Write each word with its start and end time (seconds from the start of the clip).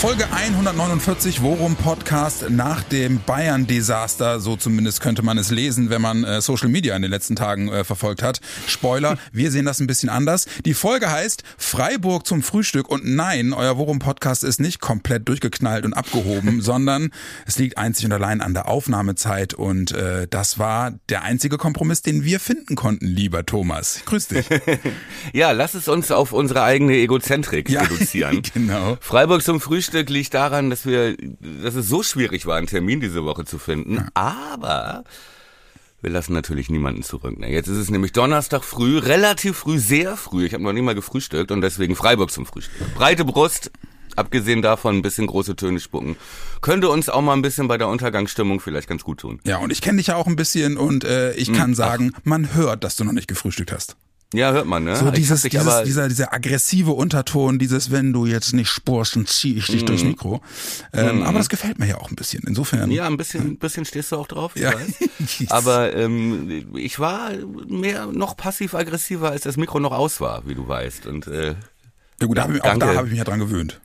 Folge 0.00 0.32
149 0.32 1.42
Worum 1.42 1.76
Podcast 1.76 2.48
nach 2.48 2.82
dem 2.82 3.20
Bayern-Desaster, 3.20 4.40
so 4.40 4.56
zumindest 4.56 5.02
könnte 5.02 5.20
man 5.20 5.36
es 5.36 5.50
lesen, 5.50 5.90
wenn 5.90 6.00
man 6.00 6.24
äh, 6.24 6.40
Social 6.40 6.70
Media 6.70 6.96
in 6.96 7.02
den 7.02 7.10
letzten 7.10 7.36
Tagen 7.36 7.68
äh, 7.68 7.84
verfolgt 7.84 8.22
hat. 8.22 8.40
Spoiler, 8.66 9.18
wir 9.32 9.50
sehen 9.50 9.66
das 9.66 9.78
ein 9.78 9.86
bisschen 9.86 10.08
anders. 10.08 10.46
Die 10.64 10.72
Folge 10.72 11.10
heißt 11.10 11.42
Freiburg 11.58 12.26
zum 12.26 12.42
Frühstück 12.42 12.88
und 12.88 13.04
nein, 13.04 13.52
euer 13.52 13.76
Worum 13.76 13.98
Podcast 13.98 14.42
ist 14.42 14.58
nicht 14.58 14.80
komplett 14.80 15.28
durchgeknallt 15.28 15.84
und 15.84 15.92
abgehoben, 15.92 16.62
sondern 16.62 17.10
es 17.46 17.58
liegt 17.58 17.76
einzig 17.76 18.06
und 18.06 18.12
allein 18.12 18.40
an 18.40 18.54
der 18.54 18.68
Aufnahmezeit 18.68 19.52
und 19.52 19.92
äh, 19.92 20.26
das 20.30 20.58
war 20.58 20.92
der 21.10 21.24
einzige 21.24 21.58
Kompromiss, 21.58 22.00
den 22.00 22.24
wir 22.24 22.40
finden 22.40 22.74
konnten, 22.74 23.04
lieber 23.04 23.44
Thomas. 23.44 24.00
Grüß 24.06 24.28
dich. 24.28 24.46
ja, 25.34 25.50
lass 25.50 25.74
es 25.74 25.88
uns 25.88 26.10
auf 26.10 26.32
unsere 26.32 26.62
eigene 26.62 26.94
Egozentrik 26.94 27.68
ja, 27.68 27.82
reduzieren. 27.82 28.40
genau. 28.54 28.96
Freiburg 29.02 29.42
zum 29.42 29.60
Frühstück 29.60 29.89
Stück 29.90 30.08
liegt 30.08 30.34
daran, 30.34 30.70
dass 30.70 30.86
wir, 30.86 31.16
dass 31.62 31.74
es 31.74 31.88
so 31.88 32.02
schwierig 32.02 32.46
war, 32.46 32.56
einen 32.56 32.68
Termin 32.68 33.00
diese 33.00 33.24
Woche 33.24 33.44
zu 33.44 33.58
finden. 33.58 34.08
Aber 34.14 35.04
wir 36.00 36.10
lassen 36.10 36.32
natürlich 36.32 36.70
niemanden 36.70 37.02
zurück. 37.02 37.38
Ne? 37.38 37.50
Jetzt 37.50 37.66
ist 37.66 37.76
es 37.76 37.90
nämlich 37.90 38.12
Donnerstag 38.12 38.64
früh, 38.64 38.98
relativ 38.98 39.58
früh, 39.58 39.78
sehr 39.78 40.16
früh. 40.16 40.46
Ich 40.46 40.54
habe 40.54 40.62
noch 40.62 40.72
nie 40.72 40.80
mal 40.80 40.94
gefrühstückt 40.94 41.50
und 41.50 41.60
deswegen 41.60 41.96
Freiburg 41.96 42.30
zum 42.30 42.46
Frühstück. 42.46 42.94
Breite 42.94 43.24
Brust, 43.24 43.70
abgesehen 44.16 44.62
davon 44.62 44.96
ein 44.96 45.02
bisschen 45.02 45.26
große 45.26 45.56
Töne 45.56 45.80
spucken, 45.80 46.16
könnte 46.60 46.88
uns 46.88 47.08
auch 47.08 47.20
mal 47.20 47.34
ein 47.34 47.42
bisschen 47.42 47.68
bei 47.68 47.76
der 47.76 47.88
Untergangsstimmung 47.88 48.60
vielleicht 48.60 48.88
ganz 48.88 49.02
gut 49.02 49.20
tun. 49.20 49.40
Ja, 49.44 49.58
und 49.58 49.72
ich 49.72 49.82
kenne 49.82 49.98
dich 49.98 50.06
ja 50.06 50.16
auch 50.16 50.26
ein 50.26 50.36
bisschen 50.36 50.78
und 50.78 51.04
äh, 51.04 51.32
ich 51.34 51.48
hm, 51.48 51.56
kann 51.56 51.66
hm, 51.68 51.74
sagen, 51.74 52.12
man 52.24 52.54
hört, 52.54 52.84
dass 52.84 52.96
du 52.96 53.04
noch 53.04 53.12
nicht 53.12 53.28
gefrühstückt 53.28 53.72
hast. 53.72 53.96
Ja, 54.32 54.52
hört 54.52 54.66
man, 54.66 54.84
ne? 54.84 54.94
So 54.94 55.10
dieses, 55.10 55.42
dieses 55.42 55.82
dieser, 55.82 56.08
dieser 56.08 56.32
aggressive 56.32 56.92
Unterton, 56.92 57.58
dieses, 57.58 57.90
wenn 57.90 58.12
du 58.12 58.26
jetzt 58.26 58.52
nicht 58.52 58.68
spurst, 58.68 59.16
dann 59.16 59.26
zieh 59.26 59.56
ich 59.56 59.66
dich 59.66 59.82
mm. 59.82 59.86
durchs 59.86 60.04
Mikro. 60.04 60.40
Ähm, 60.92 61.20
mm. 61.20 61.22
Aber 61.24 61.38
das 61.38 61.48
gefällt 61.48 61.80
mir 61.80 61.88
ja 61.88 61.98
auch 61.98 62.10
ein 62.10 62.14
bisschen. 62.14 62.44
Insofern. 62.46 62.92
Ja, 62.92 63.06
ein 63.06 63.16
bisschen, 63.16 63.52
ein 63.52 63.58
bisschen 63.58 63.84
stehst 63.84 64.12
du 64.12 64.16
auch 64.16 64.28
drauf, 64.28 64.52
ich 64.54 64.62
ja. 64.62 64.72
weiß. 64.72 65.48
Aber 65.50 65.96
ähm, 65.96 66.76
ich 66.76 67.00
war 67.00 67.32
mehr 67.66 68.06
noch 68.06 68.36
passiv-aggressiver, 68.36 69.30
als 69.30 69.42
das 69.42 69.56
Mikro 69.56 69.80
noch 69.80 69.92
aus 69.92 70.20
war, 70.20 70.46
wie 70.46 70.54
du 70.54 70.68
weißt. 70.68 71.06
Und 71.06 71.26
äh, 71.26 71.56
ja 72.20 72.26
gut, 72.26 72.38
da 72.38 72.44
hab 72.44 72.54
ich, 72.54 72.62
auch 72.62 72.78
da 72.78 72.94
habe 72.94 73.06
ich 73.06 73.12
mich 73.12 73.18
ja 73.18 73.24
dran 73.24 73.40
gewöhnt. 73.40 73.80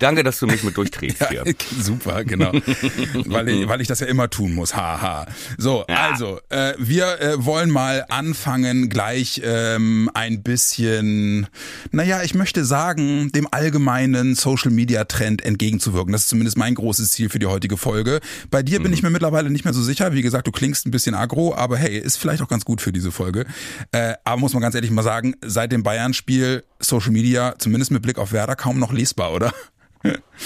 Danke, 0.00 0.24
dass 0.24 0.38
du 0.38 0.46
mich 0.46 0.64
mit 0.64 0.76
durchträgst 0.76 1.28
hier. 1.28 1.44
ja, 1.46 1.52
super, 1.78 2.24
genau. 2.24 2.52
weil, 3.26 3.48
ich, 3.48 3.68
weil 3.68 3.80
ich 3.82 3.86
das 3.86 4.00
ja 4.00 4.06
immer 4.06 4.30
tun 4.30 4.54
muss. 4.54 4.74
Haha. 4.74 5.26
So, 5.58 5.84
ja. 5.88 6.10
also, 6.10 6.40
äh, 6.48 6.72
wir 6.78 7.20
äh, 7.20 7.44
wollen 7.44 7.70
mal 7.70 8.06
anfangen, 8.08 8.88
gleich 8.88 9.42
ähm, 9.44 10.10
ein 10.14 10.42
bisschen, 10.42 11.46
naja, 11.92 12.22
ich 12.22 12.34
möchte 12.34 12.64
sagen, 12.64 13.30
dem 13.32 13.46
allgemeinen 13.50 14.34
Social-Media-Trend 14.34 15.44
entgegenzuwirken. 15.44 16.12
Das 16.12 16.22
ist 16.22 16.28
zumindest 16.30 16.56
mein 16.56 16.74
großes 16.74 17.12
Ziel 17.12 17.28
für 17.28 17.38
die 17.38 17.46
heutige 17.46 17.76
Folge. 17.76 18.20
Bei 18.50 18.62
dir 18.62 18.80
mhm. 18.80 18.84
bin 18.84 18.92
ich 18.94 19.02
mir 19.02 19.10
mittlerweile 19.10 19.50
nicht 19.50 19.64
mehr 19.64 19.74
so 19.74 19.82
sicher. 19.82 20.14
Wie 20.14 20.22
gesagt, 20.22 20.46
du 20.46 20.50
klingst 20.50 20.86
ein 20.86 20.90
bisschen 20.90 21.14
aggro, 21.14 21.54
aber 21.54 21.76
hey, 21.76 21.98
ist 21.98 22.16
vielleicht 22.16 22.42
auch 22.42 22.48
ganz 22.48 22.64
gut 22.64 22.80
für 22.80 22.90
diese 22.90 23.12
Folge. 23.12 23.44
Äh, 23.92 24.14
aber 24.24 24.40
muss 24.40 24.54
man 24.54 24.62
ganz 24.62 24.74
ehrlich 24.74 24.90
mal 24.90 25.02
sagen, 25.02 25.34
seit 25.44 25.72
dem 25.72 25.82
Bayern-Spiel 25.82 26.64
Social 26.78 27.12
Media, 27.12 27.54
zumindest 27.58 27.90
mit 27.90 28.00
Blick 28.00 28.16
auf 28.16 28.32
Werder, 28.32 28.56
kaum 28.56 28.78
noch 28.78 28.94
lesbar, 28.94 29.32
oder? 29.34 29.52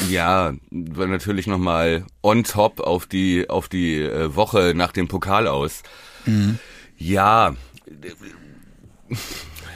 Ja, 0.08 0.54
war 0.70 1.06
natürlich 1.06 1.46
nochmal 1.46 2.04
on 2.22 2.44
top 2.44 2.80
auf 2.80 3.06
die, 3.06 3.48
auf 3.48 3.68
die 3.68 4.00
äh, 4.00 4.34
Woche 4.34 4.72
nach 4.74 4.92
dem 4.92 5.08
Pokal 5.08 5.46
aus. 5.46 5.82
Mhm. 6.26 6.58
Ja, 6.96 7.54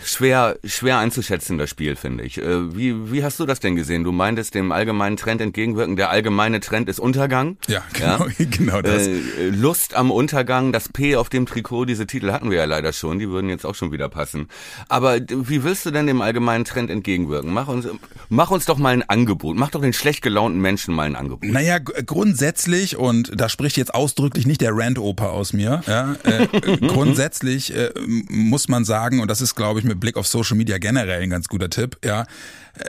schwer, 0.09 0.59
schwer 0.65 0.99
einzuschätzen, 0.99 1.59
das 1.59 1.71
Spiel, 1.71 1.97
finde 1.97 2.25
ich. 2.25 2.39
Äh, 2.39 2.77
wie, 2.77 3.13
wie 3.13 3.25
hast 3.25 3.39
du 3.41 3.47
das 3.47 3.61
denn 3.61 3.77
gesehen? 3.77 4.05
Du 4.05 4.13
meintest 4.13 4.55
dem 4.55 4.73
allgemeinen 4.73 5.17
Trend 5.17 5.41
entgegenwirken. 5.41 5.97
Der 5.97 6.11
allgemeine 6.11 6.61
Trend 6.61 6.89
ist 6.89 6.99
Untergang. 6.99 7.57
Ja, 7.69 7.83
genau, 7.93 8.27
ja? 8.27 8.47
genau 8.51 8.83
das. 8.83 9.07
Äh, 9.07 9.21
Lust 9.51 9.95
am 9.95 10.11
Untergang, 10.11 10.73
das 10.73 10.89
P 10.89 11.17
auf 11.17 11.29
dem 11.29 11.47
Trikot, 11.47 11.85
diese 11.85 12.07
Titel 12.07 12.33
hatten 12.33 12.51
wir 12.51 12.59
ja 12.59 12.65
leider 12.65 12.93
schon, 12.93 13.19
die 13.19 13.29
würden 13.29 13.51
jetzt 13.51 13.65
auch 13.67 13.75
schon 13.75 13.93
wieder 13.93 14.09
passen. 14.09 14.49
Aber 14.89 15.19
wie 15.19 15.63
willst 15.65 15.87
du 15.87 15.91
denn 15.91 16.07
dem 16.07 16.21
allgemeinen 16.23 16.65
Trend 16.65 16.91
entgegenwirken? 16.91 17.53
Mach 17.53 17.69
uns, 17.69 17.87
mach 18.29 18.51
uns 18.51 18.65
doch 18.65 18.79
mal 18.79 18.91
ein 18.91 19.09
Angebot. 19.09 19.57
Mach 19.57 19.71
doch 19.71 19.81
den 19.81 19.93
schlecht 19.93 20.23
gelaunten 20.23 20.61
Menschen 20.61 20.95
mal 20.95 21.05
ein 21.05 21.17
Angebot. 21.17 21.49
Naja, 21.49 21.79
grundsätzlich, 21.79 22.97
und 22.97 23.33
da 23.35 23.49
spricht 23.49 23.77
jetzt 23.77 23.95
ausdrücklich 23.95 24.47
nicht 24.47 24.61
der 24.61 24.73
Rand-Oper 24.75 25.33
aus 25.33 25.53
mir, 25.53 25.83
ja, 25.87 26.17
äh, 26.25 26.47
grundsätzlich 26.87 27.75
äh, 27.75 27.91
muss 28.29 28.69
man 28.69 28.85
sagen, 28.85 29.21
und 29.21 29.29
das 29.29 29.41
ist, 29.41 29.55
glaube 29.55 29.81
ich, 29.81 29.85
mit 29.85 29.98
Blick 29.99 30.17
auf 30.17 30.27
Social 30.27 30.57
Media 30.57 30.79
generell 30.79 31.23
ein 31.23 31.31
ganz 31.31 31.49
guter 31.49 31.71
Tipp, 31.71 31.99
ja, 32.05 32.27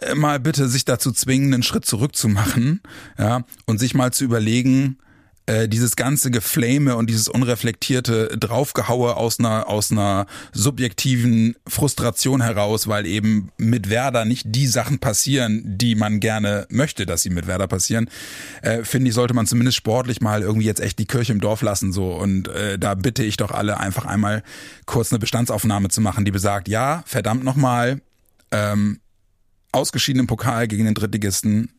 äh, 0.01 0.15
mal 0.15 0.39
bitte 0.39 0.67
sich 0.67 0.85
dazu 0.85 1.11
zwingen, 1.11 1.53
einen 1.53 1.63
Schritt 1.63 1.85
zurück 1.85 2.15
zu 2.15 2.27
machen, 2.27 2.81
ja, 3.17 3.43
und 3.65 3.79
sich 3.79 3.93
mal 3.93 4.11
zu 4.11 4.23
überlegen, 4.23 4.97
äh, 5.49 5.67
dieses 5.67 5.95
ganze 5.95 6.29
Geflame 6.29 6.95
und 6.95 7.09
dieses 7.09 7.27
unreflektierte 7.27 8.37
Draufgehaue 8.37 9.17
aus 9.17 9.39
einer, 9.39 9.67
aus 9.67 9.91
einer 9.91 10.27
subjektiven 10.53 11.55
Frustration 11.67 12.41
heraus, 12.41 12.87
weil 12.87 13.07
eben 13.07 13.49
mit 13.57 13.89
Werder 13.89 14.25
nicht 14.25 14.43
die 14.45 14.67
Sachen 14.67 14.99
passieren, 14.99 15.63
die 15.65 15.95
man 15.95 16.19
gerne 16.19 16.67
möchte, 16.69 17.07
dass 17.07 17.23
sie 17.23 17.31
mit 17.31 17.47
Werder 17.47 17.65
passieren, 17.67 18.11
äh, 18.61 18.83
finde 18.83 19.09
ich, 19.09 19.15
sollte 19.15 19.33
man 19.33 19.47
zumindest 19.47 19.77
sportlich 19.77 20.21
mal 20.21 20.43
irgendwie 20.43 20.67
jetzt 20.67 20.81
echt 20.81 20.99
die 20.99 21.07
Kirche 21.07 21.33
im 21.33 21.41
Dorf 21.41 21.63
lassen, 21.63 21.93
so. 21.93 22.13
Und 22.13 22.47
äh, 22.49 22.77
da 22.77 22.93
bitte 22.93 23.23
ich 23.23 23.35
doch 23.35 23.49
alle 23.49 23.79
einfach 23.79 24.05
einmal 24.05 24.43
kurz 24.85 25.11
eine 25.11 25.17
Bestandsaufnahme 25.17 25.89
zu 25.89 25.99
machen, 25.99 26.25
die 26.25 26.31
besagt, 26.31 26.67
ja, 26.67 27.01
verdammt 27.07 27.43
nochmal, 27.43 28.01
ähm, 28.51 28.99
ausgeschieden 29.71 30.19
im 30.19 30.27
Pokal 30.27 30.67
gegen 30.67 30.85
den 30.85 30.93
Drittligisten, 30.93 31.71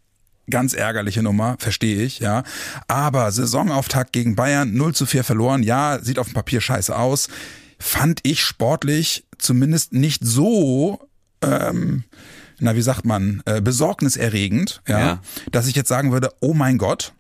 Ganz 0.49 0.73
ärgerliche 0.73 1.23
Nummer, 1.23 1.57
verstehe 1.59 2.03
ich, 2.03 2.19
ja. 2.19 2.43
Aber 2.89 3.31
Saisonauftakt 3.31 4.13
gegen 4.13 4.35
Bayern, 4.37 4.75
0 4.75 4.95
zu 4.95 5.07
4 5.07 5.25
verloren, 5.25 5.63
ja, 5.63 5.99
sieht 6.03 6.19
auf 6.19 6.29
dem 6.29 6.35
Papier 6.35 6.61
scheiße 6.61 6.97
aus. 6.97 7.29
Fand 7.79 8.21
ich 8.25 8.43
sportlich 8.43 9.25
zumindest 9.39 9.93
nicht 9.93 10.25
so, 10.25 11.01
ähm, 11.43 12.05
na, 12.59 12.77
wie 12.77 12.83
sagt 12.83 13.05
man, 13.05 13.43
äh, 13.47 13.61
besorgniserregend, 13.61 14.83
ja, 14.87 14.99
ja, 14.99 15.23
dass 15.51 15.67
ich 15.67 15.77
jetzt 15.77 15.89
sagen 15.89 16.13
würde, 16.13 16.31
oh 16.41 16.53
mein 16.53 16.79
Gott, 16.79 17.15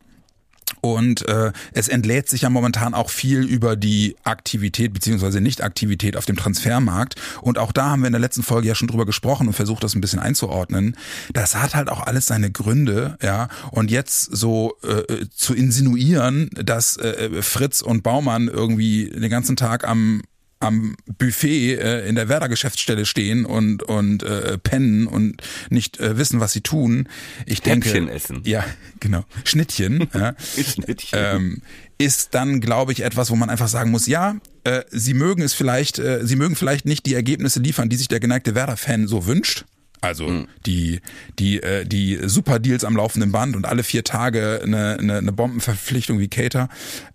und 0.80 1.26
äh, 1.28 1.52
es 1.72 1.88
entlädt 1.88 2.28
sich 2.28 2.42
ja 2.42 2.50
momentan 2.50 2.94
auch 2.94 3.10
viel 3.10 3.42
über 3.42 3.76
die 3.76 4.16
Aktivität 4.24 4.92
beziehungsweise 4.92 5.40
Nicht-Aktivität 5.40 6.16
auf 6.16 6.26
dem 6.26 6.36
Transfermarkt. 6.36 7.16
Und 7.42 7.58
auch 7.58 7.72
da 7.72 7.90
haben 7.90 8.00
wir 8.00 8.06
in 8.06 8.12
der 8.12 8.20
letzten 8.20 8.42
Folge 8.42 8.68
ja 8.68 8.74
schon 8.74 8.88
drüber 8.88 9.06
gesprochen 9.06 9.46
und 9.46 9.52
versucht, 9.52 9.84
das 9.84 9.94
ein 9.94 10.00
bisschen 10.00 10.20
einzuordnen. 10.20 10.96
Das 11.32 11.54
hat 11.54 11.74
halt 11.74 11.88
auch 11.88 12.06
alles 12.06 12.26
seine 12.26 12.50
Gründe, 12.50 13.18
ja. 13.22 13.48
Und 13.70 13.90
jetzt 13.90 14.36
so 14.36 14.76
äh, 14.82 15.26
zu 15.34 15.54
insinuieren, 15.54 16.50
dass 16.52 16.96
äh, 16.96 17.42
Fritz 17.42 17.82
und 17.82 18.02
Baumann 18.02 18.48
irgendwie 18.48 19.10
den 19.10 19.30
ganzen 19.30 19.56
Tag 19.56 19.86
am 19.86 20.22
am 20.60 20.94
Buffet 21.18 21.76
äh, 21.76 22.06
in 22.06 22.14
der 22.14 22.28
Werder-Geschäftsstelle 22.28 23.06
stehen 23.06 23.44
und 23.46 23.82
und 23.82 24.22
äh, 24.22 24.58
pennen 24.58 25.06
und 25.06 25.42
nicht 25.70 25.98
äh, 25.98 26.18
wissen, 26.18 26.38
was 26.38 26.52
sie 26.52 26.60
tun. 26.60 27.08
Ich 27.46 27.64
Häppchen 27.64 28.06
denke, 28.06 28.12
essen. 28.12 28.42
Ja, 28.44 28.64
genau. 29.00 29.24
Schnittchen. 29.44 30.08
ja, 30.14 30.34
Schnittchen. 30.38 31.18
Ähm, 31.18 31.62
ist 31.98 32.34
dann, 32.34 32.60
glaube 32.60 32.92
ich, 32.92 33.02
etwas, 33.02 33.30
wo 33.30 33.36
man 33.36 33.50
einfach 33.50 33.68
sagen 33.68 33.90
muss, 33.90 34.06
ja, 34.06 34.36
äh, 34.64 34.82
sie 34.90 35.14
mögen 35.14 35.42
es 35.42 35.54
vielleicht, 35.54 35.98
äh, 35.98 36.26
sie 36.26 36.36
mögen 36.36 36.56
vielleicht 36.56 36.84
nicht 36.84 37.06
die 37.06 37.14
Ergebnisse 37.14 37.60
liefern, 37.60 37.88
die 37.88 37.96
sich 37.96 38.08
der 38.08 38.20
geneigte 38.20 38.54
Werder-Fan 38.54 39.08
so 39.08 39.26
wünscht. 39.26 39.64
Also 40.02 40.28
mhm. 40.28 40.48
die 40.64 41.00
die 41.38 41.62
äh, 41.62 41.84
die 41.84 42.18
Superdeals 42.22 42.84
am 42.84 42.96
laufenden 42.96 43.32
Band 43.32 43.54
und 43.54 43.66
alle 43.66 43.82
vier 43.82 44.02
Tage 44.04 44.60
eine, 44.62 44.98
eine, 44.98 45.18
eine 45.18 45.32
Bombenverpflichtung 45.32 46.18
wie 46.18 46.28
Cater. 46.28 46.68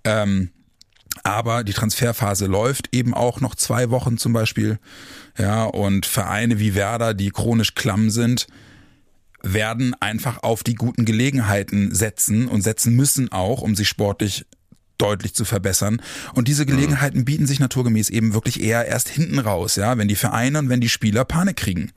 Ähm, 0.03 0.49
aber 1.23 1.63
die 1.63 1.73
Transferphase 1.73 2.45
läuft 2.45 2.89
eben 2.95 3.13
auch 3.13 3.41
noch 3.41 3.55
zwei 3.55 3.89
Wochen 3.89 4.17
zum 4.17 4.33
Beispiel. 4.33 4.79
Ja, 5.37 5.63
und 5.63 6.05
Vereine 6.05 6.59
wie 6.59 6.75
Werder, 6.75 7.13
die 7.13 7.31
chronisch 7.31 7.75
klamm 7.75 8.09
sind, 8.09 8.47
werden 9.41 9.93
einfach 9.99 10.43
auf 10.43 10.63
die 10.63 10.75
guten 10.75 11.05
Gelegenheiten 11.05 11.93
setzen 11.93 12.47
und 12.47 12.61
setzen 12.61 12.95
müssen 12.95 13.31
auch, 13.31 13.61
um 13.61 13.75
sich 13.75 13.87
sportlich 13.87 14.45
deutlich 14.97 15.33
zu 15.33 15.45
verbessern. 15.45 16.01
Und 16.33 16.47
diese 16.47 16.65
Gelegenheiten 16.65 17.25
bieten 17.25 17.45
sich 17.45 17.59
naturgemäß 17.59 18.09
eben 18.09 18.33
wirklich 18.33 18.61
eher 18.61 18.85
erst 18.87 19.09
hinten 19.09 19.39
raus, 19.39 19.75
ja, 19.75 19.97
wenn 19.97 20.07
die 20.07 20.15
Vereine 20.15 20.59
und 20.59 20.69
wenn 20.69 20.81
die 20.81 20.89
Spieler 20.89 21.25
Panik 21.25 21.57
kriegen. 21.57 21.91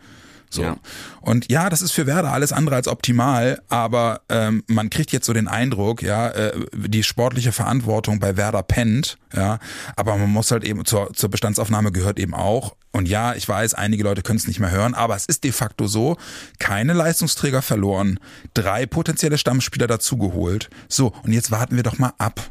So. 0.51 0.63
Ja. 0.63 0.77
Und 1.21 1.51
ja, 1.51 1.69
das 1.69 1.83
ist 1.83 1.93
für 1.93 2.07
Werder 2.07 2.33
alles 2.33 2.53
andere 2.53 2.77
als 2.77 2.89
optimal, 2.89 3.61
aber 3.69 4.23
ähm, 4.29 4.65
man 4.67 4.91
kriegt 4.91 5.13
jetzt 5.13 5.27
so 5.27 5.33
den 5.33 5.49
Eindruck, 5.49 6.03
ja, 6.03 6.29
äh, 6.31 6.53
die 6.75 7.03
sportliche 7.03 7.53
Verantwortung 7.53 8.19
bei 8.19 8.37
Werder 8.37 8.63
pennt, 8.63 9.19
ja, 9.35 9.59
aber 9.97 10.17
man 10.17 10.31
muss 10.31 10.51
halt 10.51 10.65
eben 10.65 10.85
zur, 10.85 11.13
zur 11.13 11.31
Bestandsaufnahme 11.31 11.93
gehört 11.93 12.19
eben 12.19 12.35
auch. 12.35 12.77
Und 12.91 13.07
ja, 13.09 13.35
ich 13.35 13.47
weiß, 13.47 13.75
einige 13.75 14.03
Leute 14.03 14.23
können 14.23 14.39
es 14.39 14.49
nicht 14.49 14.61
mehr 14.61 14.71
hören, 14.71 14.95
aber 14.95 15.15
es 15.15 15.27
ist 15.27 15.45
de 15.45 15.53
facto 15.53 15.87
so, 15.87 16.17
keine 16.59 16.95
Leistungsträger 16.95 17.61
verloren, 17.61 18.19
drei 18.55 18.87
potenzielle 18.87 19.37
Stammspieler 19.39 19.87
dazugeholt. 19.87 20.71
So, 20.89 21.13
und 21.23 21.33
jetzt 21.33 21.51
warten 21.51 21.77
wir 21.77 21.83
doch 21.83 21.99
mal 21.99 22.15
ab. 22.19 22.51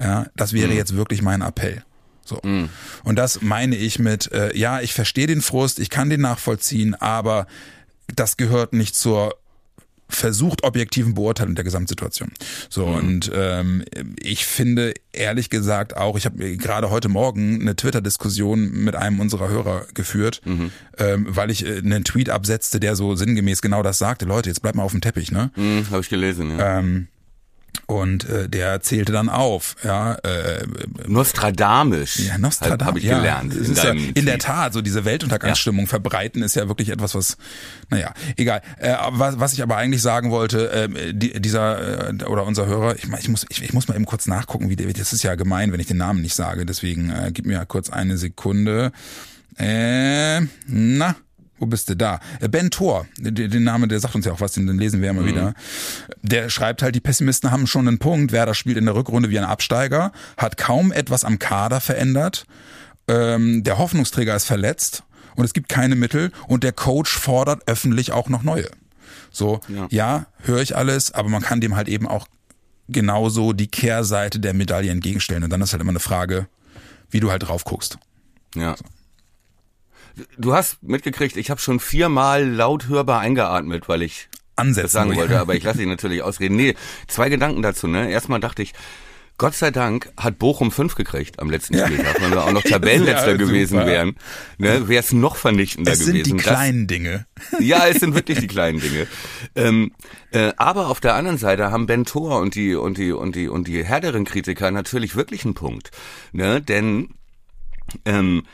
Ja, 0.00 0.26
das 0.34 0.52
wäre 0.52 0.72
jetzt 0.72 0.96
wirklich 0.96 1.22
mein 1.22 1.42
Appell. 1.42 1.84
So. 2.24 2.40
Und 3.04 3.16
das 3.16 3.42
meine 3.42 3.76
ich 3.76 3.98
mit, 3.98 4.32
äh, 4.32 4.56
ja, 4.56 4.80
ich 4.80 4.94
verstehe 4.94 5.26
den 5.26 5.42
Frust, 5.42 5.78
ich 5.78 5.90
kann 5.90 6.10
den 6.10 6.20
nachvollziehen, 6.22 6.94
aber 6.94 7.46
das 8.14 8.36
gehört 8.36 8.72
nicht 8.72 8.94
zur 8.94 9.34
versucht 10.08 10.64
objektiven 10.64 11.14
Beurteilung 11.14 11.54
der 11.54 11.64
Gesamtsituation. 11.64 12.30
So 12.68 12.84
und 12.86 13.30
ähm, 13.34 13.84
ich 14.20 14.44
finde 14.44 14.92
ehrlich 15.12 15.50
gesagt 15.50 15.96
auch, 15.96 16.16
ich 16.16 16.26
habe 16.26 16.56
gerade 16.56 16.90
heute 16.90 17.08
Morgen 17.08 17.60
eine 17.60 17.74
Twitter-Diskussion 17.74 18.70
mit 18.70 18.96
einem 18.96 19.18
unserer 19.20 19.48
Hörer 19.48 19.86
geführt, 19.94 20.42
ähm, 20.98 21.26
weil 21.28 21.50
ich 21.50 21.66
äh, 21.66 21.78
einen 21.78 22.04
Tweet 22.04 22.28
absetzte, 22.30 22.80
der 22.80 22.96
so 22.96 23.16
sinngemäß 23.16 23.62
genau 23.62 23.82
das 23.82 23.98
sagte. 23.98 24.26
Leute, 24.26 24.50
jetzt 24.50 24.60
bleibt 24.60 24.76
mal 24.76 24.82
auf 24.82 24.92
dem 24.92 25.00
Teppich, 25.00 25.32
ne? 25.32 25.50
Hm, 25.54 25.86
Habe 25.90 26.00
ich 26.02 26.08
gelesen, 26.10 26.50
ja. 26.50 26.78
Ähm, 26.78 27.08
und 27.86 28.28
äh, 28.28 28.48
der 28.48 28.80
zählte 28.80 29.12
dann 29.12 29.28
auf, 29.28 29.76
ja, 29.82 30.14
äh, 30.16 30.64
Nostradamus. 31.06 32.16
ja, 32.16 32.38
Nostradamus. 32.38 32.86
Habe 32.86 32.98
ich 32.98 33.04
ja, 33.04 33.18
gelernt. 33.18 33.54
Ist 33.54 33.82
ja, 33.82 33.90
in 33.90 34.26
der. 34.26 34.38
Tat, 34.38 34.72
so 34.72 34.82
diese 34.82 35.04
Weltuntergangsstimmung 35.04 35.86
verbreiten 35.86 36.42
ist 36.42 36.54
ja 36.56 36.68
wirklich 36.68 36.90
etwas, 36.90 37.14
was, 37.14 37.36
naja, 37.88 38.12
egal. 38.36 38.62
Äh, 38.78 38.94
was, 39.10 39.38
was 39.38 39.52
ich 39.52 39.62
aber 39.62 39.76
eigentlich 39.76 40.02
sagen 40.02 40.30
wollte, 40.30 40.70
äh, 40.70 41.14
die, 41.14 41.40
dieser 41.40 42.10
äh, 42.10 42.24
oder 42.24 42.44
unser 42.44 42.66
Hörer, 42.66 42.96
ich, 42.96 43.04
ich 43.04 43.28
muss, 43.28 43.46
ich, 43.48 43.62
ich 43.62 43.72
muss 43.72 43.88
mal 43.88 43.94
eben 43.94 44.04
kurz 44.04 44.26
nachgucken, 44.26 44.68
wie 44.68 44.76
der, 44.76 44.92
das 44.92 45.12
ist 45.12 45.22
ja 45.22 45.34
gemein, 45.34 45.72
wenn 45.72 45.80
ich 45.80 45.86
den 45.86 45.96
Namen 45.96 46.20
nicht 46.20 46.34
sage. 46.34 46.66
Deswegen 46.66 47.10
äh, 47.10 47.30
gib 47.32 47.46
mir 47.46 47.64
kurz 47.66 47.90
eine 47.90 48.18
Sekunde. 48.18 48.92
Äh, 49.56 50.40
na. 50.66 51.16
Wo 51.58 51.66
bist 51.66 51.88
du 51.88 51.96
da? 51.96 52.20
Äh, 52.40 52.48
Ben 52.48 52.70
Thor, 52.70 53.06
den, 53.18 53.62
Namen, 53.64 53.88
der 53.88 54.00
sagt 54.00 54.14
uns 54.14 54.24
ja 54.26 54.32
auch 54.32 54.40
was, 54.40 54.52
den, 54.52 54.66
den 54.66 54.78
lesen 54.78 55.00
wir 55.02 55.10
immer 55.10 55.24
wieder. 55.24 55.54
Der 56.22 56.50
schreibt 56.50 56.82
halt, 56.82 56.94
die 56.94 57.00
Pessimisten 57.00 57.50
haben 57.50 57.66
schon 57.66 57.86
einen 57.86 57.98
Punkt. 57.98 58.32
Werder 58.32 58.54
spielt 58.54 58.76
in 58.76 58.86
der 58.86 58.94
Rückrunde 58.94 59.30
wie 59.30 59.38
ein 59.38 59.44
Absteiger, 59.44 60.12
hat 60.36 60.56
kaum 60.56 60.90
etwas 60.92 61.24
am 61.24 61.38
Kader 61.38 61.80
verändert. 61.80 62.46
Ähm, 63.06 63.62
der 63.62 63.78
Hoffnungsträger 63.78 64.34
ist 64.34 64.46
verletzt 64.46 65.04
und 65.36 65.44
es 65.44 65.52
gibt 65.52 65.68
keine 65.68 65.94
Mittel 65.94 66.32
und 66.48 66.64
der 66.64 66.72
Coach 66.72 67.16
fordert 67.16 67.62
öffentlich 67.68 68.12
auch 68.12 68.28
noch 68.28 68.42
neue. 68.42 68.68
So, 69.30 69.60
Ja. 69.68 69.86
ja, 69.90 70.26
höre 70.42 70.60
ich 70.62 70.76
alles, 70.76 71.12
aber 71.12 71.28
man 71.28 71.42
kann 71.42 71.60
dem 71.60 71.76
halt 71.76 71.88
eben 71.88 72.06
auch 72.08 72.26
genauso 72.88 73.52
die 73.52 73.66
Kehrseite 73.66 74.40
der 74.40 74.54
Medaille 74.54 74.90
entgegenstellen. 74.90 75.44
Und 75.44 75.50
dann 75.50 75.60
ist 75.60 75.72
halt 75.72 75.82
immer 75.82 75.90
eine 75.90 76.00
Frage, 76.00 76.46
wie 77.10 77.20
du 77.20 77.30
halt 77.30 77.42
drauf 77.42 77.64
guckst. 77.64 77.98
Ja. 78.54 78.76
Du 80.38 80.54
hast 80.54 80.82
mitgekriegt, 80.82 81.36
ich 81.36 81.50
habe 81.50 81.60
schon 81.60 81.80
viermal 81.80 82.44
laut 82.48 82.88
hörbar 82.88 83.20
eingeatmet, 83.20 83.88
weil 83.88 84.02
ich 84.02 84.28
Ansetzen. 84.56 84.82
das 84.84 84.92
sagen 84.92 85.16
wollte, 85.16 85.40
aber 85.40 85.54
ich 85.56 85.64
lasse 85.64 85.78
dich 85.78 85.88
natürlich 85.88 86.22
ausreden. 86.22 86.56
Nee, 86.56 86.74
zwei 87.08 87.28
Gedanken 87.28 87.62
dazu. 87.62 87.88
Ne? 87.88 88.10
Erstmal 88.10 88.38
dachte 88.40 88.62
ich, 88.62 88.72
Gott 89.36 89.54
sei 89.56 89.72
Dank 89.72 90.12
hat 90.16 90.38
Bochum 90.38 90.70
fünf 90.70 90.94
gekriegt 90.94 91.40
am 91.40 91.50
letzten 91.50 91.76
Spieltag. 91.76 92.20
Wenn 92.22 92.30
wir 92.30 92.44
auch 92.44 92.52
noch 92.52 92.62
Tabellenletzter 92.68 93.32
Ja, 93.32 93.36
gewesen 93.36 93.84
wären, 93.84 94.14
ne, 94.58 94.86
wäre 94.86 95.00
es 95.02 95.12
noch 95.12 95.34
vernichtender 95.34 95.90
es 95.90 95.98
sind 96.04 96.12
gewesen. 96.14 96.36
die 96.38 96.44
Das- 96.44 96.52
kleinen 96.52 96.86
Dinge. 96.86 97.26
ja, 97.58 97.88
es 97.88 97.98
sind 97.98 98.14
wirklich 98.14 98.38
die 98.38 98.46
kleinen 98.46 98.78
Dinge. 98.78 99.08
Ähm, 99.56 99.90
äh, 100.30 100.52
aber 100.56 100.86
auf 100.86 101.00
der 101.00 101.14
anderen 101.16 101.38
Seite 101.38 101.72
haben 101.72 101.86
Ben 101.86 102.04
Thor 102.04 102.38
und 102.38 102.54
die 102.54 102.76
und 102.76 102.96
die 102.96 103.10
und 103.10 103.34
die 103.34 103.48
und 103.48 103.66
die 103.66 103.84
härteren 103.84 104.24
Kritiker 104.24 104.70
natürlich 104.70 105.16
wirklich 105.16 105.44
einen 105.44 105.54
Punkt, 105.54 105.90
ne? 106.30 106.62
Denn 106.62 107.08
ähm, 108.04 108.44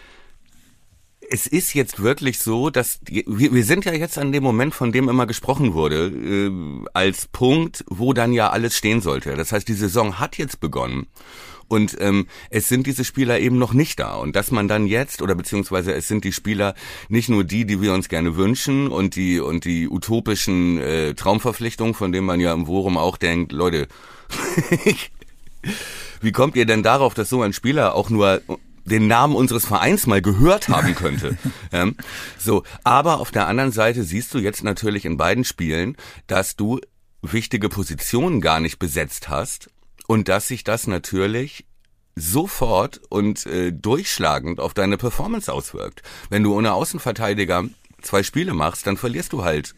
es 1.30 1.46
ist 1.46 1.74
jetzt 1.74 2.02
wirklich 2.02 2.40
so, 2.40 2.70
dass 2.70 3.00
wir, 3.04 3.24
wir 3.26 3.64
sind 3.64 3.84
ja 3.84 3.92
jetzt 3.92 4.18
an 4.18 4.32
dem 4.32 4.42
Moment, 4.42 4.74
von 4.74 4.90
dem 4.90 5.08
immer 5.08 5.26
gesprochen 5.26 5.74
wurde, 5.74 6.08
äh, 6.08 6.50
als 6.92 7.28
Punkt, 7.28 7.84
wo 7.88 8.12
dann 8.12 8.32
ja 8.32 8.50
alles 8.50 8.76
stehen 8.76 9.00
sollte. 9.00 9.36
Das 9.36 9.52
heißt, 9.52 9.68
die 9.68 9.74
Saison 9.74 10.18
hat 10.18 10.36
jetzt 10.38 10.60
begonnen. 10.60 11.06
Und 11.68 11.96
ähm, 12.00 12.26
es 12.50 12.68
sind 12.68 12.88
diese 12.88 13.04
Spieler 13.04 13.38
eben 13.38 13.56
noch 13.56 13.72
nicht 13.72 14.00
da. 14.00 14.16
Und 14.16 14.34
dass 14.34 14.50
man 14.50 14.66
dann 14.66 14.88
jetzt, 14.88 15.22
oder 15.22 15.36
beziehungsweise 15.36 15.94
es 15.94 16.08
sind 16.08 16.24
die 16.24 16.32
Spieler 16.32 16.74
nicht 17.08 17.28
nur 17.28 17.44
die, 17.44 17.64
die 17.64 17.80
wir 17.80 17.94
uns 17.94 18.08
gerne 18.08 18.34
wünschen 18.34 18.88
und 18.88 19.14
die 19.14 19.38
und 19.38 19.64
die 19.64 19.88
utopischen 19.88 20.78
äh, 20.78 21.14
Traumverpflichtungen, 21.14 21.94
von 21.94 22.10
denen 22.10 22.26
man 22.26 22.40
ja 22.40 22.52
im 22.52 22.66
Forum 22.66 22.98
auch 22.98 23.16
denkt, 23.16 23.52
Leute, 23.52 23.86
wie 26.20 26.32
kommt 26.32 26.56
ihr 26.56 26.66
denn 26.66 26.82
darauf, 26.82 27.14
dass 27.14 27.28
so 27.28 27.40
ein 27.42 27.52
Spieler 27.52 27.94
auch 27.94 28.10
nur 28.10 28.42
den 28.90 29.06
Namen 29.06 29.34
unseres 29.34 29.66
Vereins 29.66 30.06
mal 30.06 30.20
gehört 30.20 30.68
haben 30.68 30.94
könnte? 30.94 31.38
ähm, 31.72 31.96
so, 32.38 32.64
aber 32.84 33.20
auf 33.20 33.30
der 33.30 33.46
anderen 33.46 33.72
Seite 33.72 34.02
siehst 34.02 34.34
du 34.34 34.38
jetzt 34.38 34.64
natürlich 34.64 35.04
in 35.04 35.16
beiden 35.16 35.44
Spielen, 35.44 35.96
dass 36.26 36.56
du 36.56 36.80
wichtige 37.22 37.68
Positionen 37.68 38.40
gar 38.40 38.60
nicht 38.60 38.78
besetzt 38.78 39.28
hast 39.28 39.70
und 40.06 40.28
dass 40.28 40.48
sich 40.48 40.64
das 40.64 40.86
natürlich 40.86 41.66
sofort 42.16 43.00
und 43.08 43.46
äh, 43.46 43.72
durchschlagend 43.72 44.60
auf 44.60 44.74
deine 44.74 44.96
Performance 44.96 45.52
auswirkt. 45.52 46.02
Wenn 46.28 46.42
du 46.42 46.54
ohne 46.54 46.72
Außenverteidiger 46.72 47.64
zwei 48.02 48.22
Spiele 48.22 48.54
machst, 48.54 48.86
dann 48.86 48.96
verlierst 48.96 49.32
du 49.32 49.44
halt 49.44 49.74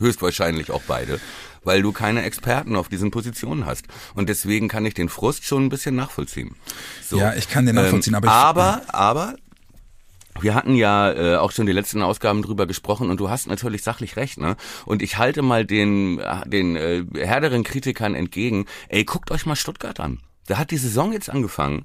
höchstwahrscheinlich 0.00 0.70
auch 0.70 0.82
beide, 0.86 1.20
weil 1.64 1.82
du 1.82 1.92
keine 1.92 2.22
Experten 2.22 2.76
auf 2.76 2.88
diesen 2.88 3.10
Positionen 3.10 3.66
hast. 3.66 3.86
Und 4.14 4.28
deswegen 4.28 4.68
kann 4.68 4.84
ich 4.86 4.94
den 4.94 5.08
Frust 5.08 5.44
schon 5.44 5.64
ein 5.66 5.68
bisschen 5.68 5.94
nachvollziehen. 5.96 6.54
So, 7.04 7.18
Ja, 7.18 7.34
ich 7.34 7.48
kann 7.48 7.66
den 7.66 7.74
nachvollziehen, 7.74 8.14
ähm, 8.14 8.18
aber 8.18 8.26
ich- 8.28 8.32
aber, 8.32 8.82
aber 8.94 9.34
wir 10.40 10.54
hatten 10.54 10.74
ja 10.76 11.10
äh, 11.12 11.36
auch 11.36 11.50
schon 11.50 11.66
die 11.66 11.72
letzten 11.72 12.00
Ausgaben 12.02 12.42
drüber 12.42 12.66
gesprochen 12.66 13.10
und 13.10 13.18
du 13.18 13.28
hast 13.28 13.48
natürlich 13.48 13.82
sachlich 13.82 14.16
recht, 14.16 14.38
ne? 14.38 14.56
Und 14.84 15.02
ich 15.02 15.18
halte 15.18 15.42
mal 15.42 15.64
den 15.64 16.20
äh, 16.20 16.48
den 16.48 16.76
äh, 16.76 17.04
härteren 17.16 17.64
Kritikern 17.64 18.14
entgegen, 18.14 18.66
ey, 18.88 19.04
guckt 19.04 19.30
euch 19.32 19.46
mal 19.46 19.56
Stuttgart 19.56 19.98
an. 19.98 20.20
Da 20.46 20.56
hat 20.58 20.70
die 20.70 20.76
Saison 20.78 21.12
jetzt 21.12 21.28
angefangen. 21.28 21.84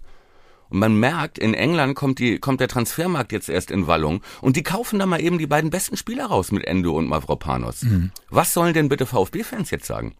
Und 0.74 0.80
man 0.80 0.96
merkt, 1.00 1.38
in 1.38 1.54
England 1.54 1.96
kommt, 1.96 2.18
die, 2.20 2.40
kommt 2.40 2.60
der 2.60 2.68
Transfermarkt 2.68 3.32
jetzt 3.32 3.48
erst 3.48 3.70
in 3.72 3.86
Wallung 3.88 4.22
und 4.42 4.56
die 4.58 4.64
kaufen 4.64 4.98
da 5.00 5.06
mal 5.06 5.22
eben 5.22 5.38
die 5.38 5.46
beiden 5.48 5.70
besten 5.70 5.96
Spieler 5.96 6.26
raus 6.26 6.52
mit 6.52 6.66
Endo 6.66 6.98
und 6.98 7.08
Mavropanos. 7.08 7.84
Mhm. 7.84 8.12
Was 8.30 8.54
sollen 8.54 8.74
denn 8.74 8.90
bitte 8.90 9.06
VfB-Fans 9.06 9.70
jetzt 9.72 9.86
sagen? 9.86 10.16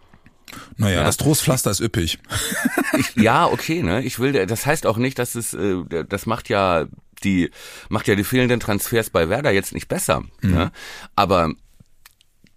Naja, 0.78 0.98
Ja. 0.98 1.04
das 1.04 1.18
Trostpflaster 1.18 1.72
ist 1.72 1.80
üppig. 1.82 2.20
Ja, 3.16 3.48
okay, 3.48 3.82
ne? 3.82 4.04
Ich 4.04 4.20
will, 4.20 4.46
das 4.46 4.66
heißt 4.68 4.86
auch 4.86 4.98
nicht, 4.98 5.18
dass 5.18 5.34
es, 5.36 5.54
äh, 5.56 5.78
das 6.08 6.26
macht 6.28 6.50
ja 6.50 6.86
die, 7.24 7.50
macht 7.90 8.08
ja 8.08 8.16
die 8.16 8.24
fehlenden 8.24 8.60
Transfers 8.60 9.10
bei 9.10 9.30
Werder 9.30 9.52
jetzt 9.52 9.74
nicht 9.74 9.88
besser. 9.88 10.24
Ne? 10.42 10.72
Aber 11.16 11.52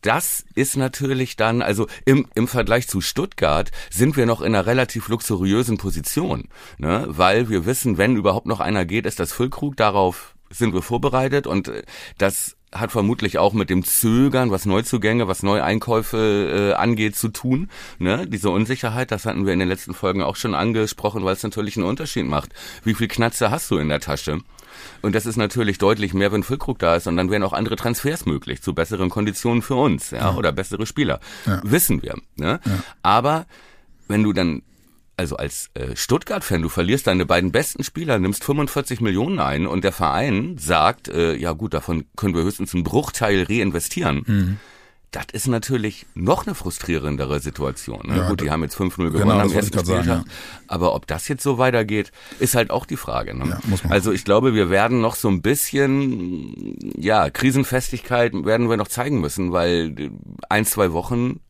das 0.06 0.44
ist 0.54 0.76
natürlich 0.76 1.36
dann, 1.36 1.62
also 1.62 1.86
im, 2.04 2.26
im 2.34 2.46
Vergleich 2.46 2.86
zu 2.86 3.00
Stuttgart 3.00 3.70
sind 3.90 4.16
wir 4.16 4.26
noch 4.26 4.40
in 4.40 4.54
einer 4.54 4.66
relativ 4.66 5.08
luxuriösen 5.08 5.78
Position, 5.78 6.48
ne? 6.78 7.06
weil 7.08 7.48
wir 7.48 7.66
wissen, 7.66 7.98
wenn 7.98 8.16
überhaupt 8.16 8.46
noch 8.46 8.60
einer 8.60 8.84
geht, 8.84 9.06
ist 9.06 9.18
das 9.18 9.32
Füllkrug, 9.32 9.76
darauf 9.76 10.34
sind 10.48 10.74
wir 10.74 10.82
vorbereitet 10.82 11.46
und 11.46 11.68
äh, 11.68 11.82
das 12.18 12.56
hat 12.72 12.92
vermutlich 12.92 13.38
auch 13.38 13.52
mit 13.52 13.70
dem 13.70 13.84
Zögern, 13.84 14.50
was 14.50 14.66
Neuzugänge, 14.66 15.28
was 15.28 15.42
Neueinkäufe 15.42 16.72
äh, 16.72 16.74
angeht, 16.74 17.16
zu 17.16 17.28
tun. 17.28 17.70
Ne? 17.98 18.26
Diese 18.26 18.50
Unsicherheit, 18.50 19.10
das 19.10 19.24
hatten 19.24 19.46
wir 19.46 19.52
in 19.52 19.58
den 19.58 19.68
letzten 19.68 19.94
Folgen 19.94 20.22
auch 20.22 20.36
schon 20.36 20.54
angesprochen, 20.54 21.24
weil 21.24 21.34
es 21.34 21.42
natürlich 21.42 21.76
einen 21.76 21.86
Unterschied 21.86 22.26
macht. 22.26 22.50
Wie 22.84 22.94
viel 22.94 23.08
Knatze 23.08 23.50
hast 23.50 23.70
du 23.70 23.78
in 23.78 23.88
der 23.88 24.00
Tasche? 24.00 24.40
Und 25.02 25.14
das 25.14 25.26
ist 25.26 25.36
natürlich 25.36 25.78
deutlich 25.78 26.14
mehr, 26.14 26.32
wenn 26.32 26.42
Füllkrug 26.42 26.78
da 26.78 26.96
ist. 26.96 27.06
Und 27.06 27.16
dann 27.16 27.30
wären 27.30 27.42
auch 27.42 27.52
andere 27.52 27.76
Transfers 27.76 28.26
möglich 28.26 28.62
zu 28.62 28.74
besseren 28.74 29.10
Konditionen 29.10 29.62
für 29.62 29.74
uns, 29.74 30.10
ja, 30.10 30.34
oder 30.34 30.52
bessere 30.52 30.86
Spieler. 30.86 31.20
Wissen 31.62 32.02
wir. 32.02 32.16
Ne? 32.36 32.60
Aber 33.02 33.46
wenn 34.08 34.22
du 34.22 34.32
dann 34.32 34.62
also 35.16 35.36
als 35.36 35.70
äh, 35.74 35.96
Stuttgart-Fan, 35.96 36.62
du 36.62 36.68
verlierst 36.68 37.06
deine 37.06 37.24
beiden 37.24 37.50
besten 37.50 37.82
Spieler, 37.84 38.18
nimmst 38.18 38.44
45 38.44 39.00
Millionen 39.00 39.38
ein 39.38 39.66
und 39.66 39.82
der 39.82 39.92
Verein 39.92 40.58
sagt, 40.58 41.08
äh, 41.08 41.34
ja 41.36 41.52
gut, 41.52 41.74
davon 41.74 42.04
können 42.16 42.34
wir 42.34 42.42
höchstens 42.42 42.74
einen 42.74 42.84
Bruchteil 42.84 43.44
reinvestieren. 43.48 44.22
Mhm. 44.26 44.56
Das 45.12 45.26
ist 45.32 45.46
natürlich 45.46 46.04
noch 46.14 46.46
eine 46.46 46.54
frustrierendere 46.54 47.40
Situation. 47.40 48.02
Ne? 48.06 48.18
Ja, 48.18 48.28
gut, 48.28 48.40
die 48.40 48.50
haben 48.50 48.62
jetzt 48.62 48.76
5-0 48.76 48.96
gewonnen 48.96 49.12
Genau, 49.12 49.38
am 49.38 49.52
ersten 49.52 49.70
grad 49.70 49.86
sagen, 49.86 50.02
Spieltag. 50.02 50.24
Aber 50.66 50.94
ob 50.94 51.06
das 51.06 51.28
jetzt 51.28 51.42
so 51.42 51.58
weitergeht, 51.58 52.12
ist 52.38 52.54
halt 52.54 52.70
auch 52.70 52.84
die 52.84 52.96
Frage. 52.96 53.34
Ne? 53.34 53.48
Ja, 53.48 53.90
also 53.90 54.12
ich 54.12 54.24
glaube, 54.24 54.54
wir 54.54 54.68
werden 54.68 55.00
noch 55.00 55.14
so 55.14 55.28
ein 55.28 55.42
bisschen, 55.42 56.76
ja, 56.98 57.30
Krisenfestigkeit 57.30 58.32
werden 58.44 58.68
wir 58.68 58.76
noch 58.76 58.88
zeigen 58.88 59.20
müssen, 59.20 59.52
weil 59.52 60.10
ein, 60.48 60.66
zwei 60.66 60.92
Wochen 60.92 61.40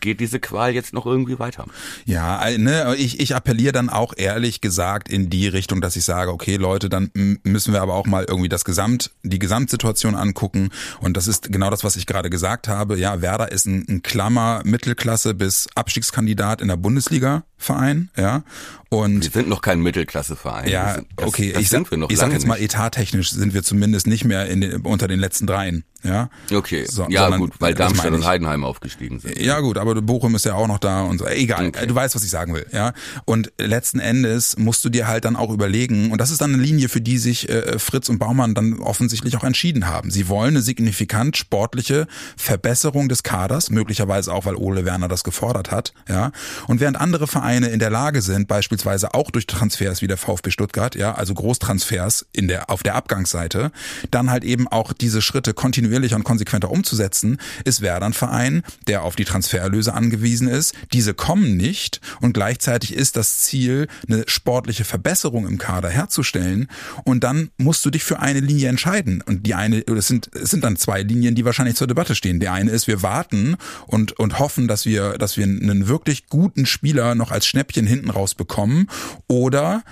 geht 0.00 0.20
diese 0.20 0.40
Qual 0.40 0.74
jetzt 0.74 0.92
noch 0.92 1.06
irgendwie 1.06 1.38
weiter. 1.38 1.66
Ja, 2.04 2.46
äh, 2.46 2.58
ne, 2.58 2.94
ich, 2.96 3.20
ich 3.20 3.34
appelliere 3.34 3.72
dann 3.72 3.88
auch 3.88 4.12
ehrlich 4.16 4.60
gesagt 4.60 5.08
in 5.08 5.30
die 5.30 5.48
Richtung, 5.48 5.80
dass 5.80 5.96
ich 5.96 6.04
sage, 6.04 6.32
okay 6.32 6.56
Leute, 6.56 6.88
dann 6.88 7.10
müssen 7.42 7.72
wir 7.72 7.82
aber 7.82 7.94
auch 7.94 8.06
mal 8.06 8.24
irgendwie 8.28 8.48
das 8.48 8.64
Gesamt, 8.64 9.10
die 9.22 9.38
Gesamtsituation 9.38 10.14
angucken. 10.14 10.70
Und 11.00 11.16
das 11.16 11.26
ist 11.26 11.50
genau 11.50 11.70
das, 11.70 11.84
was 11.84 11.96
ich 11.96 12.06
gerade 12.06 12.30
gesagt 12.30 12.68
habe. 12.68 12.98
Ja, 12.98 13.22
Werder 13.22 13.50
ist 13.50 13.66
ein, 13.66 13.86
ein 13.88 14.02
Klammer 14.02 14.62
Mittelklasse 14.64 15.34
bis 15.34 15.68
Abstiegskandidat 15.74 16.60
in 16.60 16.68
der 16.68 16.76
Bundesliga 16.76 17.44
Verein, 17.56 18.10
ja. 18.16 18.42
Und 18.90 19.24
wir 19.24 19.30
sind 19.30 19.48
noch 19.48 19.62
kein 19.62 19.80
Mittelklasseverein. 19.80 20.68
Ja, 20.68 20.96
das, 21.16 21.26
okay, 21.26 21.52
das 21.52 21.62
ich, 21.62 21.72
ich 22.10 22.18
sag 22.18 22.32
jetzt 22.32 22.46
mal 22.46 22.60
etattechnisch 22.60 23.30
sind 23.30 23.54
wir 23.54 23.62
zumindest 23.62 24.06
nicht 24.06 24.24
mehr 24.24 24.46
in 24.46 24.60
den, 24.60 24.82
unter 24.82 25.08
den 25.08 25.18
letzten 25.18 25.46
dreien. 25.46 25.84
Ja. 26.04 26.28
Okay. 26.52 26.84
So, 26.86 27.06
ja 27.08 27.22
sondern, 27.22 27.40
gut, 27.40 27.52
weil 27.58 27.74
Darmstadt 27.74 28.12
und 28.12 28.26
Heidenheim 28.26 28.62
aufgestiegen 28.62 29.20
sind. 29.20 29.38
Ja 29.38 29.60
gut, 29.60 29.78
aber 29.78 30.00
Bochum 30.02 30.34
ist 30.34 30.44
ja 30.44 30.54
auch 30.54 30.68
noch 30.68 30.78
da 30.78 31.02
und 31.02 31.18
so. 31.18 31.26
Egal, 31.26 31.68
okay. 31.68 31.86
du 31.86 31.94
weißt, 31.94 32.14
was 32.14 32.22
ich 32.22 32.30
sagen 32.30 32.54
will. 32.54 32.66
Ja. 32.72 32.92
Und 33.24 33.52
letzten 33.58 34.00
Endes 34.00 34.58
musst 34.58 34.84
du 34.84 34.90
dir 34.90 35.08
halt 35.08 35.24
dann 35.24 35.34
auch 35.34 35.50
überlegen 35.50 36.12
und 36.12 36.20
das 36.20 36.30
ist 36.30 36.42
dann 36.42 36.52
eine 36.52 36.62
Linie, 36.62 36.88
für 36.90 37.00
die 37.00 37.16
sich 37.16 37.48
äh, 37.48 37.78
Fritz 37.78 38.10
und 38.10 38.18
Baumann 38.18 38.54
dann 38.54 38.78
offensichtlich 38.80 39.36
auch 39.36 39.44
entschieden 39.44 39.86
haben. 39.86 40.10
Sie 40.10 40.28
wollen 40.28 40.50
eine 40.50 40.60
signifikant 40.60 41.36
sportliche 41.38 42.06
Verbesserung 42.36 43.08
des 43.08 43.22
Kaders, 43.22 43.70
möglicherweise 43.70 44.32
auch, 44.32 44.44
weil 44.44 44.56
Ole 44.56 44.84
Werner 44.84 45.08
das 45.08 45.24
gefordert 45.24 45.70
hat. 45.70 45.94
Ja. 46.08 46.32
Und 46.68 46.80
während 46.80 47.00
andere 47.00 47.26
Vereine 47.26 47.68
in 47.68 47.78
der 47.78 47.90
Lage 47.90 48.20
sind, 48.20 48.46
beispielsweise 48.46 49.14
auch 49.14 49.30
durch 49.30 49.46
Transfers 49.46 50.02
wie 50.02 50.06
der 50.06 50.18
VfB 50.18 50.50
Stuttgart, 50.50 50.94
ja, 50.94 51.14
also 51.14 51.32
Großtransfers 51.32 52.26
in 52.32 52.48
der 52.48 52.68
auf 52.68 52.82
der 52.82 52.94
Abgangsseite, 52.94 53.72
dann 54.10 54.30
halt 54.30 54.44
eben 54.44 54.68
auch 54.68 54.92
diese 54.92 55.22
Schritte 55.22 55.54
kontinuierlich 55.54 55.93
kontinuierlicher 55.94 56.16
und 56.16 56.24
konsequenter 56.24 56.70
umzusetzen, 56.70 57.38
ist 57.64 57.80
Werder 57.80 58.06
ein 58.06 58.12
Verein, 58.12 58.62
der 58.88 59.02
auf 59.02 59.16
die 59.16 59.24
Transfererlöse 59.24 59.94
angewiesen 59.94 60.48
ist. 60.48 60.74
Diese 60.92 61.14
kommen 61.14 61.56
nicht 61.56 62.00
und 62.20 62.32
gleichzeitig 62.32 62.94
ist 62.94 63.16
das 63.16 63.38
Ziel, 63.38 63.86
eine 64.08 64.24
sportliche 64.26 64.84
Verbesserung 64.84 65.46
im 65.46 65.58
Kader 65.58 65.88
herzustellen 65.88 66.68
und 67.04 67.22
dann 67.24 67.50
musst 67.58 67.84
du 67.84 67.90
dich 67.90 68.02
für 68.02 68.18
eine 68.18 68.40
Linie 68.40 68.68
entscheiden 68.68 69.22
und 69.22 69.46
die 69.46 69.54
eine, 69.54 69.86
es 69.86 70.08
sind, 70.08 70.30
es 70.34 70.50
sind 70.50 70.64
dann 70.64 70.76
zwei 70.76 71.02
Linien, 71.02 71.34
die 71.34 71.44
wahrscheinlich 71.44 71.76
zur 71.76 71.86
Debatte 71.86 72.14
stehen. 72.14 72.40
Die 72.40 72.48
eine 72.48 72.70
ist, 72.70 72.86
wir 72.86 73.02
warten 73.02 73.56
und, 73.86 74.12
und 74.18 74.38
hoffen, 74.38 74.66
dass 74.66 74.86
wir, 74.86 75.16
dass 75.18 75.36
wir 75.36 75.44
einen 75.44 75.86
wirklich 75.86 76.26
guten 76.26 76.66
Spieler 76.66 77.14
noch 77.14 77.30
als 77.30 77.46
Schnäppchen 77.46 77.86
hinten 77.86 78.10
raus 78.10 78.34
bekommen 78.34 78.88
oder 79.28 79.84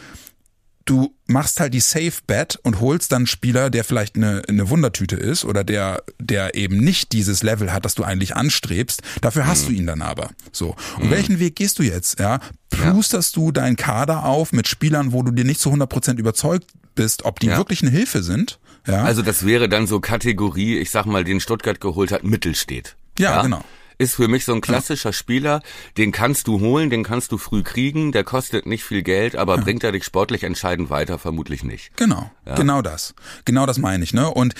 du 0.84 1.14
machst 1.26 1.60
halt 1.60 1.74
die 1.74 1.80
Safe 1.80 2.12
Bet 2.26 2.58
und 2.62 2.80
holst 2.80 3.12
dann 3.12 3.22
einen 3.22 3.26
Spieler, 3.26 3.70
der 3.70 3.84
vielleicht 3.84 4.16
eine, 4.16 4.42
eine 4.48 4.68
Wundertüte 4.70 5.16
ist 5.16 5.44
oder 5.44 5.64
der, 5.64 6.02
der 6.18 6.54
eben 6.54 6.78
nicht 6.78 7.12
dieses 7.12 7.42
Level 7.42 7.72
hat, 7.72 7.84
das 7.84 7.94
du 7.94 8.04
eigentlich 8.04 8.36
anstrebst. 8.36 9.02
Dafür 9.20 9.46
hast 9.46 9.64
mhm. 9.64 9.66
du 9.66 9.72
ihn 9.80 9.86
dann 9.86 10.02
aber. 10.02 10.30
So. 10.52 10.74
Und 10.98 11.06
mhm. 11.06 11.10
welchen 11.10 11.38
Weg 11.38 11.56
gehst 11.56 11.78
du 11.78 11.82
jetzt? 11.82 12.18
Ja, 12.18 12.40
plusterst 12.70 13.36
ja. 13.36 13.42
du 13.42 13.52
deinen 13.52 13.76
Kader 13.76 14.24
auf 14.24 14.52
mit 14.52 14.68
Spielern, 14.68 15.12
wo 15.12 15.22
du 15.22 15.30
dir 15.32 15.44
nicht 15.44 15.60
zu 15.60 15.68
100 15.68 15.88
Prozent 15.88 16.20
überzeugt 16.20 16.66
bist, 16.94 17.24
ob 17.24 17.40
die 17.40 17.46
ja. 17.46 17.56
wirklich 17.56 17.82
eine 17.82 17.90
Hilfe 17.90 18.22
sind? 18.22 18.58
Ja. 18.86 19.04
Also 19.04 19.22
das 19.22 19.46
wäre 19.46 19.68
dann 19.68 19.86
so 19.86 20.00
Kategorie, 20.00 20.78
ich 20.78 20.90
sag 20.90 21.06
mal, 21.06 21.24
den 21.24 21.40
Stuttgart 21.40 21.80
geholt 21.80 22.12
hat, 22.12 22.24
Mittel 22.24 22.54
steht. 22.54 22.96
Ja, 23.18 23.36
ja? 23.36 23.42
genau 23.42 23.64
ist 24.02 24.16
für 24.16 24.28
mich 24.28 24.44
so 24.44 24.52
ein 24.52 24.60
klassischer. 24.60 25.12
Spieler, 25.12 25.62
den 25.96 26.10
kannst 26.10 26.48
du 26.48 26.60
holen, 26.60 26.90
den 26.90 27.04
kannst 27.04 27.32
du 27.32 27.38
früh 27.38 27.62
kriegen, 27.62 28.12
der 28.12 28.24
kostet 28.24 28.66
nicht 28.66 28.84
viel 28.84 29.02
Geld, 29.02 29.36
aber 29.36 29.56
ja. 29.56 29.62
bringt 29.62 29.84
er 29.84 29.92
dich 29.92 30.04
sportlich 30.04 30.42
entscheidend 30.42 30.90
weiter? 30.90 31.18
Vermutlich 31.18 31.64
nicht. 31.64 31.96
Genau, 31.96 32.30
ja. 32.46 32.54
genau 32.54 32.82
das. 32.82 33.14
Genau 33.44 33.66
das 33.66 33.78
meine 33.78 34.02
ich. 34.02 34.12
Ne? 34.12 34.28
Und 34.28 34.54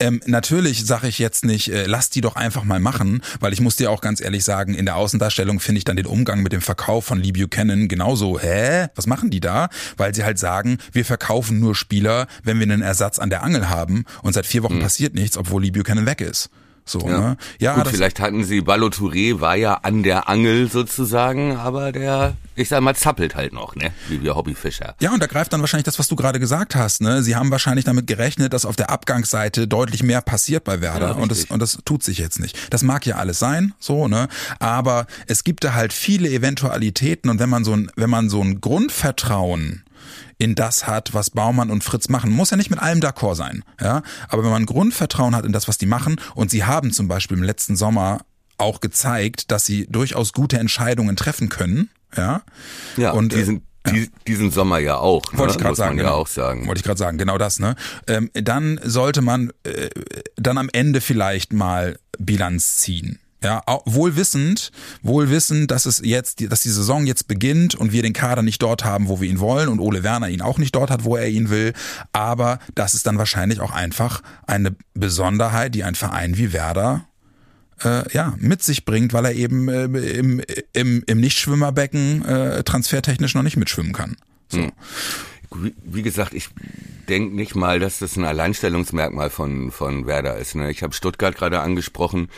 ähm, 0.00 0.20
natürlich 0.26 0.86
sage 0.86 1.08
ich 1.08 1.18
jetzt 1.18 1.44
nicht, 1.44 1.72
äh, 1.72 1.86
lass 1.86 2.10
die 2.10 2.20
doch 2.20 2.36
einfach 2.36 2.62
mal 2.64 2.78
machen, 2.78 3.20
weil 3.40 3.52
ich 3.52 3.60
muss 3.60 3.76
dir 3.76 3.90
auch 3.90 4.00
ganz 4.00 4.20
ehrlich 4.20 4.44
sagen, 4.44 4.74
in 4.74 4.86
der 4.86 4.96
Außendarstellung 4.96 5.58
finde 5.58 5.78
ich 5.78 5.84
dann 5.84 5.96
den 5.96 6.06
Umgang 6.06 6.42
mit 6.42 6.52
dem 6.52 6.60
Verkauf 6.60 7.04
von 7.04 7.20
Lee 7.20 7.32
Buchanan 7.32 7.88
genauso, 7.88 8.38
hä, 8.38 8.86
was 8.94 9.06
machen 9.06 9.30
die 9.30 9.40
da? 9.40 9.68
Weil 9.96 10.14
sie 10.14 10.24
halt 10.24 10.38
sagen, 10.38 10.78
wir 10.92 11.04
verkaufen 11.04 11.58
nur 11.58 11.74
Spieler, 11.74 12.28
wenn 12.44 12.58
wir 12.58 12.64
einen 12.64 12.82
Ersatz 12.82 13.18
an 13.18 13.30
der 13.30 13.42
Angel 13.42 13.68
haben 13.68 14.04
und 14.22 14.34
seit 14.34 14.46
vier 14.46 14.62
Wochen 14.62 14.76
mhm. 14.76 14.82
passiert 14.82 15.14
nichts, 15.14 15.36
obwohl 15.36 15.62
Lee 15.62 15.72
Buchanan 15.72 16.06
weg 16.06 16.20
ist. 16.20 16.50
So, 16.88 17.00
ja. 17.00 17.20
ne? 17.20 17.36
Ja, 17.58 17.74
Gut, 17.74 17.88
vielleicht 17.88 18.18
hatten 18.18 18.44
sie 18.44 18.62
Ballo 18.62 18.86
Touré 18.86 19.40
war 19.40 19.56
ja 19.56 19.74
an 19.74 20.02
der 20.02 20.28
Angel 20.28 20.70
sozusagen, 20.70 21.56
aber 21.56 21.92
der, 21.92 22.34
ich 22.56 22.70
sag 22.70 22.80
mal, 22.80 22.96
zappelt 22.96 23.34
halt 23.34 23.52
noch, 23.52 23.76
ne? 23.76 23.92
Wie 24.08 24.22
wir 24.22 24.34
Hobbyfischer. 24.34 24.94
Ja, 25.00 25.12
und 25.12 25.22
da 25.22 25.26
greift 25.26 25.52
dann 25.52 25.60
wahrscheinlich 25.60 25.84
das, 25.84 25.98
was 25.98 26.08
du 26.08 26.16
gerade 26.16 26.40
gesagt 26.40 26.74
hast, 26.74 27.02
ne? 27.02 27.22
Sie 27.22 27.36
haben 27.36 27.50
wahrscheinlich 27.50 27.84
damit 27.84 28.06
gerechnet, 28.06 28.54
dass 28.54 28.64
auf 28.64 28.76
der 28.76 28.88
Abgangsseite 28.88 29.68
deutlich 29.68 30.02
mehr 30.02 30.22
passiert 30.22 30.64
bei 30.64 30.80
Werder 30.80 31.08
ja, 31.08 31.12
und 31.12 31.30
das 31.30 31.44
und 31.44 31.60
das 31.60 31.78
tut 31.84 32.02
sich 32.02 32.18
jetzt 32.18 32.40
nicht. 32.40 32.58
Das 32.70 32.82
mag 32.82 33.04
ja 33.04 33.16
alles 33.16 33.38
sein, 33.38 33.74
so, 33.78 34.08
ne? 34.08 34.28
Aber 34.58 35.06
es 35.26 35.44
gibt 35.44 35.64
da 35.64 35.74
halt 35.74 35.92
viele 35.92 36.30
Eventualitäten 36.30 37.28
und 37.28 37.38
wenn 37.38 37.50
man 37.50 37.64
so 37.64 37.74
ein 37.74 37.90
wenn 37.96 38.10
man 38.10 38.30
so 38.30 38.40
ein 38.40 38.62
Grundvertrauen 38.62 39.82
in 40.38 40.54
das 40.54 40.86
hat, 40.86 41.14
was 41.14 41.30
Baumann 41.30 41.70
und 41.70 41.84
Fritz 41.84 42.08
machen. 42.08 42.30
Muss 42.30 42.50
ja 42.50 42.56
nicht 42.56 42.70
mit 42.70 42.80
allem 42.80 43.00
d'accord 43.00 43.34
sein, 43.34 43.64
ja. 43.80 44.02
Aber 44.28 44.42
wenn 44.44 44.50
man 44.50 44.66
Grundvertrauen 44.66 45.34
hat 45.34 45.44
in 45.44 45.52
das, 45.52 45.68
was 45.68 45.78
die 45.78 45.86
machen, 45.86 46.20
und 46.34 46.50
sie 46.50 46.64
haben 46.64 46.92
zum 46.92 47.08
Beispiel 47.08 47.36
im 47.36 47.42
letzten 47.42 47.76
Sommer 47.76 48.20
auch 48.56 48.80
gezeigt, 48.80 49.50
dass 49.50 49.64
sie 49.64 49.86
durchaus 49.88 50.32
gute 50.32 50.58
Entscheidungen 50.58 51.16
treffen 51.16 51.48
können, 51.48 51.90
ja. 52.16 52.42
Ja, 52.96 53.12
und 53.12 53.32
die 53.32 53.42
sind 53.42 53.62
die, 53.86 54.10
diesen 54.26 54.50
Sommer 54.50 54.78
ja 54.78 54.96
auch. 54.96 55.32
Ne? 55.32 55.38
Wollte 55.38 55.54
ich 55.54 55.58
gerade 55.58 55.74
sagen. 55.74 55.96
Ja 55.96 56.04
genau. 56.04 56.16
auch 56.16 56.26
sagen. 56.26 56.66
Wollte 56.66 56.80
ich 56.80 56.84
gerade 56.84 56.98
sagen, 56.98 57.18
genau 57.18 57.38
das. 57.38 57.58
Ne? 57.58 57.74
Ähm, 58.06 58.30
dann 58.34 58.80
sollte 58.82 59.22
man 59.22 59.52
äh, 59.64 59.88
dann 60.36 60.58
am 60.58 60.68
Ende 60.72 61.00
vielleicht 61.00 61.52
mal 61.52 61.98
Bilanz 62.18 62.78
ziehen. 62.78 63.18
Ja, 63.42 63.62
wohl 63.84 64.16
wissend, 64.16 64.72
wohl 65.02 65.30
wissend, 65.30 65.70
dass 65.70 65.86
es 65.86 66.00
jetzt, 66.04 66.50
dass 66.50 66.62
die 66.62 66.70
Saison 66.70 67.06
jetzt 67.06 67.28
beginnt 67.28 67.76
und 67.76 67.92
wir 67.92 68.02
den 68.02 68.12
Kader 68.12 68.42
nicht 68.42 68.60
dort 68.60 68.84
haben, 68.84 69.08
wo 69.08 69.20
wir 69.20 69.30
ihn 69.30 69.38
wollen 69.38 69.68
und 69.68 69.78
Ole 69.78 70.02
Werner 70.02 70.28
ihn 70.28 70.42
auch 70.42 70.58
nicht 70.58 70.74
dort 70.74 70.90
hat, 70.90 71.04
wo 71.04 71.16
er 71.16 71.28
ihn 71.28 71.48
will. 71.48 71.72
Aber 72.12 72.58
das 72.74 72.94
ist 72.94 73.06
dann 73.06 73.16
wahrscheinlich 73.16 73.60
auch 73.60 73.70
einfach 73.70 74.22
eine 74.48 74.74
Besonderheit, 74.94 75.76
die 75.76 75.84
ein 75.84 75.94
Verein 75.94 76.36
wie 76.36 76.52
Werder 76.52 77.06
äh, 77.84 78.12
ja, 78.12 78.34
mit 78.38 78.62
sich 78.62 78.84
bringt, 78.84 79.12
weil 79.12 79.26
er 79.26 79.34
eben 79.34 79.68
äh, 79.68 79.84
im, 79.84 80.42
im, 80.72 81.04
im 81.06 81.20
Nichtschwimmerbecken 81.20 82.24
äh, 82.24 82.64
transfertechnisch 82.64 83.34
noch 83.34 83.44
nicht 83.44 83.56
mitschwimmen 83.56 83.92
kann. 83.92 84.16
So. 84.48 84.58
Hm. 84.58 84.72
Wie 85.84 86.02
gesagt, 86.02 86.34
ich 86.34 86.48
denke 87.08 87.34
nicht 87.34 87.54
mal, 87.54 87.78
dass 87.78 88.00
das 88.00 88.16
ein 88.16 88.24
Alleinstellungsmerkmal 88.24 89.30
von, 89.30 89.70
von 89.70 90.06
Werder 90.06 90.36
ist. 90.36 90.56
Ne? 90.56 90.70
Ich 90.70 90.82
habe 90.82 90.92
Stuttgart 90.92 91.36
gerade 91.36 91.60
angesprochen 91.60 92.28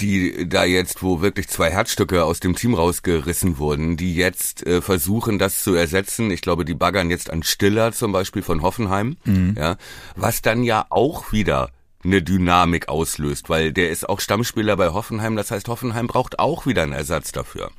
die 0.00 0.48
da 0.48 0.64
jetzt, 0.64 1.02
wo 1.02 1.20
wirklich 1.20 1.48
zwei 1.48 1.70
Herzstücke 1.70 2.24
aus 2.24 2.40
dem 2.40 2.56
Team 2.56 2.74
rausgerissen 2.74 3.58
wurden, 3.58 3.96
die 3.96 4.14
jetzt 4.16 4.66
äh, 4.66 4.80
versuchen, 4.80 5.38
das 5.38 5.62
zu 5.62 5.74
ersetzen. 5.74 6.30
Ich 6.30 6.40
glaube, 6.40 6.64
die 6.64 6.74
baggern 6.74 7.10
jetzt 7.10 7.30
an 7.30 7.42
Stiller 7.42 7.92
zum 7.92 8.12
Beispiel 8.12 8.42
von 8.42 8.62
Hoffenheim, 8.62 9.16
mhm. 9.24 9.54
ja, 9.58 9.76
was 10.16 10.42
dann 10.42 10.62
ja 10.62 10.86
auch 10.88 11.32
wieder 11.32 11.70
eine 12.04 12.22
Dynamik 12.22 12.88
auslöst, 12.88 13.48
weil 13.48 13.72
der 13.72 13.90
ist 13.90 14.08
auch 14.08 14.20
Stammspieler 14.20 14.76
bei 14.76 14.88
Hoffenheim. 14.88 15.36
Das 15.36 15.50
heißt, 15.50 15.68
Hoffenheim 15.68 16.06
braucht 16.06 16.38
auch 16.38 16.66
wieder 16.66 16.82
einen 16.82 16.92
Ersatz 16.92 17.32
dafür. 17.32 17.70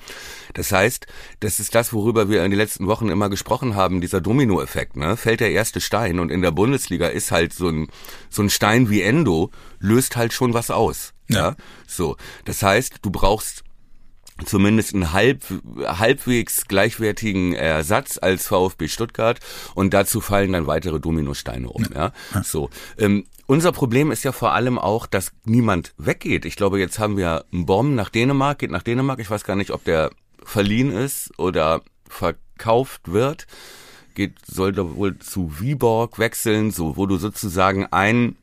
Das 0.54 0.72
heißt, 0.72 1.08
das 1.42 1.60
ist 1.60 1.76
das, 1.76 1.94
worüber 1.94 2.30
wir 2.30 2.44
in 2.44 2.52
den 2.52 2.58
letzten 2.58 2.88
Wochen 2.88 3.10
immer 3.10 3.30
gesprochen 3.30 3.76
haben, 3.76 4.02
dieser 4.02 4.22
Dominoeffekt. 4.22 4.96
Ne? 4.96 5.18
Fällt 5.18 5.42
der 5.42 5.52
erste 5.52 5.82
Stein 5.82 6.20
und 6.20 6.32
in 6.32 6.42
der 6.42 6.52
Bundesliga 6.52 7.08
ist 7.08 7.32
halt 7.32 7.54
so 7.54 7.68
ein, 7.68 7.88
so 8.30 8.42
ein 8.42 8.50
Stein 8.50 8.90
wie 8.90 9.02
Endo, 9.02 9.52
löst 9.80 10.16
halt 10.16 10.32
schon 10.32 10.54
was 10.54 10.72
aus. 10.72 11.14
Ja. 11.34 11.50
ja. 11.50 11.56
So. 11.88 12.18
Das 12.46 12.64
heißt, 12.64 13.00
du 13.02 13.12
brauchst 13.12 13.64
zumindest 14.46 14.94
einen 14.94 15.14
halb, 15.14 15.44
halbwegs 15.78 16.68
gleichwertigen 16.68 17.54
Ersatz 17.54 18.18
als 18.22 18.48
VfB 18.48 18.88
Stuttgart 18.88 19.40
und 19.76 19.94
dazu 19.94 20.22
fallen 20.22 20.54
dann 20.54 20.68
weitere 20.68 21.00
Dominosteine 21.00 21.70
um. 21.70 21.86
Ja, 21.94 22.12
ja. 22.34 22.44
so. 22.44 22.70
Ähm, 22.98 23.26
unser 23.46 23.72
Problem 23.72 24.12
ist 24.12 24.24
ja 24.24 24.32
vor 24.32 24.54
allem 24.54 24.80
auch, 24.80 25.06
dass 25.06 25.32
niemand 25.44 25.94
weggeht. 25.98 26.46
Ich 26.46 26.56
glaube, 26.56 26.80
jetzt 26.80 26.98
haben 26.98 27.18
wir 27.18 27.46
einen 27.52 27.66
Bomb 27.66 27.94
nach 27.94 28.10
Dänemark, 28.10 28.60
geht 28.60 28.72
nach 28.72 28.84
Dänemark. 28.84 29.20
Ich 29.20 29.30
weiß 29.30 29.44
gar 29.44 29.56
nicht, 29.56 29.72
ob 29.72 29.84
der 29.84 30.12
verliehen 30.44 30.92
ist 30.92 31.32
oder 31.38 31.82
verkauft 32.08 33.12
wird. 33.12 33.46
Geht, 34.16 34.46
sollte 34.46 34.96
wohl 34.96 35.18
zu 35.20 35.60
Viborg 35.60 36.20
wechseln, 36.20 36.72
so, 36.72 36.98
wo 36.98 37.06
du 37.06 37.18
sozusagen 37.18 37.88
einen 37.88 38.38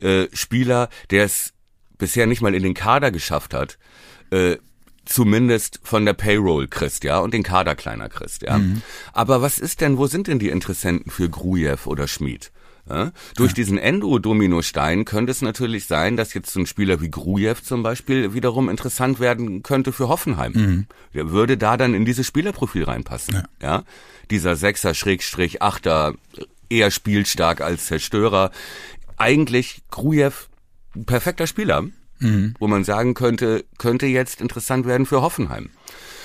äh, 0.00 0.26
Spieler, 0.32 0.88
der 1.10 1.24
es 1.24 1.52
bisher 1.98 2.26
nicht 2.26 2.42
mal 2.42 2.54
in 2.54 2.62
den 2.62 2.74
Kader 2.74 3.10
geschafft 3.10 3.54
hat, 3.54 3.78
äh, 4.30 4.56
zumindest 5.04 5.80
von 5.82 6.04
der 6.04 6.14
Payroll 6.14 6.68
kriegst, 6.68 7.04
ja, 7.04 7.18
und 7.18 7.34
den 7.34 7.42
Kader 7.42 7.74
kleiner 7.74 8.08
kriegst, 8.08 8.42
ja. 8.42 8.58
Mhm. 8.58 8.82
Aber 9.12 9.42
was 9.42 9.58
ist 9.58 9.80
denn, 9.80 9.98
wo 9.98 10.06
sind 10.06 10.26
denn 10.26 10.38
die 10.38 10.48
Interessenten 10.48 11.10
für 11.10 11.28
Grujew 11.28 11.78
oder 11.86 12.08
Schmid? 12.08 12.50
Ja? 12.88 13.12
Durch 13.36 13.52
ja. 13.52 13.54
diesen 13.54 13.78
Endo-Dominostein 13.78 15.04
könnte 15.04 15.32
es 15.32 15.42
natürlich 15.42 15.86
sein, 15.86 16.16
dass 16.16 16.34
jetzt 16.34 16.52
so 16.52 16.60
ein 16.60 16.66
Spieler 16.66 17.00
wie 17.00 17.10
Grujew 17.10 17.56
zum 17.62 17.82
Beispiel 17.82 18.34
wiederum 18.34 18.68
interessant 18.68 19.20
werden 19.20 19.62
könnte 19.62 19.92
für 19.92 20.08
Hoffenheim. 20.08 20.52
Mhm. 20.52 20.86
Der 21.14 21.30
würde 21.30 21.56
da 21.56 21.76
dann 21.76 21.94
in 21.94 22.04
dieses 22.04 22.26
Spielerprofil 22.26 22.84
reinpassen. 22.84 23.34
Ja. 23.34 23.44
ja? 23.62 23.84
Dieser 24.30 24.56
Sechser, 24.56 24.94
Schrägstrich, 24.94 25.62
Achter, 25.62 26.14
eher 26.68 26.90
spielstark 26.90 27.60
als 27.60 27.86
Zerstörer. 27.86 28.50
Eigentlich 29.16 29.82
Grujew 29.90 30.32
perfekter 31.06 31.46
Spieler. 31.46 31.84
wo 32.58 32.68
man 32.68 32.84
sagen 32.84 33.12
könnte, 33.14 33.64
könnte 33.76 34.06
jetzt 34.06 34.40
interessant 34.40 34.86
werden 34.86 35.04
für 35.04 35.20
Hoffenheim. 35.20 35.68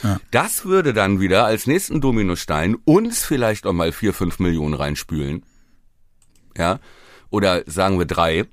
Ja. 0.04 0.20
Das 0.32 0.64
würde 0.66 0.94
dann 0.94 1.20
wieder 1.20 1.46
als 1.46 1.68
nächsten 1.68 2.00
Dominostein 2.00 2.76
uns 2.86 3.26
vielleicht 3.26 3.66
auch 3.66 3.74
mal 3.74 3.92
vier, 3.92 4.14
fünf 4.14 4.40
Millionen 4.40 4.76
reinspülen. 4.76 5.44
Ja. 6.58 6.80
Oder 7.30 7.64
sagen 7.66 7.98
wir 8.00 8.06
drei. 8.06 8.46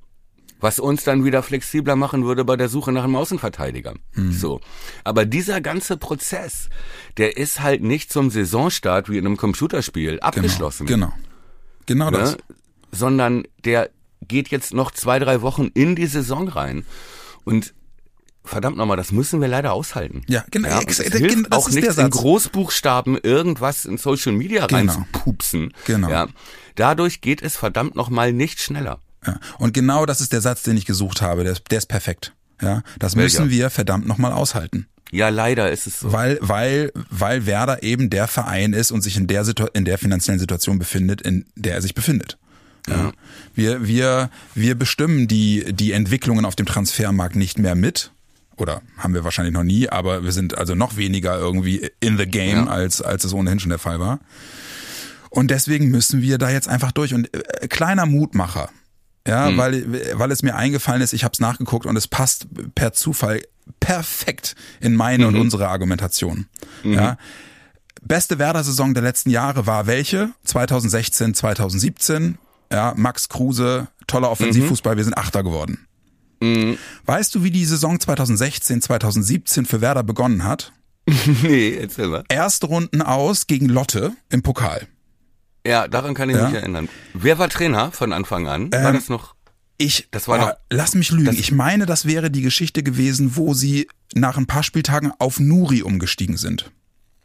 Was 0.58 0.78
uns 0.78 1.04
dann 1.04 1.24
wieder 1.24 1.42
flexibler 1.42 1.96
machen 1.96 2.24
würde 2.24 2.44
bei 2.44 2.56
der 2.56 2.70
Suche 2.70 2.90
nach 2.90 3.04
einem 3.04 3.16
Außenverteidiger. 3.16 3.94
Mhm. 4.14 4.32
So. 4.32 4.60
Aber 5.04 5.26
dieser 5.26 5.60
ganze 5.60 5.98
Prozess, 5.98 6.70
der 7.18 7.36
ist 7.36 7.60
halt 7.60 7.82
nicht 7.82 8.10
zum 8.10 8.30
Saisonstart 8.30 9.10
wie 9.10 9.18
in 9.18 9.26
einem 9.26 9.36
Computerspiel 9.36 10.12
Genau, 10.12 10.22
abgeschlossen. 10.26 10.86
Genau. 10.86 11.12
Genau 11.84 12.10
das. 12.10 12.32
Ne? 12.32 12.38
Sondern 12.90 13.44
der 13.64 13.90
geht 14.28 14.48
jetzt 14.48 14.72
noch 14.74 14.90
zwei, 14.90 15.18
drei 15.18 15.42
Wochen 15.42 15.68
in 15.74 15.96
die 15.96 16.06
Saison 16.06 16.48
rein. 16.48 16.84
Und 17.44 17.74
verdammt 18.44 18.76
nochmal, 18.76 18.96
das 18.96 19.12
müssen 19.12 19.40
wir 19.40 19.48
leider 19.48 19.72
aushalten. 19.72 20.22
Ja, 20.28 20.44
genau. 20.50 20.68
Ja, 20.68 20.80
es 20.86 20.98
das 20.98 21.06
hilft 21.06 21.52
auch 21.52 21.68
ist 21.68 21.74
nicht 21.74 21.84
der 21.84 21.90
in 21.92 21.96
Satz. 21.96 22.10
Großbuchstaben 22.12 23.18
irgendwas 23.22 23.84
in 23.84 23.98
Social 23.98 24.32
Media 24.32 24.66
Genau. 24.66 24.78
reinzupupsen. 24.92 25.72
Genau. 25.84 26.08
Ja, 26.10 26.26
dadurch 26.76 27.20
geht 27.20 27.42
es 27.42 27.56
verdammt 27.56 27.94
nochmal 27.96 28.32
nicht 28.32 28.60
schneller. 28.60 29.00
Ja. 29.26 29.38
Und 29.58 29.74
genau 29.74 30.06
das 30.06 30.20
ist 30.20 30.32
der 30.32 30.40
Satz, 30.40 30.62
den 30.62 30.76
ich 30.76 30.86
gesucht 30.86 31.20
habe. 31.22 31.42
Der 31.42 31.52
ist, 31.52 31.62
der 31.70 31.78
ist 31.78 31.86
perfekt. 31.86 32.34
Ja, 32.62 32.82
das 32.98 33.16
müssen 33.16 33.50
wir 33.50 33.70
verdammt 33.70 34.06
nochmal 34.06 34.32
aushalten. 34.32 34.86
Ja, 35.12 35.28
leider 35.28 35.70
ist 35.70 35.86
es 35.86 36.00
so. 36.00 36.12
Weil, 36.12 36.38
weil, 36.40 36.92
weil 37.10 37.46
Werder 37.46 37.82
eben 37.82 38.10
der 38.10 38.26
Verein 38.28 38.72
ist 38.72 38.90
und 38.90 39.02
sich 39.02 39.16
in 39.16 39.26
der, 39.26 39.44
Situ 39.44 39.66
in 39.72 39.84
der 39.84 39.98
finanziellen 39.98 40.40
Situation 40.40 40.78
befindet, 40.78 41.20
in 41.22 41.44
der 41.54 41.74
er 41.74 41.82
sich 41.82 41.94
befindet. 41.94 42.38
Ja. 42.88 43.12
Wir, 43.54 43.86
wir, 43.86 44.30
wir 44.54 44.74
bestimmen 44.74 45.28
die, 45.28 45.64
die 45.72 45.92
Entwicklungen 45.92 46.44
auf 46.44 46.56
dem 46.56 46.66
Transfermarkt 46.66 47.36
nicht 47.36 47.58
mehr 47.58 47.74
mit. 47.74 48.10
Oder 48.56 48.80
haben 48.96 49.12
wir 49.14 49.24
wahrscheinlich 49.24 49.52
noch 49.54 49.64
nie, 49.64 49.88
aber 49.88 50.24
wir 50.24 50.32
sind 50.32 50.56
also 50.56 50.74
noch 50.74 50.96
weniger 50.96 51.38
irgendwie 51.38 51.90
in 52.00 52.16
the 52.16 52.26
game, 52.26 52.64
Ja. 52.64 52.66
als, 52.66 53.02
als 53.02 53.24
es 53.24 53.32
ohnehin 53.34 53.60
schon 53.60 53.68
der 53.70 53.78
Fall 53.78 54.00
war. 54.00 54.18
Und 55.30 55.50
deswegen 55.50 55.88
müssen 55.90 56.22
wir 56.22 56.38
da 56.38 56.48
jetzt 56.50 56.68
einfach 56.68 56.92
durch. 56.92 57.12
Und 57.12 57.32
äh, 57.34 57.68
kleiner 57.68 58.06
Mutmacher, 58.06 58.70
ja, 59.26 59.50
Mhm. 59.50 59.56
weil, 59.58 60.18
weil 60.18 60.30
es 60.30 60.42
mir 60.42 60.54
eingefallen 60.54 61.02
ist, 61.02 61.12
ich 61.12 61.24
habe 61.24 61.32
es 61.32 61.40
nachgeguckt 61.40 61.84
und 61.86 61.96
es 61.96 62.06
passt 62.08 62.46
per 62.74 62.92
Zufall 62.94 63.42
perfekt 63.80 64.54
in 64.80 64.94
meine 64.94 65.24
Mhm. 65.26 65.34
und 65.34 65.40
unsere 65.40 65.68
Argumentation. 65.68 66.46
Ja. 66.84 67.18
Beste 68.02 68.38
Werder-Saison 68.38 68.94
der 68.94 69.02
letzten 69.02 69.30
Jahre 69.30 69.66
war 69.66 69.86
welche? 69.86 70.30
2016, 70.44 71.34
2017. 71.34 72.38
Ja, 72.72 72.94
Max 72.96 73.28
Kruse, 73.28 73.88
toller 74.06 74.30
Offensivfußball, 74.30 74.96
wir 74.96 75.04
sind 75.04 75.16
Achter 75.16 75.42
geworden. 75.42 75.86
Mhm. 76.40 76.78
Weißt 77.04 77.34
du, 77.34 77.42
wie 77.44 77.50
die 77.50 77.64
Saison 77.64 77.98
2016, 78.00 78.82
2017 78.82 79.66
für 79.66 79.80
Werder 79.80 80.02
begonnen 80.02 80.44
hat? 80.44 80.72
nee, 81.42 81.74
erzähl 81.76 82.08
mal. 82.08 82.24
Erste 82.28 82.66
Runden 82.66 83.00
aus 83.02 83.46
gegen 83.46 83.66
Lotte 83.68 84.12
im 84.28 84.42
Pokal. 84.42 84.86
Ja, 85.66 85.88
daran 85.88 86.14
kann 86.14 86.28
ich 86.30 86.36
Ja. 86.36 86.46
mich 86.48 86.54
erinnern. 86.54 86.88
Wer 87.14 87.38
war 87.38 87.48
Trainer 87.48 87.90
von 87.92 88.12
Anfang 88.12 88.48
an? 88.48 88.72
war 88.72 88.88
Ähm, 88.90 88.94
das 88.96 89.08
noch? 89.08 89.34
Ich, 89.78 90.08
Das 90.10 90.26
war 90.28 90.38
oh, 90.38 90.40
noch- 90.46 90.52
lass 90.70 90.94
mich 90.94 91.10
lügen. 91.10 91.36
ich 91.36 91.52
meine, 91.52 91.86
das 91.86 92.06
wäre 92.06 92.30
die 92.30 92.42
Geschichte 92.42 92.82
gewesen, 92.82 93.36
wo 93.36 93.52
sie 93.54 93.88
nach 94.14 94.36
ein 94.38 94.46
paar 94.46 94.62
Spieltagen 94.62 95.12
auf 95.18 95.38
Nuri 95.38 95.82
umgestiegen 95.82 96.36
sind. 96.36 96.70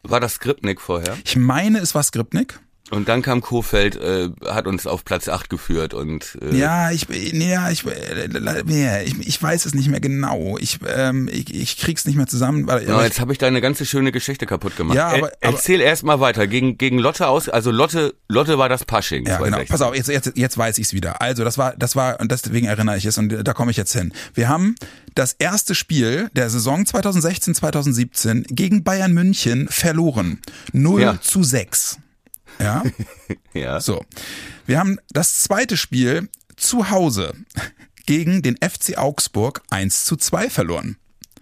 War 0.03 0.19
das 0.19 0.33
Skripnik 0.35 0.81
vorher? 0.81 1.17
Ich 1.23 1.35
meine, 1.37 1.79
es 1.79 1.95
war 1.95 2.03
Skripnik. 2.03 2.59
Und 2.89 3.07
dann 3.07 3.21
kam 3.21 3.39
Kofeld, 3.39 3.95
äh, 3.95 4.31
hat 4.47 4.67
uns 4.67 4.85
auf 4.85 5.05
Platz 5.05 5.29
8 5.29 5.49
geführt 5.49 5.93
und 5.93 6.37
äh, 6.41 6.57
Ja, 6.57 6.91
ich, 6.91 7.07
nee, 7.07 7.49
ja, 7.49 7.71
ich, 7.71 7.85
äh, 7.85 8.27
nee, 8.65 9.03
ich, 9.03 9.17
ich 9.25 9.41
weiß 9.41 9.65
es 9.65 9.73
nicht 9.73 9.87
mehr 9.87 10.01
genau. 10.01 10.57
Ich, 10.59 10.79
ähm, 10.93 11.29
ich, 11.31 11.53
ich 11.53 11.77
krieg's 11.77 12.03
nicht 12.05 12.17
mehr 12.17 12.27
zusammen. 12.27 12.67
Weil, 12.67 12.85
Ja, 12.85 12.95
aber 12.95 13.05
jetzt 13.05 13.21
habe 13.21 13.31
ich 13.31 13.37
deine 13.37 13.61
ganze 13.61 13.85
schöne 13.85 14.11
Geschichte 14.11 14.45
kaputt 14.45 14.75
gemacht. 14.75 14.97
Ja, 14.97 15.07
aber- 15.07 15.31
Er, 15.41 15.51
erzähl 15.53 15.79
erst 15.79 16.03
mal 16.03 16.19
weiter. 16.19 16.47
Gegen, 16.47 16.77
gegen 16.77 16.97
Lotte 16.99 17.27
aus, 17.27 17.47
also 17.47 17.71
Lotte, 17.71 18.13
Lotte 18.27 18.57
war 18.57 18.67
das 18.67 18.83
Pasching. 18.83 19.25
Ja, 19.25 19.37
genau. 19.37 19.63
2016. 19.63 19.67
Pass 19.69 19.81
auf, 19.81 19.95
jetzt, 19.95 20.09
jetzt, 20.09 20.37
jetzt 20.37 20.57
weiß 20.57 20.77
ich's 20.77 20.91
wieder. 20.91 21.21
Also, 21.21 21.45
das 21.45 21.57
war, 21.57 21.73
das 21.77 21.95
war, 21.95 22.19
und 22.19 22.29
deswegen 22.31 22.67
erinnere 22.67 22.97
ich 22.97 23.05
es, 23.05 23.17
und 23.17 23.29
da 23.29 23.53
komme 23.53 23.71
ich 23.71 23.77
jetzt 23.77 23.93
hin. 23.93 24.11
Wir 24.33 24.49
haben 24.49 24.75
das 25.15 25.33
erste 25.39 25.75
Spiel 25.75 26.29
der 26.35 26.49
Saison 26.49 26.85
2016, 26.85 27.55
2017 27.55 28.43
gegen 28.49 28.83
Bayern 28.83 29.13
München 29.13 29.67
verloren. 29.69 30.39
0 30.73 31.01
Ja. 31.01 31.21
zu 31.21 31.41
6. 31.43 31.99
Ja. 32.61 32.83
Ja. 33.53 33.81
So. 33.81 34.05
Wir 34.65 34.79
haben 34.79 34.97
das 35.09 35.41
zweite 35.41 35.75
Spiel 35.75 36.29
zu 36.55 36.89
Hause 36.89 37.33
gegen 38.05 38.41
den 38.41 38.55
FC 38.57 38.97
Augsburg 38.97 39.61
1 39.69 40.05
zu 40.05 40.15
2 40.15 40.49
verloren. 40.49 40.95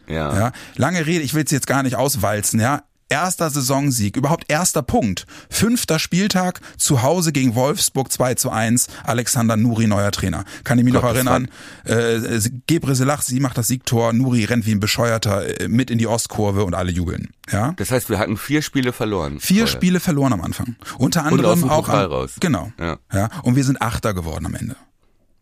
Ja. 0.07 0.35
Ja, 0.35 0.51
lange 0.75 1.05
Rede, 1.05 1.23
ich 1.23 1.35
will 1.35 1.43
es 1.43 1.51
jetzt 1.51 1.67
gar 1.67 1.83
nicht 1.83 1.95
auswalzen, 1.95 2.59
ja. 2.59 2.83
Erster 3.09 3.49
Saisonsieg, 3.49 4.15
überhaupt 4.15 4.45
erster 4.47 4.83
Punkt. 4.83 5.25
Fünfter 5.49 5.97
Spieltag, 5.97 6.61
zu 6.77 7.01
Hause 7.01 7.31
gegen 7.31 7.55
Wolfsburg 7.55 8.11
2 8.11 8.35
zu 8.35 8.51
1, 8.51 8.87
Alexander 9.03 9.57
Nuri, 9.57 9.87
neuer 9.87 10.11
Trainer. 10.11 10.45
Kann 10.63 10.77
ich 10.77 10.85
mich 10.85 10.93
noch 10.93 11.01
Gott, 11.01 11.15
erinnern, 11.15 11.49
äh, 11.85 12.39
Gebre 12.67 12.95
Selach, 12.95 13.23
sie 13.23 13.39
macht 13.39 13.57
das 13.57 13.67
Siegtor, 13.67 14.13
Nuri 14.13 14.45
rennt 14.45 14.65
wie 14.67 14.73
ein 14.73 14.79
Bescheuerter 14.79 15.61
äh, 15.61 15.67
mit 15.67 15.89
in 15.89 15.97
die 15.97 16.07
Ostkurve 16.07 16.63
und 16.63 16.75
alle 16.75 16.91
jubeln. 16.91 17.29
Ja. 17.51 17.73
Das 17.77 17.91
heißt, 17.91 18.09
wir 18.09 18.19
hatten 18.19 18.37
vier 18.37 18.61
Spiele 18.61 18.93
verloren. 18.93 19.39
Vier 19.39 19.61
vorher. 19.61 19.67
Spiele 19.67 19.99
verloren 19.99 20.33
am 20.33 20.41
Anfang. 20.41 20.75
Unter 20.97 21.25
anderem 21.25 21.61
dem 21.61 21.69
auch 21.69 21.89
am, 21.89 22.11
raus. 22.11 22.33
Genau. 22.39 22.71
Ja. 22.79 22.97
ja. 23.11 23.29
Und 23.43 23.55
wir 23.55 23.63
sind 23.63 23.81
Achter 23.81 24.13
geworden 24.13 24.45
am 24.45 24.55
Ende. 24.55 24.75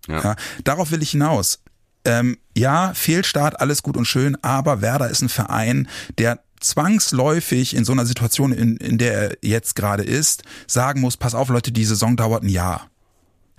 Ja. 0.08 0.23
Ja, 0.23 0.36
darauf 0.63 0.91
will 0.91 1.01
ich 1.01 1.12
hinaus. 1.12 1.60
Ähm, 2.06 2.38
ja, 2.56 2.93
Fehlstart, 2.93 3.60
alles 3.60 3.84
gut 3.84 3.97
und 3.97 4.06
schön, 4.06 4.38
aber 4.41 4.82
Werder 4.82 5.10
ist 5.10 5.21
ein 5.21 5.27
Verein, 5.30 5.89
der 6.17 6.39
zwangsläufig 6.60 7.76
in 7.76 7.86
so 7.86 7.91
einer 7.91 8.06
Situation, 8.06 8.52
in, 8.52 8.78
in 8.78 8.98
der 8.98 9.13
er 9.13 9.38
jetzt 9.41 9.76
gerade 9.76 10.04
ist, 10.04 10.43
sagen 10.67 11.02
muss, 11.02 11.17
pass 11.17 11.36
auf 11.36 11.50
Leute, 11.50 11.72
die 11.72 11.86
Saison 11.86 12.15
dauert 12.15 12.43
ein 12.43 12.50
Jahr. 12.50 12.89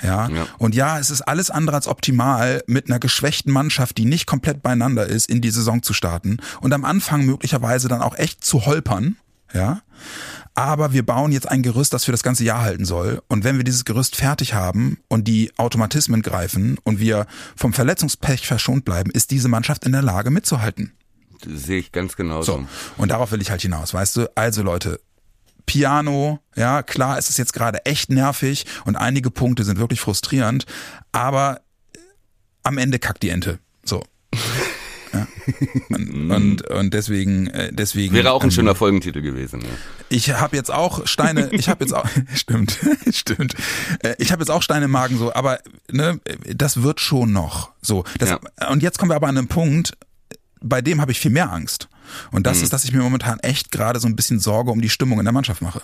Ja? 0.03 0.29
Ja. 0.29 0.47
Und 0.59 0.75
ja, 0.75 0.99
es 0.99 1.11
ist 1.11 1.23
alles 1.23 1.51
andere 1.51 1.77
als 1.77 1.89
optimal, 1.89 2.63
mit 2.67 2.87
einer 2.87 2.99
geschwächten 2.99 3.53
Mannschaft, 3.53 3.99
die 3.99 4.05
nicht 4.05 4.27
komplett 4.27 4.63
beieinander 4.63 5.07
ist, 5.07 5.29
in 5.29 5.41
die 5.41 5.51
Saison 5.51 5.83
zu 5.83 5.93
starten 5.93 6.39
und 6.61 6.73
am 6.73 6.85
Anfang 6.85 7.25
möglicherweise 7.25 7.89
dann 7.89 8.03
auch 8.03 8.17
echt 8.17 8.45
zu 8.45 8.67
holpern. 8.67 9.17
Ja. 9.53 9.83
Aber 10.55 10.93
wir 10.93 11.07
bauen 11.07 11.33
jetzt 11.33 11.49
ein 11.49 11.63
Gerüst, 11.63 11.93
das 11.93 12.05
für 12.05 12.13
das 12.13 12.23
ganze 12.23 12.45
Jahr 12.45 12.63
halten 12.63 12.85
soll. 12.85 13.23
Und 13.29 13.45
wenn 13.45 13.57
wir 13.57 13.65
dieses 13.65 13.85
Gerüst 13.85 14.17
fertig 14.17 14.55
haben 14.55 14.99
und 15.09 15.29
die 15.29 15.53
Automatismen 15.57 16.21
greifen 16.21 16.79
und 16.83 16.99
wir 16.99 17.27
vom 17.57 17.73
Verletzungspech 17.73 18.47
verschont 18.47 18.85
bleiben, 18.85 19.11
ist 19.11 19.31
diese 19.31 19.49
Mannschaft 19.49 19.85
in 19.85 19.93
der 19.93 20.03
Lage 20.03 20.31
mitzuhalten. 20.31 20.93
Sehe 21.46 21.79
ich 21.79 21.92
ganz 21.92 22.16
genauso. 22.16 22.53
So. 22.53 22.66
Und 22.96 23.11
darauf 23.11 23.31
will 23.33 23.40
ich 23.40 23.51
halt 23.51 23.62
hinaus, 23.62 23.94
weißt 23.94 24.16
du? 24.16 24.31
Also 24.37 24.62
Leute, 24.62 25.01
Piano, 25.66 26.40
ja, 26.57 26.83
klar, 26.83 27.18
es 27.18 27.29
ist 27.29 27.37
jetzt 27.38 27.53
gerade 27.53 27.85
echt 27.85 28.11
nervig 28.11 28.64
und 28.85 28.96
einige 28.96 29.31
Punkte 29.31 29.64
sind 29.64 29.79
wirklich 29.79 30.01
frustrierend, 30.01 30.64
aber 31.12 31.61
am 32.62 32.79
Ende 32.79 32.98
kackt 32.98 33.22
die 33.22 33.29
Ente. 33.31 33.59
So. 33.85 34.03
Ja. 35.14 35.27
Und, 35.88 36.31
und, 36.31 36.70
und 36.70 36.92
deswegen, 36.92 37.46
äh, 37.46 37.72
deswegen. 37.72 38.14
Wäre 38.14 38.33
auch 38.33 38.42
ein 38.42 38.48
ähm, 38.48 38.51
schöner 38.51 38.74
Folgentitel 38.74 39.22
gewesen. 39.22 39.62
Ja. 39.62 39.68
ich 40.11 40.31
habe 40.33 40.55
jetzt 40.55 40.70
auch 40.70 41.07
Steine, 41.07 41.48
ich 41.53 41.70
habe 41.70 41.83
jetzt 41.83 41.94
auch, 41.94 42.07
stimmt, 42.35 42.79
stimmt. 43.11 43.55
Äh, 44.03 44.16
Ich 44.18 44.33
habe 44.33 44.42
jetzt 44.42 44.51
auch 44.51 44.61
Steine 44.61 44.85
im 44.85 44.90
Magen 44.90 45.16
so, 45.16 45.33
aber 45.33 45.61
ne, 45.90 46.20
das 46.55 46.83
wird 46.83 47.01
schon 47.01 47.33
noch 47.33 47.70
so. 47.81 48.05
Das, 48.18 48.38
Und 48.70 48.83
jetzt 48.83 48.98
kommen 48.98 49.11
wir 49.11 49.16
aber 49.16 49.29
an 49.29 49.38
einen 49.38 49.48
Punkt, 49.48 49.92
bei 50.62 50.83
dem 50.83 51.01
habe 51.01 51.12
ich 51.12 51.21
viel 51.21 51.31
mehr 51.31 51.53
Angst. 51.53 51.88
Und 52.31 52.47
das 52.47 52.62
ist, 52.62 52.73
dass 52.73 52.85
ich 52.85 52.92
mir 52.92 53.03
momentan 53.03 53.38
echt 53.40 53.71
gerade 53.71 54.01
so 54.01 54.09
ein 54.09 54.16
bisschen 54.16 54.40
Sorge 54.40 54.71
um 54.71 54.81
die 54.81 54.88
Stimmung 54.88 55.18
in 55.18 55.25
der 55.25 55.33
Mannschaft 55.33 55.62
mache. 55.62 55.83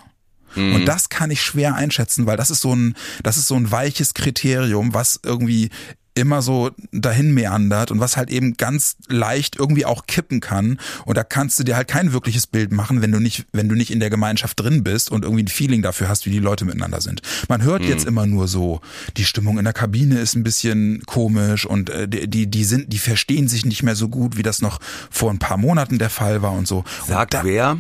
Und 0.75 0.87
das 0.87 1.09
kann 1.09 1.31
ich 1.31 1.43
schwer 1.43 1.75
einschätzen, 1.75 2.27
weil 2.27 2.37
das 2.37 2.51
ist 2.51 2.61
so 2.61 2.75
ein, 2.75 2.95
das 3.23 3.37
ist 3.37 3.49
so 3.49 3.57
ein 3.57 3.71
weiches 3.71 4.15
Kriterium, 4.15 4.95
was 4.95 5.19
irgendwie 5.25 5.71
immer 6.15 6.43
so 6.43 6.71
dahin 6.93 7.35
meandert 7.35 7.91
und 7.91 8.01
was 8.01 8.17
halt 8.17 8.31
eben 8.31 8.57
ganz 8.57 8.97
leicht 9.09 9.57
irgendwie 9.57 9.85
auch 9.85 10.07
kippen 10.07 10.41
kann. 10.41 10.79
Und 11.05 11.17
da 11.17 11.25
kannst 11.25 11.59
du 11.59 11.65
dir 11.65 11.77
halt 11.77 11.89
kein 11.89 12.13
wirkliches 12.13 12.47
Bild 12.47 12.73
machen, 12.73 13.03
wenn 13.03 13.11
du 13.11 13.19
nicht, 13.19 13.47
wenn 13.53 13.69
du 13.69 13.75
nicht 13.75 13.91
in 13.91 14.01
der 14.01 14.11
Gemeinschaft 14.11 14.61
drin 14.61 14.85
bist 14.85 15.11
und 15.11 15.25
irgendwie 15.25 15.43
ein 15.43 15.49
Feeling 15.49 15.83
dafür 15.83 16.09
hast, 16.09 16.27
wie 16.27 16.31
die 16.31 16.39
Leute 16.39 16.65
miteinander 16.65 17.01
sind. 17.01 17.23
Man 17.49 17.63
hört 17.63 17.85
jetzt 17.85 18.07
immer 18.07 18.27
nur 18.27 18.47
so, 18.47 18.81
die 19.17 19.25
Stimmung 19.25 19.59
in 19.59 19.65
der 19.65 19.73
Kabine 19.73 20.21
ist 20.21 20.37
ein 20.37 20.45
bisschen 20.45 21.03
komisch 21.07 21.67
und 21.67 21.91
äh, 21.91 22.09
die, 22.09 22.29
die, 22.29 22.47
die 22.47 22.65
sind, 22.65 22.93
die 22.93 22.99
verstehen 22.99 23.49
sich 23.49 23.65
nicht 23.65 23.83
mehr 23.83 23.97
so 23.97 24.09
gut, 24.09 24.37
wie 24.37 24.43
das 24.43 24.63
noch 24.63 24.81
vor 25.11 25.31
ein 25.31 25.39
paar 25.39 25.57
Monaten 25.57 25.99
der 25.99 26.11
Fall 26.11 26.43
war 26.43 26.53
und 26.53 26.69
so. 26.69 26.85
Sagt 27.07 27.35
und 27.35 27.41
da, 27.41 27.45
wer? 27.45 27.79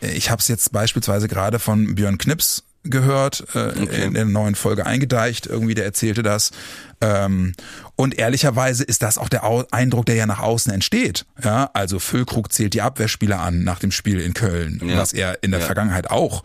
ich 0.00 0.30
habe 0.30 0.40
es 0.40 0.48
jetzt 0.48 0.72
beispielsweise 0.72 1.28
gerade 1.28 1.58
von 1.58 1.94
Björn 1.94 2.18
Knips 2.18 2.64
gehört, 2.84 3.44
äh, 3.54 4.04
in 4.04 4.14
der 4.14 4.24
neuen 4.24 4.54
Folge 4.54 4.86
eingedeicht, 4.86 5.46
irgendwie, 5.46 5.74
der 5.74 5.84
erzählte 5.84 6.22
das. 6.22 6.50
Ähm, 7.00 7.52
und 7.96 8.18
ehrlicherweise 8.18 8.84
ist 8.84 9.02
das 9.02 9.18
auch 9.18 9.28
der 9.28 9.44
Au 9.44 9.64
Eindruck, 9.70 10.06
der 10.06 10.14
ja 10.16 10.26
nach 10.26 10.40
außen 10.40 10.72
entsteht. 10.72 11.26
Ja, 11.42 11.70
also 11.74 11.98
Füllkrug 11.98 12.52
zählt 12.52 12.74
die 12.74 12.82
Abwehrspieler 12.82 13.40
an 13.40 13.62
nach 13.64 13.78
dem 13.78 13.90
Spiel 13.92 14.20
in 14.20 14.34
Köln, 14.34 14.80
Ja. 14.84 14.96
was 14.98 15.12
er 15.12 15.42
in 15.42 15.50
der 15.50 15.60
Ja. 15.60 15.66
Vergangenheit 15.66 16.10
auch 16.10 16.42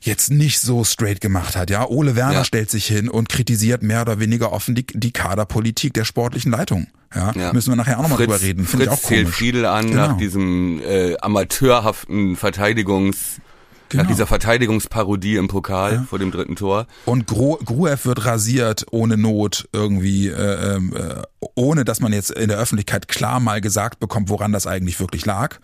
jetzt 0.00 0.30
nicht 0.30 0.60
so 0.60 0.84
straight 0.84 1.20
gemacht 1.20 1.56
hat. 1.56 1.68
Ja, 1.68 1.86
Ole 1.88 2.14
Werner 2.14 2.34
Ja. 2.34 2.44
stellt 2.44 2.70
sich 2.70 2.86
hin 2.86 3.08
und 3.08 3.28
kritisiert 3.28 3.82
mehr 3.82 4.02
oder 4.02 4.20
weniger 4.20 4.52
offen 4.52 4.74
die, 4.76 4.86
die 4.86 5.10
Kaderpolitik 5.12 5.94
der 5.94 6.04
sportlichen 6.04 6.52
Leitung. 6.52 6.86
Ja, 7.14 7.32
Ja. 7.34 7.52
müssen 7.52 7.70
wir 7.72 7.76
nachher 7.76 7.98
auch 7.98 8.02
nochmal 8.02 8.18
Fritz, 8.18 8.28
drüber 8.30 8.42
reden. 8.42 8.66
Finde 8.66 8.84
ich 8.84 8.90
Fritz 8.90 9.00
auch 9.04 9.08
zählt 9.08 9.22
komisch. 9.24 9.36
Friedel 9.36 9.66
an 9.66 9.86
Genau. 9.90 10.08
nach 10.08 10.16
diesem 10.16 10.80
äh, 10.84 11.16
amateurhaften 11.20 12.36
Verteidigungs, 12.36 13.40
Genau. 13.88 14.02
nach 14.02 14.08
dieser 14.08 14.26
Verteidigungsparodie 14.26 15.36
im 15.36 15.48
Pokal 15.48 16.04
vor 16.08 16.18
dem 16.18 16.32
dritten 16.32 16.56
Tor. 16.56 16.86
Und 17.04 17.26
Gru 17.26 17.56
Gruev 17.64 18.04
wird 18.04 18.24
rasiert 18.24 18.84
ohne 18.90 19.16
Not 19.16 19.68
irgendwie, 19.72 20.28
äh, 20.28 20.74
ähm, 20.76 20.92
äh, 20.94 21.22
ohne 21.54 21.84
dass 21.84 22.00
man 22.00 22.12
jetzt 22.12 22.30
in 22.30 22.48
der 22.48 22.58
Öffentlichkeit 22.58 23.06
klar 23.06 23.38
mal 23.38 23.60
gesagt 23.60 24.00
bekommt, 24.00 24.28
woran 24.28 24.52
das 24.52 24.66
eigentlich 24.66 24.98
wirklich 24.98 25.24
lag. 25.24 25.58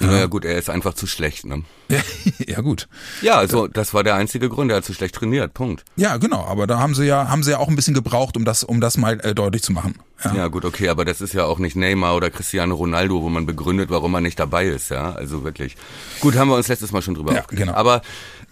Naja 0.00 0.26
gut, 0.26 0.44
er 0.46 0.56
ist 0.56 0.70
einfach 0.70 0.94
zu 0.94 1.06
schlecht. 1.06 1.44
Ne? 1.44 1.62
ja 2.46 2.60
gut. 2.62 2.88
Ja, 3.20 3.34
also 3.36 3.66
das 3.66 3.92
war 3.92 4.02
der 4.02 4.14
einzige 4.14 4.48
Grund, 4.48 4.70
er 4.70 4.78
hat 4.78 4.84
zu 4.84 4.94
schlecht 4.94 5.14
trainiert, 5.14 5.52
Punkt. 5.52 5.84
Ja, 5.96 6.16
genau. 6.16 6.44
Aber 6.46 6.66
da 6.66 6.78
haben 6.78 6.94
sie 6.94 7.04
ja, 7.04 7.28
haben 7.28 7.42
sie 7.42 7.50
ja 7.50 7.58
auch 7.58 7.68
ein 7.68 7.76
bisschen 7.76 7.92
gebraucht, 7.94 8.36
um 8.36 8.44
das, 8.46 8.64
um 8.64 8.80
das 8.80 8.96
mal 8.96 9.20
äh, 9.20 9.34
deutlich 9.34 9.62
zu 9.62 9.72
machen. 9.72 9.96
Ja. 10.24 10.34
Ja 10.34 10.48
gut, 10.48 10.64
okay, 10.64 10.88
aber 10.88 11.04
das 11.04 11.20
ist 11.20 11.34
ja 11.34 11.44
auch 11.44 11.58
nicht 11.58 11.76
Neymar 11.76 12.16
oder 12.16 12.30
Cristiano 12.30 12.74
Ronaldo, 12.74 13.20
wo 13.22 13.28
man 13.28 13.44
begründet, 13.46 13.90
warum 13.90 14.14
er 14.14 14.20
nicht 14.20 14.38
dabei 14.38 14.66
ist, 14.66 14.90
ja, 14.90 15.12
also 15.12 15.44
wirklich. 15.44 15.76
Gut, 16.20 16.34
haben 16.36 16.48
wir 16.48 16.56
uns 16.56 16.68
letztes 16.68 16.92
Mal 16.92 17.02
schon 17.02 17.14
drüber 17.14 17.32
Ja, 17.34 17.40
aufgeregt. 17.40 17.66
genau. 17.66 17.74
Aber 17.78 18.02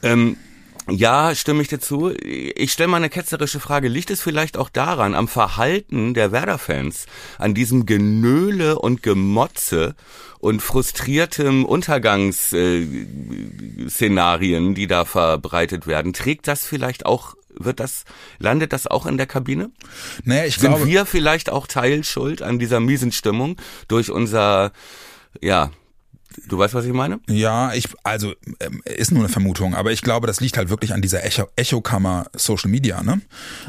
ähm, 0.03 0.37
ja, 0.91 1.35
stimme 1.35 1.63
ich 1.63 1.69
dir 1.69 1.81
zu. 1.81 2.11
Ich 2.11 2.73
stelle 2.73 2.89
mal 2.89 2.99
eine 2.99 3.11
ketzerische 3.11 3.61
Frage. 3.61 3.89
Liegt 3.89 4.11
es 4.11 4.23
vielleicht 4.23 4.57
auch 4.57 4.69
daran, 4.69 5.15
am 5.15 5.29
Verhalten 5.29 6.15
der 6.15 6.33
Werder-Fans, 6.33 7.07
an 7.39 7.55
diesem 7.55 7.87
Genöle 7.87 8.79
und 8.79 9.03
Gemotze 9.03 9.95
und 10.39 10.63
frustriertem 10.63 11.65
Untergangsszenarien, 11.65 13.89
Szenarien, 13.89 14.75
die 14.75 14.87
da 14.87 15.05
verbreitet 15.05 15.87
werden? 15.87 16.13
Trägt 16.13 16.49
das 16.49 16.65
vielleicht 16.65 17.07
auch, 17.07 17.35
wird 17.55 17.81
das, 17.81 18.05
landet 18.39 18.73
das 18.73 18.87
auch 18.87 19.07
in 19.07 19.17
der 19.17 19.27
Kabine? 19.27 19.71
Naja, 20.25 20.47
ich 20.47 20.57
Sind 20.57 20.71
glaube, 20.71 20.87
wir 20.87 21.07
vielleicht 21.07 21.51
auch 21.51 21.67
Teilschuld 21.67 22.43
an 22.43 22.59
dieser 22.59 22.81
miesen 22.81 23.13
Stimmung 23.13 23.57
durch 23.89 24.11
unser, 24.11 24.73
ja, 25.41 25.71
du 26.47 26.59
weißt, 26.59 26.75
was 26.75 26.85
ich 26.85 26.93
meine? 26.93 27.21
Ja, 27.29 27.73
ich, 27.73 27.89
also 28.05 28.35
ähm, 28.61 28.83
ist 28.85 29.11
nur 29.11 29.21
eine 29.21 29.29
Vermutung, 29.29 29.75
aber 29.75 29.93
ich 29.93 30.03
glaube, 30.03 30.27
das 30.27 30.41
liegt 30.41 30.57
halt 30.57 30.69
wirklich 30.71 30.93
an 30.93 31.03
dieser 31.03 31.25
Echo, 31.25 31.49
Echokammer 31.57 32.27
Social 32.35 32.71
Media, 32.71 33.03
ne? 33.03 33.21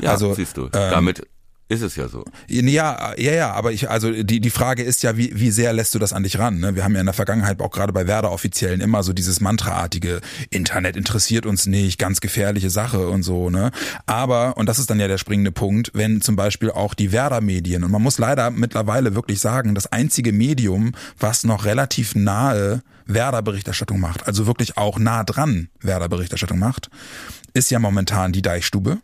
Ja, 0.02 0.12
also, 0.12 0.34
siehst 0.34 0.58
du. 0.58 0.64
ähm, 0.66 0.70
Damit 0.72 1.28
ist 1.70 1.84
es 1.84 1.96
ja 1.96 2.08
so. 2.08 2.26
Ja, 2.48 3.14
ja, 3.16 3.32
ja, 3.32 3.54
aber 3.54 3.72
ich, 3.72 3.90
also 3.90 4.12
die, 4.12 4.40
die 4.40 4.50
Frage 4.50 4.82
ist 4.82 5.04
ja, 5.04 5.18
wie, 5.18 5.40
wie 5.40 5.52
sehr 5.52 5.72
lässt 5.72 5.94
du 5.94 6.00
das 6.00 6.14
an 6.14 6.24
dich 6.24 6.40
ran? 6.40 6.60
Ne? 6.60 6.76
Wir 6.76 6.84
haben 6.84 6.96
ja 6.96 7.00
in 7.00 7.06
der 7.06 7.14
Vergangenheit 7.14 7.62
auch 7.62 7.70
gerade 7.70 7.94
bei 7.94 8.08
Werder-Offiziellen 8.08 8.82
immer 8.82 9.04
so 9.04 9.14
dieses 9.14 9.40
Mantraartige, 9.40 10.22
Internet 10.50 10.98
interessiert 10.98 11.46
uns 11.46 11.68
nicht, 11.68 12.00
ganz 12.00 12.22
gefährliche 12.22 12.72
Sache 12.72 13.08
und 13.08 13.22
so, 13.22 13.52
ne? 13.52 13.70
Aber, 14.08 14.58
und 14.58 14.66
das 14.66 14.80
ist 14.80 14.90
dann 14.90 15.00
ja 15.00 15.08
der 15.08 15.20
springende 15.20 15.52
Punkt, 15.52 15.92
wenn 15.94 16.22
zum 16.22 16.36
Beispiel 16.36 16.72
auch 16.72 16.96
die 16.96 17.12
Werder-Medien, 17.12 17.84
und 17.84 17.92
man 17.92 18.02
muss 18.02 18.18
leider 18.18 18.50
mittlerweile 18.50 19.14
wirklich 19.14 19.40
sagen, 19.40 19.76
das 19.76 19.92
einzige 19.92 20.34
Medium, 20.34 20.94
was 21.20 21.44
noch 21.44 21.66
relativ 21.66 22.16
nahe 22.16 22.82
Werder-Berichterstattung 23.06 24.00
macht, 24.00 24.26
also 24.26 24.48
wirklich 24.48 24.78
auch 24.78 24.98
nah 24.98 25.24
dran 25.24 25.70
Werder-Berichterstattung 25.82 26.58
macht, 26.58 26.90
ist 27.54 27.70
ja 27.70 27.78
momentan 27.78 28.32
die 28.32 28.42
Deichstube. 28.42 28.98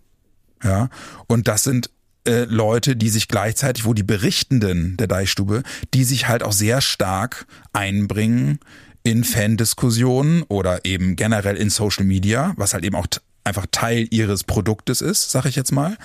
Ja, 0.63 0.89
und 1.27 1.47
das 1.47 1.63
sind 1.63 1.91
äh, 2.25 2.45
Leute, 2.45 2.95
die 2.95 3.09
sich 3.09 3.27
gleichzeitig, 3.27 3.85
wo 3.85 3.93
die 3.93 4.03
Berichtenden 4.03 4.97
der 4.97 5.07
Deichstube, 5.07 5.63
die 5.93 6.03
sich 6.03 6.27
halt 6.27 6.43
auch 6.43 6.51
sehr 6.51 6.81
stark 6.81 7.45
einbringen 7.73 8.59
in 9.03 9.23
Fan-Diskussionen 9.23 10.43
oder 10.43 10.85
eben 10.85 11.15
generell 11.15 11.57
in 11.57 11.69
Social 11.69 12.05
Media, 12.05 12.53
was 12.57 12.73
halt 12.73 12.83
eben 12.83 12.95
auch 12.95 13.07
einfach 13.43 13.67
Teil 13.71 14.07
ihres 14.09 14.43
Produktes 14.43 15.01
ist, 15.01 15.31
sag 15.31 15.45
ich 15.45 15.55
jetzt 15.55 15.71
mal. 15.71 15.97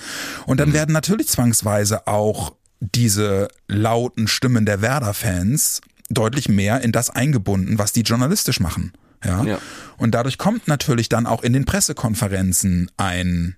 Und 0.45 0.59
dann 0.59 0.73
werden 0.73 0.93
natürlich 0.93 1.27
zwangsweise 1.27 2.07
auch 2.07 2.53
diese 2.79 3.47
lauten 3.67 4.27
Stimmen 4.27 4.65
der 4.65 4.81
Werder-Fans 4.81 5.81
deutlich 6.09 6.49
mehr 6.49 6.81
in 6.81 6.91
das 6.91 7.09
eingebunden, 7.09 7.79
was 7.79 7.93
die 7.93 8.01
journalistisch 8.01 8.59
machen. 8.59 8.93
Ja? 9.23 9.43
Ja. 9.43 9.59
Und 9.97 10.11
dadurch 10.11 10.37
kommt 10.37 10.67
natürlich 10.67 11.09
dann 11.09 11.25
auch 11.25 11.43
in 11.43 11.53
den 11.53 11.65
Pressekonferenzen 11.65 12.91
ein, 12.97 13.55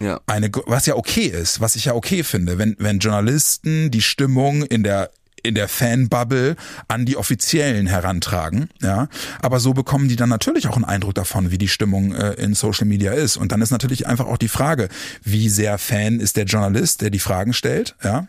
Ja. 0.00 0.20
eine, 0.26 0.50
was 0.66 0.86
ja 0.86 0.94
okay 0.94 1.26
ist, 1.26 1.60
was 1.60 1.76
ich 1.76 1.86
ja 1.86 1.94
okay 1.94 2.22
finde, 2.22 2.58
wenn, 2.58 2.76
wenn 2.78 2.98
Journalisten 2.98 3.90
die 3.90 4.02
Stimmung 4.02 4.62
in 4.62 4.82
der 4.82 5.10
in 5.42 5.54
der 5.54 5.68
Fanbubble 5.68 6.56
an 6.88 7.06
die 7.06 7.16
Offiziellen 7.16 7.86
herantragen, 7.86 8.70
ja. 8.82 9.08
Aber 9.40 9.60
so 9.60 9.72
bekommen 9.72 10.08
die 10.08 10.16
dann 10.16 10.28
natürlich 10.28 10.68
auch 10.68 10.76
einen 10.76 10.84
Eindruck 10.84 11.14
davon, 11.14 11.50
wie 11.52 11.58
die 11.58 11.68
Stimmung 11.68 12.12
äh, 12.12 12.32
in 12.32 12.54
Social 12.54 12.86
Media 12.86 13.12
ist. 13.12 13.36
Und 13.36 13.52
dann 13.52 13.62
ist 13.62 13.70
natürlich 13.70 14.06
einfach 14.06 14.26
auch 14.26 14.36
die 14.36 14.48
Frage, 14.48 14.88
wie 15.22 15.48
sehr 15.48 15.78
Fan 15.78 16.20
ist 16.20 16.36
der 16.36 16.44
Journalist, 16.44 17.02
der 17.02 17.10
die 17.10 17.18
Fragen 17.18 17.52
stellt, 17.52 17.94
ja. 18.02 18.26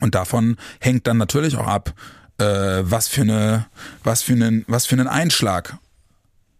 Und 0.00 0.14
davon 0.14 0.56
hängt 0.80 1.06
dann 1.06 1.16
natürlich 1.16 1.56
auch 1.56 1.66
ab, 1.66 1.92
äh, 2.38 2.44
was 2.44 3.08
für 3.08 3.22
eine, 3.22 3.66
was 4.04 4.22
für 4.22 4.34
einen, 4.34 4.64
was 4.68 4.86
für 4.86 4.94
einen 4.94 5.08
Einschlag 5.08 5.76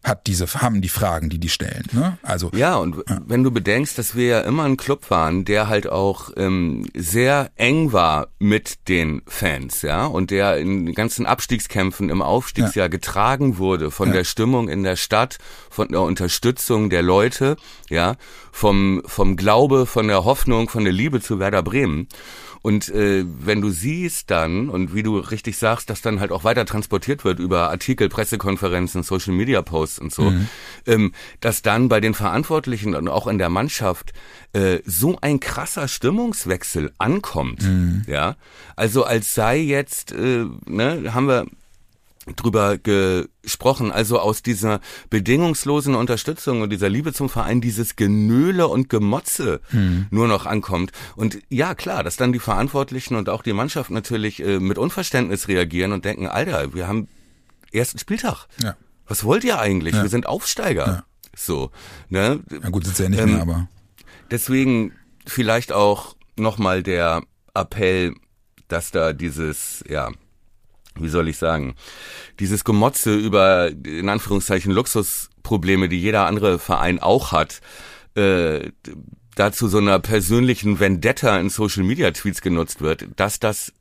hat 0.08 0.26
diese, 0.26 0.46
haben 0.54 0.80
die 0.80 0.88
Fragen, 0.88 1.28
die 1.28 1.38
die 1.38 1.48
stellen, 1.48 1.84
ne? 1.92 2.18
Also, 2.22 2.50
Ja, 2.54 2.76
und 2.76 2.96
wenn 3.26 3.44
du 3.44 3.50
bedenkst, 3.50 3.98
dass 3.98 4.14
wir 4.14 4.26
ja 4.26 4.40
immer 4.40 4.64
ein 4.64 4.76
Club 4.76 5.10
waren, 5.10 5.44
der 5.44 5.68
halt 5.68 5.88
auch 5.88 6.30
ähm, 6.36 6.86
sehr 6.94 7.50
eng 7.56 7.92
war 7.92 8.28
mit 8.38 8.88
den 8.88 9.22
Fans, 9.26 9.82
ja, 9.82 10.06
und 10.06 10.30
der 10.30 10.58
in 10.58 10.86
den 10.86 10.94
ganzen 10.94 11.26
Abstiegskämpfen 11.26 12.10
im 12.10 12.22
Aufstiegsjahr 12.22 12.88
getragen 12.88 13.58
wurde 13.58 13.90
von 13.90 14.12
der 14.12 14.24
Stimmung 14.24 14.68
in 14.68 14.82
der 14.82 14.96
Stadt, 14.96 15.38
von 15.70 15.88
der 15.88 16.02
Unterstützung 16.02 16.90
der 16.90 17.02
Leute, 17.02 17.56
ja, 17.88 18.16
vom 18.50 19.02
vom 19.06 19.36
Glaube, 19.36 19.86
von 19.86 20.08
der 20.08 20.24
Hoffnung, 20.24 20.68
von 20.68 20.84
der 20.84 20.92
Liebe 20.92 21.20
zu 21.20 21.38
Werder 21.38 21.62
Bremen. 21.62 22.08
Und 22.62 22.88
äh, 22.88 23.24
wenn 23.26 23.60
du 23.60 23.70
siehst 23.70 24.30
dann, 24.30 24.68
und 24.68 24.94
wie 24.94 25.02
du 25.02 25.18
richtig 25.18 25.56
sagst, 25.58 25.90
dass 25.90 26.02
dann 26.02 26.20
halt 26.20 26.32
auch 26.32 26.44
weiter 26.44 26.64
transportiert 26.64 27.24
wird 27.24 27.38
über 27.38 27.70
Artikel, 27.70 28.08
Pressekonferenzen, 28.08 29.02
Social 29.02 29.32
Media 29.34 29.62
Posts 29.62 29.98
und 30.00 30.12
so, 30.12 30.32
ähm, 30.86 31.12
dass 31.40 31.62
dann 31.62 31.88
bei 31.88 32.00
den 32.00 32.14
Verantwortlichen 32.14 32.94
und 32.94 33.08
auch 33.08 33.26
in 33.26 33.38
der 33.38 33.48
Mannschaft 33.48 34.12
äh, 34.52 34.78
so 34.84 35.18
ein 35.20 35.40
krasser 35.40 35.88
Stimmungswechsel 35.88 36.92
ankommt. 36.98 37.62
Ja, 38.06 38.36
also 38.76 39.04
als 39.04 39.34
sei 39.34 39.58
jetzt, 39.58 40.12
äh, 40.12 40.44
ne, 40.66 41.14
haben 41.14 41.28
wir 41.28 41.46
drüber 42.36 42.78
gesprochen, 42.78 43.92
also 43.92 44.18
aus 44.18 44.42
dieser 44.42 44.80
bedingungslosen 45.10 45.94
Unterstützung 45.94 46.62
und 46.62 46.70
dieser 46.70 46.88
Liebe 46.88 47.12
zum 47.12 47.28
Verein 47.28 47.60
dieses 47.60 47.96
Genöle 47.96 48.68
und 48.68 48.88
Gemotze 48.88 49.60
nur 50.10 50.28
noch 50.28 50.46
ankommt. 50.46 50.92
Und 51.16 51.38
ja, 51.48 51.74
klar, 51.74 52.02
dass 52.02 52.16
dann 52.16 52.32
die 52.32 52.38
Verantwortlichen 52.38 53.16
und 53.16 53.28
auch 53.28 53.42
die 53.42 53.52
Mannschaft 53.52 53.90
natürlich 53.90 54.42
äh, 54.42 54.58
mit 54.58 54.78
Unverständnis 54.78 55.48
reagieren 55.48 55.92
und 55.92 56.04
denken, 56.04 56.26
Alter, 56.26 56.74
wir 56.74 56.88
haben 56.88 57.08
ersten 57.72 57.98
Spieltag. 57.98 58.46
Ja. 58.62 58.76
Was 59.06 59.24
wollt 59.24 59.44
ihr 59.44 59.58
eigentlich? 59.58 59.94
Ja. 59.94 60.02
Wir 60.02 60.10
sind 60.10 60.26
Aufsteiger. 60.26 60.86
Ja. 60.86 61.04
So, 61.36 61.70
ne? 62.08 62.40
na 62.50 62.68
gut, 62.70 62.84
sitzt 62.84 62.98
ja 62.98 63.08
nicht 63.08 63.20
Ähm, 63.20 63.32
mehr, 63.32 63.42
aber. 63.42 63.68
Deswegen 64.30 64.92
vielleicht 65.26 65.72
auch 65.72 66.16
nochmal 66.36 66.82
der 66.82 67.22
Appell, 67.54 68.14
dass 68.68 68.90
da 68.90 69.12
dieses, 69.12 69.84
ja, 69.88 70.10
wie 71.02 71.08
soll 71.08 71.28
ich 71.28 71.36
sagen, 71.36 71.74
dieses 72.40 72.64
Gemotze 72.64 73.14
über, 73.14 73.70
in 73.70 74.08
Anführungszeichen, 74.08 74.72
Luxusprobleme, 74.72 75.88
die 75.88 76.00
jeder 76.00 76.26
andere 76.26 76.58
Verein 76.58 76.98
auch 76.98 77.32
hat, 77.32 77.60
äh, 78.14 78.70
da 79.34 79.52
zu 79.52 79.68
so 79.68 79.78
einer 79.78 80.00
persönlichen 80.00 80.80
Vendetta 80.80 81.38
in 81.38 81.48
Social 81.48 81.84
Media 81.84 82.10
Tweets 82.10 82.40
genutzt 82.40 82.80
wird, 82.80 83.06
dass 83.16 83.38
das 83.38 83.72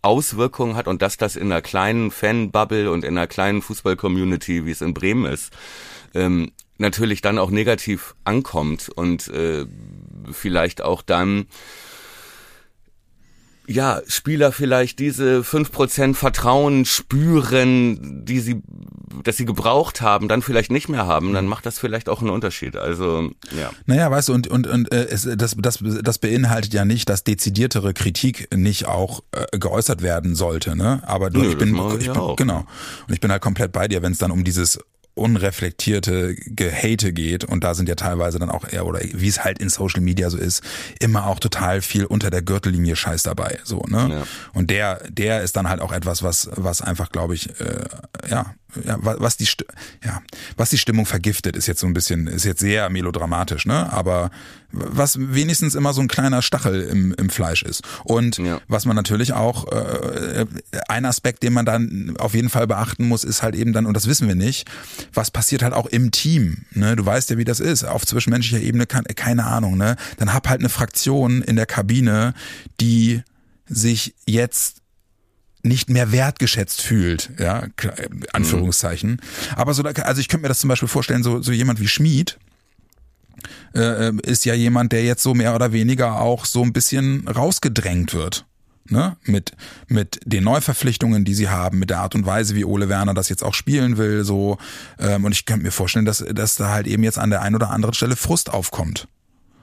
Auswirkungen 0.00 0.76
hat 0.76 0.88
und 0.88 1.02
dass 1.02 1.16
das 1.16 1.36
in 1.36 1.52
einer 1.52 1.60
kleinen 1.60 2.10
Fanbubble 2.10 2.90
und 2.90 3.04
in 3.04 3.18
einer 3.18 3.26
kleinen 3.26 3.62
Fußball-Community, 3.62 4.64
wie 4.64 4.70
es 4.70 4.80
in 4.80 4.94
Bremen 4.94 5.26
ist, 5.26 5.52
ähm, 6.14 6.52
natürlich 6.78 7.20
dann 7.20 7.38
auch 7.38 7.50
negativ 7.50 8.14
ankommt 8.24 8.88
und 8.88 9.28
äh, 9.28 9.66
vielleicht 10.30 10.82
auch 10.82 11.02
dann 11.02 11.46
ja, 13.68 14.00
Spieler 14.08 14.50
vielleicht 14.50 14.98
diese 14.98 15.40
5% 15.40 16.14
Vertrauen 16.14 16.86
spüren, 16.86 18.24
die 18.24 18.40
sie, 18.40 18.62
dass 19.24 19.36
sie 19.36 19.44
gebraucht 19.44 20.00
haben, 20.00 20.26
dann 20.26 20.40
vielleicht 20.40 20.70
nicht 20.70 20.88
mehr 20.88 21.06
haben, 21.06 21.34
dann 21.34 21.46
macht 21.46 21.66
das 21.66 21.78
vielleicht 21.78 22.08
auch 22.08 22.22
einen 22.22 22.30
Unterschied. 22.30 22.76
Also, 22.76 23.30
ja. 23.58 23.70
Naja, 23.84 24.10
weißt 24.10 24.30
du, 24.30 24.32
und, 24.32 24.48
und, 24.48 24.66
und 24.66 24.90
äh, 24.90 25.08
es, 25.08 25.28
das, 25.36 25.54
das, 25.58 25.80
das 26.02 26.18
beinhaltet 26.18 26.72
ja 26.72 26.86
nicht, 26.86 27.10
dass 27.10 27.24
dezidiertere 27.24 27.92
Kritik 27.92 28.48
nicht 28.56 28.86
auch 28.86 29.22
äh, 29.32 29.58
geäußert 29.58 30.00
werden 30.00 30.34
sollte, 30.34 30.74
ne? 30.74 31.02
Aber 31.06 31.28
du, 31.28 31.40
Nö, 31.40 31.50
ich 31.50 31.58
bin, 31.58 31.76
ich 31.76 32.06
wir 32.06 32.12
bin 32.14 32.22
auch. 32.22 32.36
genau. 32.36 32.64
Und 33.06 33.14
ich 33.14 33.20
bin 33.20 33.30
halt 33.30 33.42
komplett 33.42 33.72
bei 33.72 33.86
dir, 33.86 34.00
wenn 34.00 34.12
es 34.12 34.18
dann 34.18 34.30
um 34.30 34.44
dieses 34.44 34.78
unreflektierte 35.18 36.34
Gehate 36.34 37.12
geht 37.12 37.44
und 37.44 37.64
da 37.64 37.74
sind 37.74 37.88
ja 37.88 37.94
teilweise 37.94 38.38
dann 38.38 38.50
auch 38.50 38.66
eher 38.70 38.86
oder 38.86 39.00
wie 39.02 39.28
es 39.28 39.44
halt 39.44 39.58
in 39.58 39.68
Social 39.68 40.00
Media 40.00 40.30
so 40.30 40.38
ist, 40.38 40.62
immer 41.00 41.26
auch 41.26 41.38
total 41.38 41.82
viel 41.82 42.04
unter 42.04 42.30
der 42.30 42.42
Gürtellinie 42.42 42.96
Scheiß 42.96 43.22
dabei, 43.22 43.58
so, 43.64 43.82
ne? 43.88 44.08
Ja. 44.10 44.26
Und 44.54 44.70
der 44.70 45.00
der 45.08 45.42
ist 45.42 45.56
dann 45.56 45.68
halt 45.68 45.80
auch 45.80 45.92
etwas, 45.92 46.22
was 46.22 46.48
was 46.54 46.82
einfach 46.82 47.10
glaube 47.10 47.34
ich 47.34 47.50
äh, 47.60 47.84
ja, 48.30 48.54
ja, 48.84 48.98
was 49.00 49.36
die 49.36 49.48
ja, 50.04 50.22
was 50.56 50.70
die 50.70 50.78
Stimmung 50.78 51.06
vergiftet, 51.06 51.56
ist 51.56 51.66
jetzt 51.66 51.80
so 51.80 51.86
ein 51.86 51.94
bisschen, 51.94 52.26
ist 52.26 52.44
jetzt 52.44 52.60
sehr 52.60 52.90
melodramatisch, 52.90 53.66
ne? 53.66 53.92
Aber 53.92 54.30
was 54.70 55.16
wenigstens 55.18 55.74
immer 55.74 55.94
so 55.94 56.02
ein 56.02 56.08
kleiner 56.08 56.42
Stachel 56.42 56.82
im, 56.82 57.14
im 57.14 57.30
Fleisch 57.30 57.62
ist. 57.62 57.82
Und 58.04 58.36
ja. 58.38 58.60
was 58.68 58.84
man 58.84 58.94
natürlich 58.94 59.32
auch, 59.32 59.66
äh, 59.72 60.44
ein 60.88 61.06
Aspekt, 61.06 61.42
den 61.42 61.54
man 61.54 61.64
dann 61.64 62.16
auf 62.18 62.34
jeden 62.34 62.50
Fall 62.50 62.66
beachten 62.66 63.08
muss, 63.08 63.24
ist 63.24 63.42
halt 63.42 63.54
eben 63.54 63.72
dann, 63.72 63.86
und 63.86 63.94
das 63.94 64.06
wissen 64.06 64.28
wir 64.28 64.34
nicht, 64.34 64.68
was 65.14 65.30
passiert 65.30 65.62
halt 65.62 65.72
auch 65.72 65.86
im 65.86 66.10
Team. 66.10 66.64
Ne? 66.72 66.96
Du 66.96 67.06
weißt 67.06 67.30
ja, 67.30 67.38
wie 67.38 67.44
das 67.44 67.60
ist. 67.60 67.84
Auf 67.84 68.04
zwischenmenschlicher 68.04 68.62
Ebene 68.62 68.86
kann, 68.86 69.04
keine 69.04 69.46
Ahnung, 69.46 69.78
ne? 69.78 69.96
Dann 70.18 70.34
hab 70.34 70.48
halt 70.48 70.60
eine 70.60 70.68
Fraktion 70.68 71.40
in 71.40 71.56
der 71.56 71.66
Kabine, 71.66 72.34
die 72.80 73.22
sich 73.66 74.14
jetzt 74.26 74.77
nicht 75.62 75.90
mehr 75.90 76.12
wertgeschätzt 76.12 76.82
fühlt, 76.82 77.30
ja, 77.38 77.64
Anführungszeichen. 78.32 79.10
Mhm. 79.10 79.18
Aber 79.56 79.74
so, 79.74 79.82
also 79.82 80.20
ich 80.20 80.28
könnte 80.28 80.42
mir 80.42 80.48
das 80.48 80.60
zum 80.60 80.68
Beispiel 80.68 80.88
vorstellen, 80.88 81.22
so, 81.22 81.42
so 81.42 81.52
jemand 81.52 81.80
wie 81.80 81.88
Schmied, 81.88 82.38
äh, 83.74 84.12
ist 84.22 84.44
ja 84.44 84.54
jemand, 84.54 84.92
der 84.92 85.04
jetzt 85.04 85.22
so 85.22 85.34
mehr 85.34 85.54
oder 85.54 85.72
weniger 85.72 86.20
auch 86.20 86.44
so 86.44 86.62
ein 86.62 86.72
bisschen 86.72 87.26
rausgedrängt 87.28 88.14
wird. 88.14 88.44
Ne? 88.90 89.16
Mit, 89.24 89.52
mit 89.88 90.20
den 90.24 90.44
Neuverpflichtungen, 90.44 91.24
die 91.24 91.34
sie 91.34 91.50
haben, 91.50 91.78
mit 91.78 91.90
der 91.90 92.00
Art 92.00 92.14
und 92.14 92.24
Weise, 92.24 92.54
wie 92.54 92.64
Ole 92.64 92.88
Werner 92.88 93.12
das 93.12 93.28
jetzt 93.28 93.44
auch 93.44 93.52
spielen 93.52 93.98
will, 93.98 94.24
so. 94.24 94.56
Ähm, 94.98 95.24
und 95.24 95.32
ich 95.32 95.44
könnte 95.44 95.64
mir 95.64 95.72
vorstellen, 95.72 96.06
dass, 96.06 96.24
dass 96.26 96.56
da 96.56 96.70
halt 96.70 96.86
eben 96.86 97.02
jetzt 97.02 97.18
an 97.18 97.28
der 97.30 97.42
einen 97.42 97.54
oder 97.54 97.70
anderen 97.70 97.94
Stelle 97.94 98.16
Frust 98.16 98.50
aufkommt. 98.50 99.06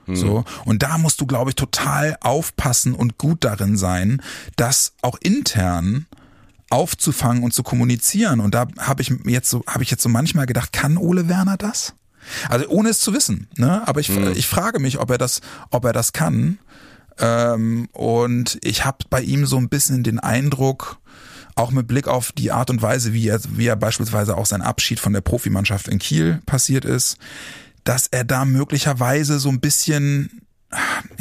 Mhm. 0.06 0.16
So. 0.16 0.44
Und 0.64 0.82
da 0.82 0.98
musst 0.98 1.20
du, 1.20 1.26
glaube 1.26 1.50
ich, 1.50 1.56
total 1.56 2.16
aufpassen 2.20 2.94
und 2.94 3.18
gut 3.18 3.44
darin 3.44 3.76
sein, 3.76 4.22
das 4.56 4.94
auch 5.02 5.18
intern 5.20 6.06
aufzufangen 6.70 7.42
und 7.42 7.52
zu 7.52 7.62
kommunizieren. 7.62 8.40
Und 8.40 8.54
da 8.54 8.66
habe 8.78 9.02
ich 9.02 9.12
jetzt 9.24 9.50
so, 9.50 9.62
habe 9.66 9.84
ich 9.84 9.90
jetzt 9.90 10.02
so 10.02 10.08
manchmal 10.08 10.46
gedacht, 10.46 10.72
kann 10.72 10.96
Ole 10.96 11.28
Werner 11.28 11.56
das? 11.56 11.94
Also 12.48 12.66
ohne 12.68 12.88
es 12.88 12.98
zu 12.98 13.14
wissen, 13.14 13.46
ne? 13.56 13.86
Aber 13.86 14.00
ich, 14.00 14.08
mhm. 14.08 14.32
ich 14.34 14.48
frage 14.48 14.80
mich, 14.80 14.98
ob 14.98 15.10
er 15.10 15.18
das, 15.18 15.40
ob 15.70 15.84
er 15.84 15.92
das 15.92 16.12
kann. 16.12 16.58
Ähm, 17.18 17.88
und 17.92 18.58
ich 18.62 18.84
habe 18.84 18.98
bei 19.08 19.22
ihm 19.22 19.46
so 19.46 19.56
ein 19.58 19.68
bisschen 19.68 20.02
den 20.02 20.18
Eindruck, 20.18 20.98
auch 21.54 21.70
mit 21.70 21.86
Blick 21.86 22.08
auf 22.08 22.32
die 22.32 22.52
Art 22.52 22.68
und 22.68 22.82
Weise, 22.82 23.12
wie 23.12 23.28
er, 23.28 23.40
wie 23.48 23.66
er 23.66 23.76
beispielsweise 23.76 24.36
auch 24.36 24.44
sein 24.44 24.60
Abschied 24.60 25.00
von 25.00 25.12
der 25.12 25.22
Profimannschaft 25.22 25.88
in 25.88 25.98
Kiel 25.98 26.42
passiert 26.44 26.84
ist, 26.84 27.16
dass 27.86 28.06
er 28.08 28.24
da 28.24 28.44
möglicherweise 28.44 29.38
so 29.38 29.48
ein 29.48 29.60
bisschen 29.60 30.42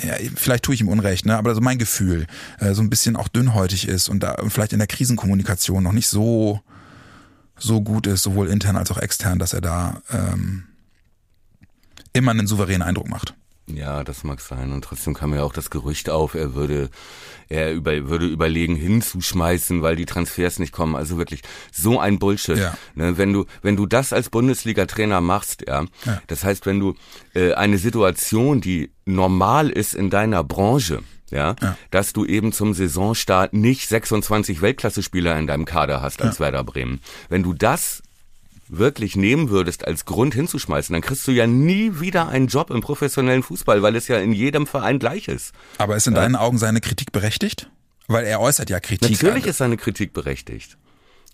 ja, 0.04 0.15
vielleicht 0.36 0.63
tue 0.63 0.73
ich 0.73 0.82
ihm 0.82 0.88
Unrecht, 0.88 1.25
ne? 1.25 1.38
aber 1.38 1.54
so 1.54 1.62
mein 1.62 1.78
Gefühl, 1.78 2.25
äh, 2.60 2.73
so 2.73 2.82
ein 2.82 2.89
bisschen 2.89 3.15
auch 3.15 3.28
dünnhäutig 3.28 3.88
ist 3.88 4.10
und 4.10 4.21
da 4.21 4.36
vielleicht 4.47 4.73
in 4.73 4.80
der 4.80 4.88
Krisenkommunikation 4.88 5.84
noch 5.84 5.91
nicht 5.91 6.08
so 6.08 6.62
so 7.58 7.82
gut 7.82 8.06
ist, 8.08 8.23
sowohl 8.23 8.49
intern 8.49 8.75
als 8.75 8.91
auch 8.91 8.97
extern, 8.97 9.39
dass 9.39 9.54
er 9.54 9.62
da 9.62 10.01
ähm, 10.12 10.65
immer 12.12 12.32
einen 12.32 12.47
souveränen 12.47 12.82
Eindruck 12.82 13.08
macht. 13.08 13.36
Ja, 13.67 14.04
das 14.04 14.23
mag 14.23 14.41
sein. 14.41 14.71
Und 14.71 14.84
trotzdem 14.84 15.15
kam 15.15 15.34
ja 15.34 15.43
auch 15.43 15.54
das 15.54 15.69
Gerücht 15.69 16.10
auf, 16.10 16.36
er 16.36 16.54
würde, 16.54 16.89
er 17.49 17.73
über, 17.73 18.08
würde 18.08 18.28
überlegen, 18.28 18.75
hinzuschmeißen, 18.75 19.82
weil 19.82 19.95
die 19.95 20.06
Transfers 20.06 20.60
nicht 20.60 20.71
kommen. 20.71 20.95
Also 20.95 21.17
wirklich 21.17 21.41
so 21.71 21.99
ein 21.99 22.19
Bullshit. 22.19 22.58
Ja. 22.58 22.78
Ne, 22.93 23.17
wenn 23.17 23.34
du, 23.34 23.45
wenn 23.63 23.75
du 23.75 23.88
das 23.88 24.13
als 24.13 24.30
Bundesliga-Trainer 24.30 25.19
machst, 25.19 25.63
ja, 25.67 25.86
ja, 26.06 26.21
das 26.28 26.43
heißt, 26.43 26.65
wenn 26.67 26.80
du 26.80 26.95
äh, 27.34 27.54
eine 27.54 27.80
Situation, 27.80 28.62
die 28.62 28.91
normal 29.06 29.69
ist 29.69 29.95
in 29.95 30.12
deiner 30.12 30.43
Branche, 30.43 31.01
ja, 31.32 31.56
ja, 31.60 31.78
dass 31.89 32.13
du 32.13 32.23
eben 32.23 32.51
zum 32.51 32.75
Saisonstart 32.75 33.54
nicht 33.54 33.89
26 33.89 34.62
Weltklasse-Spieler 34.62 35.38
in 35.39 35.47
deinem 35.47 35.65
Kader 35.65 36.01
hast 36.01 36.21
als. 36.21 36.39
Werder 36.39 36.63
Bremen. 36.63 37.01
Wenn 37.30 37.41
du 37.41 37.54
das 37.54 38.04
wirklich 38.67 39.15
nehmen 39.15 39.49
würdest, 39.49 39.86
als 39.88 40.06
Grund 40.06 40.34
hinzuschmeißen, 40.34 40.93
dann 40.93 41.01
kriegst 41.01 41.28
du 41.28 41.32
ja 41.32 41.47
nie 41.47 41.99
wieder 41.99 42.28
einen 42.28 42.47
Job 42.47 42.69
im 42.71 42.82
professionellen 42.82 43.43
Fußball, 43.43 43.82
weil 43.82 43.95
es 43.95 44.08
ja 44.08 44.17
in 44.17 44.34
jedem 44.34 44.67
Verein 44.67 44.99
gleich 44.99 45.28
ist. 45.28 45.54
Aber 45.78 45.95
ist 45.95 46.08
in 46.08 46.13
deinen 46.13 46.36
Augen 46.36 46.58
seine 46.58 46.82
Kritik 46.82 47.12
berechtigt? 47.12 47.69
Weil 48.08 48.25
er 48.25 48.39
äußert 48.39 48.69
ja 48.69 48.80
Kritik. 48.80 49.12
Natürlich 49.12 49.45
ist 49.45 49.58
seine 49.58 49.78
Kritik 49.78 50.13
berechtigt. 50.13 50.78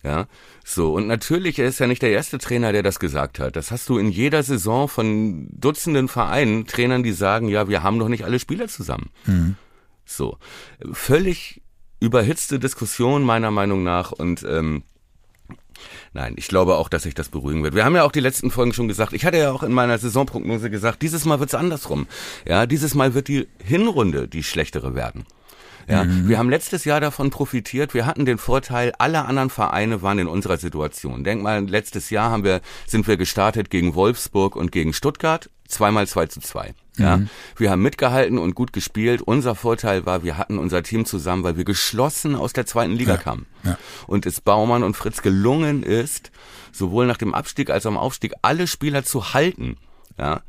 Ja, 0.03 0.27
so. 0.65 0.93
Und 0.93 1.07
natürlich, 1.07 1.59
er 1.59 1.67
ist 1.67 1.79
ja 1.79 1.85
nicht 1.85 2.01
der 2.01 2.11
erste 2.11 2.39
Trainer, 2.39 2.71
der 2.71 2.81
das 2.81 2.99
gesagt 2.99 3.39
hat. 3.39 3.55
Das 3.55 3.69
hast 3.69 3.87
du 3.87 3.97
in 3.97 4.09
jeder 4.09 4.41
Saison 4.41 4.87
von 4.87 5.47
Dutzenden 5.51 6.07
Vereinen, 6.07 6.65
Trainern, 6.65 7.03
die 7.03 7.11
sagen, 7.11 7.47
ja, 7.49 7.67
wir 7.67 7.83
haben 7.83 7.99
doch 7.99 8.07
nicht 8.07 8.25
alle 8.25 8.39
Spieler 8.39 8.67
zusammen. 8.67 9.09
Mhm. 9.25 9.55
So. 10.05 10.37
Völlig 10.91 11.61
überhitzte 11.99 12.57
Diskussion 12.57 13.23
meiner 13.23 13.51
Meinung 13.51 13.83
nach 13.83 14.11
und 14.11 14.43
ähm, 14.43 14.83
Nein, 16.13 16.33
ich 16.35 16.49
glaube 16.49 16.75
auch, 16.75 16.89
dass 16.89 17.03
sich 17.03 17.13
das 17.13 17.29
beruhigen 17.29 17.63
wird. 17.63 17.73
Wir 17.73 17.85
haben 17.85 17.95
ja 17.95 18.03
auch 18.03 18.11
die 18.11 18.19
letzten 18.19 18.51
Folgen 18.51 18.73
schon 18.73 18.89
gesagt, 18.89 19.13
ich 19.13 19.25
hatte 19.25 19.37
ja 19.37 19.51
auch 19.51 19.63
in 19.63 19.71
meiner 19.71 19.97
Saisonprognose 19.97 20.69
gesagt, 20.69 21.01
dieses 21.01 21.23
Mal 21.23 21.39
wird's 21.39 21.55
andersrum. 21.55 22.05
Ja, 22.45 22.65
dieses 22.65 22.95
Mal 22.95 23.13
wird 23.13 23.29
die 23.29 23.47
Hinrunde 23.63 24.27
die 24.27 24.43
schlechtere 24.43 24.93
werden. 24.93 25.25
Ja, 25.87 26.03
mhm. 26.03 26.27
wir 26.27 26.37
haben 26.37 26.49
letztes 26.49 26.85
Jahr 26.85 26.99
davon 26.99 27.29
profitiert. 27.29 27.93
Wir 27.93 28.05
hatten 28.05 28.25
den 28.25 28.37
Vorteil, 28.37 28.91
alle 28.97 29.25
anderen 29.25 29.49
Vereine 29.49 30.01
waren 30.01 30.19
in 30.19 30.27
unserer 30.27 30.57
Situation. 30.57 31.23
Denk 31.23 31.41
mal, 31.41 31.63
letztes 31.67 32.09
Jahr 32.09 32.29
haben 32.29 32.43
wir, 32.43 32.61
sind 32.85 33.07
wir 33.07 33.17
gestartet 33.17 33.69
gegen 33.69 33.95
Wolfsburg 33.95 34.55
und 34.55 34.71
gegen 34.71 34.93
Stuttgart, 34.93 35.49
zweimal 35.71 36.07
zwei 36.07 36.27
zu 36.27 36.39
zwei. 36.39 36.73
Ja, 36.97 37.17
mhm. 37.17 37.29
wir 37.55 37.71
haben 37.71 37.81
mitgehalten 37.81 38.37
und 38.37 38.53
gut 38.53 38.73
gespielt. 38.73 39.21
Unser 39.21 39.55
Vorteil 39.55 40.05
war, 40.05 40.23
wir 40.23 40.37
hatten 40.37 40.57
unser 40.57 40.83
Team 40.83 41.05
zusammen, 41.05 41.43
weil 41.43 41.57
wir 41.57 41.63
geschlossen 41.63 42.35
aus 42.35 42.53
der 42.53 42.65
zweiten 42.65 42.93
Liga 42.93 43.13
ja. 43.13 43.17
kamen. 43.17 43.45
Ja. 43.63 43.77
Und 44.07 44.25
es 44.25 44.41
Baumann 44.41 44.83
und 44.83 44.95
Fritz 44.95 45.21
gelungen 45.21 45.83
ist, 45.83 46.31
sowohl 46.71 47.07
nach 47.07 47.17
dem 47.17 47.33
Abstieg 47.33 47.69
als 47.69 47.85
auch 47.85 47.91
am 47.91 47.97
Aufstieg 47.97 48.33
alle 48.41 48.67
Spieler 48.67 49.03
zu 49.03 49.33
halten. 49.33 49.77
Ja, 50.17 50.41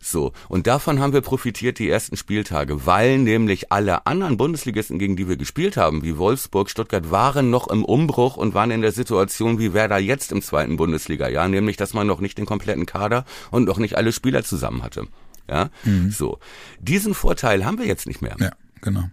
so, 0.00 0.32
und 0.48 0.66
davon 0.66 1.00
haben 1.00 1.12
wir 1.12 1.20
profitiert 1.20 1.78
die 1.78 1.88
ersten 1.88 2.16
Spieltage, 2.16 2.86
weil 2.86 3.18
nämlich 3.18 3.72
alle 3.72 4.06
anderen 4.06 4.36
Bundesligisten, 4.36 4.98
gegen 4.98 5.16
die 5.16 5.28
wir 5.28 5.36
gespielt 5.36 5.76
haben, 5.76 6.02
wie 6.02 6.16
Wolfsburg, 6.16 6.70
Stuttgart, 6.70 7.10
waren 7.10 7.50
noch 7.50 7.68
im 7.68 7.84
Umbruch 7.84 8.36
und 8.36 8.54
waren 8.54 8.70
in 8.70 8.82
der 8.82 8.92
Situation, 8.92 9.58
wie 9.58 9.74
wer 9.74 9.88
da 9.88 9.98
jetzt 9.98 10.32
im 10.32 10.42
zweiten 10.42 10.76
Bundesliga-Jahr, 10.76 11.48
nämlich, 11.48 11.76
dass 11.76 11.94
man 11.94 12.06
noch 12.06 12.20
nicht 12.20 12.38
den 12.38 12.46
kompletten 12.46 12.86
Kader 12.86 13.24
und 13.50 13.64
noch 13.64 13.78
nicht 13.78 13.96
alle 13.96 14.12
Spieler 14.12 14.44
zusammen 14.44 14.82
hatte. 14.82 15.06
Ja, 15.48 15.70
mhm. 15.84 16.10
so. 16.10 16.38
Diesen 16.80 17.14
Vorteil 17.14 17.64
haben 17.64 17.78
wir 17.78 17.86
jetzt 17.86 18.06
nicht 18.06 18.22
mehr. 18.22 18.36
Ja, 18.38 18.52
genau. 18.80 19.04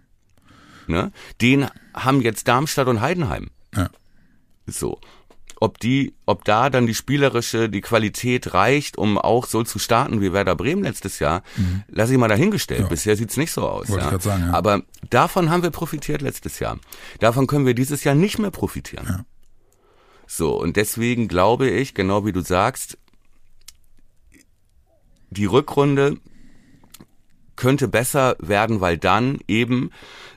Ne? 0.86 1.12
Den 1.40 1.66
haben 1.94 2.20
jetzt 2.20 2.48
Darmstadt 2.48 2.88
und 2.88 3.00
Heidenheim. 3.00 3.50
Ja. 3.74 3.90
So 4.66 5.00
ob 5.60 5.78
die, 5.78 6.14
ob 6.24 6.44
da 6.44 6.70
dann 6.70 6.86
die 6.86 6.94
spielerische, 6.94 7.68
die 7.68 7.82
Qualität 7.82 8.54
reicht, 8.54 8.96
um 8.96 9.18
auch 9.18 9.46
so 9.46 9.62
zu 9.62 9.78
starten 9.78 10.22
wie 10.22 10.32
Werder 10.32 10.56
Bremen 10.56 10.82
letztes 10.82 11.18
Jahr, 11.18 11.42
mhm. 11.56 11.84
lasse 11.88 12.12
ich 12.12 12.18
mal 12.18 12.28
dahingestellt. 12.28 12.80
Ja. 12.80 12.86
Bisher 12.86 13.14
sieht's 13.14 13.36
nicht 13.36 13.52
so 13.52 13.68
aus. 13.68 13.88
Ja. 13.88 14.16
Ich 14.16 14.22
sagen, 14.22 14.46
ja. 14.46 14.54
Aber 14.54 14.82
davon 15.10 15.50
haben 15.50 15.62
wir 15.62 15.70
profitiert 15.70 16.22
letztes 16.22 16.58
Jahr. 16.58 16.78
Davon 17.20 17.46
können 17.46 17.66
wir 17.66 17.74
dieses 17.74 18.04
Jahr 18.04 18.14
nicht 18.14 18.38
mehr 18.38 18.50
profitieren. 18.50 19.06
Ja. 19.06 19.24
So, 20.26 20.58
und 20.58 20.76
deswegen 20.76 21.28
glaube 21.28 21.68
ich, 21.68 21.92
genau 21.92 22.24
wie 22.24 22.32
du 22.32 22.40
sagst, 22.40 22.96
die 25.28 25.44
Rückrunde 25.44 26.16
könnte 27.60 27.88
besser 27.88 28.36
werden, 28.40 28.80
weil 28.80 28.96
dann 28.96 29.38
eben 29.46 29.90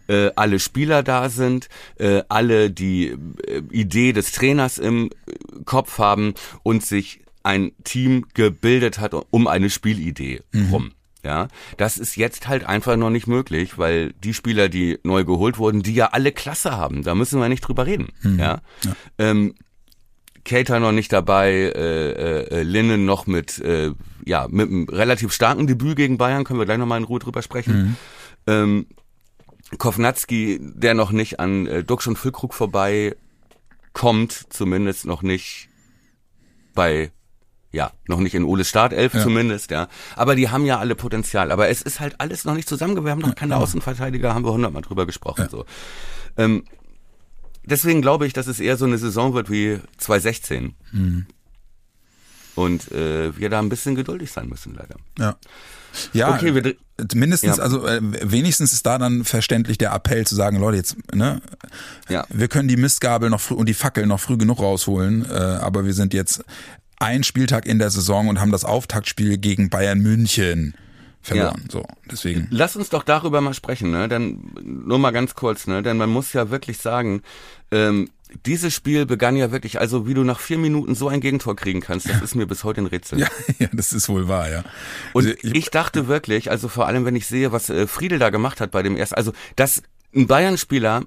äh, 0.07 0.31
alle 0.35 0.59
Spieler 0.59 1.01
da 1.03 1.29
sind, 1.29 1.69
äh, 1.97 2.21
alle 2.27 2.69
die 2.69 3.07
äh, 3.47 3.61
Idee 3.71 4.11
des 4.11 4.33
Trainers 4.33 4.77
im 4.77 5.09
Kopf 5.63 5.99
haben 5.99 6.33
und 6.63 6.85
sich 6.85 7.21
ein 7.43 7.71
Team 7.85 8.25
gebildet 8.33 8.99
hat 8.99 9.13
um 9.13 9.47
eine 9.47 9.69
Spielidee 9.69 10.41
mhm. 10.51 10.69
rum. 10.69 10.91
Ja, 11.23 11.47
das 11.77 11.97
ist 11.97 12.17
jetzt 12.17 12.49
halt 12.49 12.65
einfach 12.65 12.97
noch 12.97 13.09
nicht 13.09 13.27
möglich, 13.27 13.77
weil 13.77 14.11
die 14.21 14.33
Spieler, 14.33 14.67
die 14.67 14.99
neu 15.03 15.23
geholt 15.23 15.57
wurden, 15.57 15.81
die 15.81 15.93
ja 15.93 16.07
alle 16.07 16.33
Klasse 16.33 16.75
haben, 16.75 17.03
da 17.03 17.15
müssen 17.15 17.39
wir 17.39 17.47
nicht 17.47 17.61
drüber 17.61 17.85
reden. 17.85 18.09
Mhm. 18.23 18.39
Ja, 18.39 18.61
ja. 18.83 18.95
Ähm, 19.17 19.55
Cater 20.43 20.81
noch 20.81 20.91
nicht 20.91 21.13
dabei, 21.13 21.53
äh, 21.53 22.43
äh, 22.43 22.63
Linnen 22.63 23.05
noch 23.05 23.25
mit, 23.25 23.59
äh, 23.59 23.91
ja, 24.25 24.47
mit 24.49 24.69
einem 24.69 24.85
relativ 24.89 25.31
starken 25.33 25.67
Debüt 25.67 25.95
gegen 25.95 26.17
Bayern, 26.17 26.43
können 26.43 26.59
wir 26.59 26.65
gleich 26.65 26.77
nochmal 26.77 26.99
in 26.99 27.05
Ruhe 27.05 27.19
drüber 27.19 27.41
sprechen. 27.41 27.75
Mhm. 27.75 27.95
Ähm, 28.47 28.85
Kovnatski, 29.77 30.59
der 30.61 30.93
noch 30.93 31.11
nicht 31.11 31.39
an 31.39 31.67
äh, 31.67 31.83
Duxch 31.83 32.07
und 32.07 32.17
Füllkrug 32.17 32.53
vorbei 32.53 33.15
kommt, 33.93 34.31
zumindest 34.49 35.05
noch 35.05 35.21
nicht 35.21 35.69
bei 36.73 37.11
ja, 37.71 37.91
noch 38.07 38.19
nicht 38.19 38.35
in 38.35 38.43
Oles 38.43 38.69
Startelf 38.69 39.15
ja. 39.15 39.23
zumindest, 39.23 39.71
ja. 39.71 39.87
Aber 40.15 40.35
die 40.35 40.49
haben 40.49 40.63
ja 40.63 40.77
alle 40.77 40.93
Potenzial. 40.93 41.51
Aber 41.51 41.69
es 41.69 41.81
ist 41.81 41.99
halt 41.99 42.19
alles 42.19 42.45
noch 42.45 42.53
nicht 42.53 42.69
zusammengeworfen. 42.69 43.05
Wir 43.07 43.11
haben 43.11 43.29
noch 43.31 43.35
keine 43.35 43.55
ja. 43.55 43.59
Außenverteidiger, 43.59 44.35
haben 44.35 44.45
wir 44.45 44.53
hundertmal 44.53 44.83
drüber 44.83 45.07
gesprochen, 45.07 45.41
ja. 45.41 45.49
so. 45.49 45.65
Ähm, 46.37 46.65
deswegen 47.65 48.03
glaube 48.03 48.27
ich, 48.27 48.33
dass 48.33 48.45
es 48.45 48.59
eher 48.59 48.77
so 48.77 48.85
eine 48.85 48.99
Saison 48.99 49.33
wird 49.33 49.49
wie 49.49 49.79
2016. 49.97 50.75
Mhm. 50.91 51.25
Und 52.55 52.91
äh, 52.91 53.35
wir 53.37 53.49
da 53.49 53.59
ein 53.59 53.69
bisschen 53.69 53.95
geduldig 53.95 54.31
sein 54.31 54.47
müssen, 54.47 54.75
leider. 54.75 54.95
Ja. 55.17 55.35
Ja, 56.11 56.33
Okay, 56.35 56.55
wir 56.55 56.75
mindestens, 57.13 57.57
Ja. 57.57 57.63
also 57.63 57.85
äh, 57.85 57.99
wenigstens 58.01 58.73
ist 58.73 58.85
da 58.85 58.97
dann 58.97 59.23
verständlich 59.23 59.77
der 59.77 59.93
Appell 59.93 60.25
zu 60.25 60.35
sagen, 60.35 60.59
Leute, 60.59 60.77
jetzt, 60.77 60.95
ne, 61.13 61.41
Ja. 62.09 62.25
wir 62.29 62.47
können 62.47 62.67
die 62.67 62.77
Mistgabel 62.77 63.29
noch 63.29 63.41
früh 63.41 63.55
und 63.55 63.67
die 63.67 63.73
Fackel 63.73 64.05
noch 64.05 64.19
früh 64.19 64.37
genug 64.37 64.59
rausholen, 64.59 65.25
äh, 65.29 65.33
aber 65.33 65.85
wir 65.85 65.93
sind 65.93 66.13
jetzt 66.13 66.43
ein 66.99 67.23
Spieltag 67.23 67.65
in 67.65 67.79
der 67.79 67.89
Saison 67.89 68.27
und 68.27 68.39
haben 68.39 68.51
das 68.51 68.65
Auftaktspiel 68.65 69.37
gegen 69.37 69.69
Bayern 69.69 69.99
München 69.99 70.73
verloren. 71.21 71.65
So, 71.71 71.85
deswegen. 72.09 72.47
Lass 72.49 72.75
uns 72.75 72.89
doch 72.89 73.03
darüber 73.03 73.41
mal 73.41 73.53
sprechen, 73.53 73.91
ne? 73.91 74.07
Dann 74.07 74.51
nur 74.63 74.99
mal 74.99 75.11
ganz 75.11 75.35
kurz, 75.35 75.67
ne? 75.67 75.81
Denn 75.83 75.97
man 75.97 76.09
muss 76.09 76.33
ja 76.33 76.49
wirklich 76.49 76.77
sagen, 76.79 77.21
ähm, 77.71 78.09
dieses 78.45 78.73
Spiel 78.73 79.05
begann 79.05 79.35
ja 79.35 79.51
wirklich, 79.51 79.79
also 79.79 80.07
wie 80.07 80.13
du 80.13 80.23
nach 80.23 80.39
vier 80.39 80.57
Minuten 80.57 80.95
so 80.95 81.07
ein 81.07 81.21
Gegentor 81.21 81.55
kriegen 81.55 81.81
kannst, 81.81 82.09
das 82.09 82.21
ist 82.21 82.35
mir 82.35 82.45
bis 82.45 82.63
heute 82.63 82.81
ein 82.81 82.87
Rätsel. 82.87 83.19
Ja, 83.19 83.27
ja, 83.59 83.67
das 83.71 83.93
ist 83.93 84.09
wohl 84.09 84.27
wahr, 84.27 84.49
ja. 84.49 84.63
Und 85.13 85.25
Also 85.25 85.37
ich, 85.41 85.69
dachte 85.69 86.07
wirklich, 86.07 86.51
also 86.51 86.67
vor 86.67 86.87
allem, 86.87 87.05
wenn 87.05 87.15
ich 87.15 87.27
sehe, 87.27 87.51
was 87.51 87.69
äh, 87.69 87.87
Friedel 87.87 88.19
da 88.19 88.29
gemacht 88.29 88.61
hat 88.61 88.71
bei 88.71 88.83
dem 88.83 88.95
ersten, 88.95 89.15
also 89.15 89.33
dass 89.55 89.83
ein 90.15 90.27
Bayern-Spieler 90.27 91.03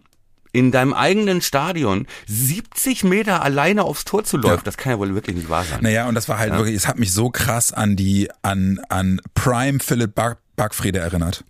in 0.52 0.72
deinem 0.72 0.94
eigenen 0.94 1.42
Stadion 1.42 2.06
70 2.26 3.04
Meter 3.04 3.42
alleine 3.42 3.84
aufs 3.84 4.04
Tor 4.04 4.24
zu 4.24 4.38
läuft, 4.38 4.66
das 4.66 4.78
kann 4.78 4.92
ja 4.92 4.98
wohl 4.98 5.14
wirklich 5.14 5.36
nicht 5.36 5.50
wahr 5.50 5.64
sein. 5.64 5.80
Naja, 5.82 6.08
und 6.08 6.14
das 6.14 6.28
war 6.28 6.38
halt 6.38 6.52
wirklich, 6.54 6.74
es 6.74 6.88
hat 6.88 6.98
mich 6.98 7.12
so 7.12 7.28
krass 7.28 7.72
an 7.72 7.94
die, 7.94 8.30
an, 8.42 8.80
an 8.88 9.20
Prime 9.34 9.80
Philipp 9.80 10.14
Bar 10.14 10.38
Backfriede 10.56 10.98
erinnert. 10.98 11.44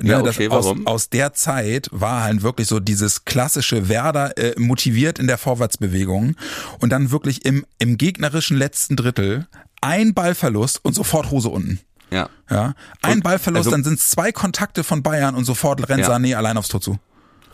Ne, 0.00 0.10
Ja, 0.10 0.20
okay, 0.20 0.48
aus, 0.48 0.74
aus 0.84 1.08
der 1.08 1.32
Zeit 1.32 1.88
war 1.92 2.22
halt 2.24 2.42
wirklich 2.42 2.66
so 2.68 2.80
dieses 2.80 3.24
klassische 3.24 3.88
Werder 3.88 4.36
äh, 4.36 4.54
motiviert 4.58 5.18
in 5.18 5.26
der 5.26 5.38
Vorwärtsbewegung 5.38 6.34
und 6.80 6.90
dann 6.90 7.10
wirklich 7.10 7.44
im, 7.44 7.64
im 7.78 7.96
gegnerischen 7.96 8.56
letzten 8.56 8.96
Drittel 8.96 9.46
ein 9.80 10.12
Ballverlust 10.14 10.84
und 10.84 10.94
sofort 10.94 11.30
Hose 11.30 11.48
unten. 11.48 11.80
Ja. 12.10 12.28
Ja, 12.50 12.74
ein 13.02 13.18
Und, 13.18 13.22
Ballverlust, 13.22 13.66
also- 13.66 13.70
dann 13.70 13.84
sind 13.84 13.98
es 14.00 14.10
zwei 14.10 14.32
Kontakte 14.32 14.82
von 14.82 15.02
Bayern 15.02 15.34
und 15.36 15.44
sofort 15.44 15.88
rennt 15.88 16.00
Ja. 16.00 16.10
Sané 16.10 16.34
allein 16.34 16.56
aufs 16.56 16.68
Tor 16.68 16.80
zu. 16.80 16.98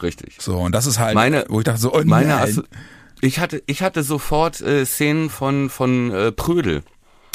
Richtig. 0.03 0.37
So, 0.41 0.57
und 0.59 0.73
das 0.73 0.87
ist 0.87 0.99
halt, 0.99 1.15
Meine- 1.15 1.45
wo 1.49 1.61
ich 1.61 1.65
dachte 1.65 1.81
so, 1.81 1.93
oh 1.95 2.01
Meine 2.05 2.29
nein. 2.29 2.63
Ich 3.23 3.39
hatte, 3.39 3.63
ich 3.67 3.83
hatte 3.83 4.03
sofort 4.03 4.61
äh, 4.61 4.85
Szenen 4.85 5.31
von, 5.31 5.71
von 5.71 6.11
äh, 6.11 6.33
Prödel. 6.33 6.83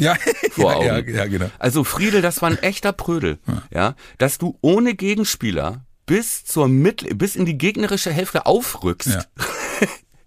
Ja, 0.01 0.15
vor 0.51 0.75
Augen. 0.77 0.85
ja, 0.85 0.97
ja, 0.99 1.25
genau. 1.27 1.49
Also 1.59 1.83
Friedel, 1.83 2.21
das 2.21 2.41
war 2.41 2.49
ein 2.49 2.57
echter 2.61 2.91
Prödel, 2.93 3.39
ja, 3.73 3.95
dass 4.17 4.37
du 4.37 4.57
ohne 4.61 4.93
Gegenspieler 4.95 5.85
bis 6.05 6.43
zur 6.43 6.67
Mittel, 6.67 7.15
bis 7.15 7.35
in 7.37 7.45
die 7.45 7.57
gegnerische 7.57 8.11
Hälfte 8.11 8.45
aufrückst. 8.45 9.29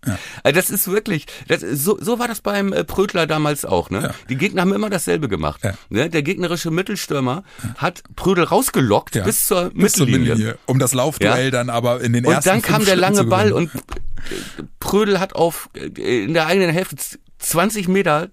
Ja. 0.07 0.19
Also 0.43 0.57
das 0.61 0.69
ist 0.69 0.87
wirklich, 0.89 1.25
das, 1.49 1.63
so, 1.63 1.97
so 1.99 2.19
war 2.19 2.29
das 2.29 2.43
beim 2.43 2.75
äh, 2.75 2.85
Prödler 2.85 3.27
damals 3.27 3.65
auch. 3.65 3.89
Ne? 3.89 4.03
Ja. 4.03 4.15
Die 4.29 4.37
Gegner 4.37 4.61
haben 4.61 4.75
immer 4.75 4.91
dasselbe 4.91 5.31
gemacht. 5.31 5.65
Ja. 5.65 5.73
Ne? 5.89 6.11
Der 6.11 6.23
gegnerische 6.23 6.71
Mittelstürmer 6.71 7.43
hat 7.79 8.03
Prödel 8.15 8.45
rausgelockt 8.45 9.15
bis 9.25 9.47
zur 9.47 9.71
Bis 9.71 9.97
Mittellinie. 9.97 10.59
Um 10.67 10.79
das 10.79 10.93
Laufduell 10.93 11.51
dann 11.51 11.71
aber 11.71 12.03
in 12.03 12.13
den 12.13 12.27
Und 12.27 12.35
ersten 12.35 12.51
dann 12.51 12.61
kam 12.61 12.85
der 12.85 12.97
lange 12.97 13.25
Ball 13.25 13.51
und 13.55 13.71
Prödel 14.79 15.21
hat 15.21 15.35
auf 15.35 15.71
äh, 15.75 16.25
in 16.25 16.35
der 16.35 16.49
eigenen 16.49 16.69
Hälfte 16.69 16.97
z- 16.97 17.19
20 17.39 17.89
Meter 17.89 18.29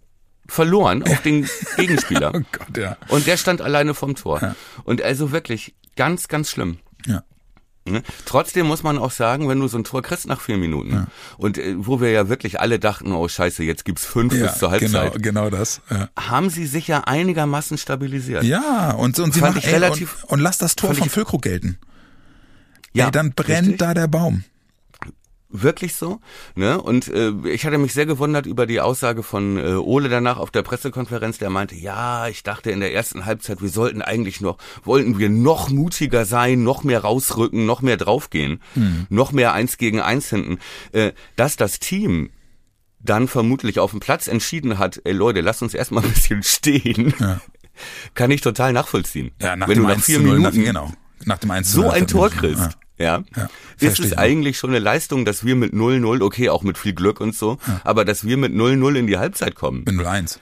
verloren 0.52 1.02
auf 1.04 1.22
den 1.22 1.48
Gegenspieler. 1.78 2.34
Oh 2.36 2.42
Gott, 2.52 2.78
ja. 2.78 2.98
Und 3.08 3.26
der 3.26 3.38
stand 3.38 3.62
alleine 3.62 3.94
vom 3.94 4.16
Tor. 4.16 4.42
Ja. 4.42 4.56
Und 4.84 5.02
also 5.02 5.32
wirklich 5.32 5.74
ganz, 5.96 6.28
ganz 6.28 6.52
schlimm. 6.52 6.80
Ja. 7.06 7.24
Ne? 7.86 8.04
Trotzdem 8.26 8.68
muss 8.68 8.84
man 8.84 9.00
auch 9.00 9.10
sagen, 9.12 9.50
wenn 9.50 9.60
du 9.60 9.68
so 9.68 9.78
ein 9.78 9.84
Tor 9.84 10.04
kriegst 10.04 10.28
nach 10.28 10.40
vier 10.40 10.58
Minuten 10.58 11.08
und 11.38 11.58
äh, 11.58 11.74
wo 11.78 12.00
wir 12.00 12.12
ja 12.12 12.30
wirklich 12.30 12.60
alle 12.60 12.78
dachten, 12.78 13.12
oh 13.14 13.28
scheiße, 13.28 13.64
jetzt 13.64 13.86
gibt's 13.86 14.06
fünf 14.06 14.34
Ja, 14.34 14.48
bis 14.48 14.60
zur 14.60 14.70
genau, 14.78 15.00
Halbzeit, 15.00 15.24
genau 15.24 15.50
das. 15.50 15.82
Ja, 15.90 16.10
haben 16.20 16.52
sie 16.52 16.68
sich 16.68 16.88
ja 16.88 17.00
einigermaßen 17.06 17.80
stabilisiert. 17.80 18.44
ja 18.44 18.92
und, 18.92 19.18
und 19.20 19.34
sie 19.34 19.40
Fand 19.40 19.56
machen, 19.56 19.66
ich 19.68 19.74
relativ- 19.74 20.26
und, 20.26 20.34
und 20.34 20.40
lass 20.42 20.60
das 20.60 20.76
Tor 20.76 20.94
von 20.94 21.10
Füllkrug 21.10 21.42
gelten. 21.42 21.80
Ja, 22.94 23.06
Ey, 23.06 23.12
dann 23.12 23.32
brennt 23.32 23.62
richtig. 23.62 23.80
da 23.80 23.94
der 23.96 24.08
Baum. 24.08 24.44
Wirklich 25.54 25.96
so. 25.96 26.20
Ne? 26.56 26.82
Und 26.82 27.08
äh, 27.10 27.32
ich 27.50 27.66
hatte 27.66 27.78
mich 27.78 27.94
sehr 27.94 28.06
gewundert 28.06 28.46
über 28.46 28.66
die 28.66 28.80
Aussage 28.80 29.22
von 29.24 29.58
äh, 29.58 29.74
Ole 29.74 30.08
danach 30.10 30.38
auf 30.38 30.52
der 30.52 30.62
Pressekonferenz, 30.62 31.38
der 31.38 31.50
meinte, 31.50 31.76
ja, 31.76 32.28
ich 32.28 32.44
dachte 32.44 32.72
in 32.72 32.80
der 32.80 32.94
ersten 32.94 33.26
Halbzeit, 33.26 33.62
wir 33.62 33.70
sollten 33.70 34.02
eigentlich 34.02 34.40
noch, 34.42 34.58
wollten 34.84 35.20
wir 35.20 35.30
noch 35.30 35.70
mutiger 35.70 36.26
sein, 36.26 36.64
noch 36.64 36.84
mehr 36.84 37.02
rausrücken, 37.02 37.66
noch 37.66 37.82
mehr 37.82 37.98
draufgehen, 37.98 38.62
noch 39.10 39.32
mehr 39.34 39.54
eins 39.54 39.78
gegen 39.78 40.00
eins 40.00 40.30
hinten. 40.30 40.60
Äh, 40.94 41.12
dass 41.36 41.58
das 41.58 41.80
Team 41.80 42.30
dann 43.00 43.28
vermutlich 43.28 43.80
auf 43.80 43.92
dem 43.92 44.00
Platz 44.00 44.28
entschieden 44.28 44.78
hat, 44.78 45.02
ey 45.04 45.12
Leute, 45.14 45.42
lasst 45.42 45.62
uns 45.64 45.74
erstmal 45.74 46.04
ein 46.04 46.12
bisschen 46.12 46.44
stehen, 46.44 47.14
Ja. 47.20 47.42
kann 48.14 48.32
ich 48.32 48.42
total 48.42 48.74
nachvollziehen. 48.74 49.32
Ja, 49.42 49.56
nach 49.56 49.68
Wenn 49.68 49.76
dem 49.76 49.84
du 49.84 49.88
nach 49.90 49.96
1 49.96 50.06
vier 50.06 50.18
zu 50.18 50.24
0, 50.24 50.38
Minuten 50.38 50.58
nach, 50.60 50.66
genau. 50.66 50.94
Nach 51.26 51.38
dem 51.40 51.52
1 51.52 51.70
zu 51.72 51.76
so 51.78 51.82
0 51.84 51.92
ein 51.92 52.08
Tor 52.08 52.30
kriegst, 52.30 52.62
Ja. 52.62 52.70
Ja, 53.02 53.24
Ja, 53.36 53.50
ist 53.80 54.00
es 54.00 54.18
eigentlich 54.18 54.58
schon 54.58 54.70
eine 54.72 54.80
Leistung, 54.80 55.26
dass 55.26 55.44
wir 55.46 55.56
mit 55.56 55.74
0-0, 55.74 56.22
okay, 56.24 56.50
auch 56.50 56.64
mit 56.64 56.78
viel 56.78 56.94
Glück 56.94 57.20
und 57.22 57.36
so, 57.36 57.58
aber 57.84 58.06
dass 58.06 58.26
wir 58.26 58.38
mit 58.38 58.54
0-0 58.54 58.96
in 58.96 59.08
die 59.08 59.18
Halbzeit 59.18 59.56
kommen, 59.56 59.84
Mit 59.86 59.96
0-1. 59.96 60.38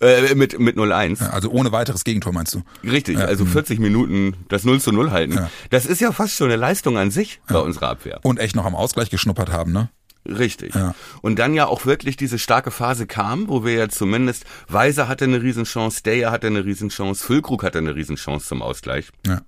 äh, 0.00 0.34
mit, 0.34 0.58
mit 0.58 0.76
0-1, 0.76 1.20
Ja, 1.22 1.30
also 1.30 1.50
ohne 1.50 1.72
weiteres 1.72 2.04
Gegentor 2.04 2.32
meinst 2.32 2.54
du? 2.54 2.62
richtig, 2.84 3.18
Ja, 3.18 3.24
also 3.24 3.44
40 3.44 3.78
Minuten 3.80 4.34
das 4.48 4.64
0 4.64 4.80
zu 4.80 4.92
0 4.92 5.10
halten, 5.10 5.32
Ja. 5.34 5.50
das 5.70 5.86
ist 5.86 6.00
ja 6.00 6.12
fast 6.12 6.36
schon 6.36 6.46
eine 6.48 6.56
Leistung 6.56 6.96
an 6.98 7.10
sich 7.10 7.40
bei 7.48 7.58
unserer 7.58 7.88
Abwehr. 7.90 8.20
Und 8.22 8.38
echt 8.38 8.54
noch 8.54 8.64
am 8.66 8.74
Ausgleich 8.76 9.10
geschnuppert 9.10 9.50
haben, 9.50 9.72
ne? 9.72 9.90
Richtig. 10.26 10.74
Ja. 10.74 10.94
Und 11.22 11.38
dann 11.38 11.54
ja 11.54 11.66
auch 11.66 11.86
wirklich 11.86 12.16
diese 12.18 12.38
starke 12.38 12.70
Phase 12.70 13.06
kam, 13.06 13.48
wo 13.48 13.64
wir 13.64 13.72
ja 13.72 13.88
zumindest, 13.88 14.44
Weiser 14.68 15.08
hatte 15.08 15.24
eine 15.24 15.40
Riesenchance, 15.42 16.00
Steyer 16.00 16.30
hatte 16.30 16.48
eine 16.48 16.66
Riesenchance, 16.66 17.24
Füllkrug 17.24 17.62
hatte 17.62 17.78
eine 17.78 17.94
Riesenchance 17.94 18.46
zum 18.46 18.60
Ausgleich. 18.60 19.08
Ja. 19.26 19.40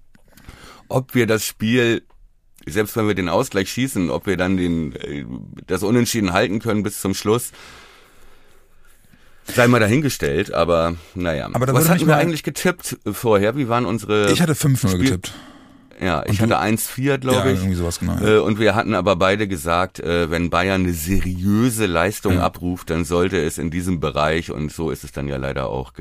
ob 0.89 1.15
wir 1.15 1.27
das 1.27 1.45
Spiel, 1.45 2.03
selbst 2.67 2.97
wenn 2.97 3.07
wir 3.09 3.15
den 3.15 3.29
Ausgleich 3.29 3.71
schießen, 3.71 4.11
ob 4.11 4.27
wir 4.27 4.37
dann 4.37 4.57
den, 4.57 4.95
äh, 4.97 5.25
das 5.67 5.83
Unentschieden 5.83 6.33
halten 6.33 6.59
können 6.61 6.83
bis 6.83 7.01
zum 7.01 7.15
Schluss, 7.15 7.53
sei 9.47 9.67
mal 9.69 9.81
dahingestellt, 9.81 10.53
aber 10.53 10.95
naja. 11.15 11.49
Aber 11.53 11.73
Was 11.73 11.89
hatten 11.89 12.07
wir 12.07 12.17
eigentlich 12.17 12.43
getippt 12.43 12.99
vorher? 13.11 13.57
Wie 13.57 13.69
waren 13.69 13.85
unsere... 13.87 14.31
Ich 14.33 14.41
hatte 14.41 14.55
5-0 14.55 14.89
Spiel- 14.91 14.99
getippt. 15.05 15.33
ja, 16.01 16.25
ich 16.27 16.41
hatte 16.41 16.59
1-4, 16.61 17.19
glaube 17.19 17.39
Ja, 17.39 17.47
ich. 17.47 17.59
irgendwie 17.59 17.75
sowas 17.75 17.99
genau. 17.99 18.15
Ja. 18.21 18.37
Äh, 18.37 18.39
Und 18.39 18.59
wir 18.61 18.75
hatten 18.75 18.95
aber 18.95 19.17
beide 19.17 19.49
gesagt, 19.49 19.99
äh, 19.99 20.31
wenn 20.31 20.51
Bayern 20.51 20.83
eine 20.83 20.93
seriöse 20.93 21.87
Leistung 21.87 22.35
Ja. 22.35 22.43
abruft, 22.43 22.91
dann 22.91 23.05
sollte 23.05 23.43
es 23.43 23.59
in 23.59 23.71
diesem 23.71 23.99
Bereich, 24.01 24.51
und 24.53 24.71
so 24.71 24.91
ist 24.91 25.03
es 25.05 25.11
dann 25.13 25.27
ja 25.27 25.37
leider 25.37 25.67
auch 25.69 25.93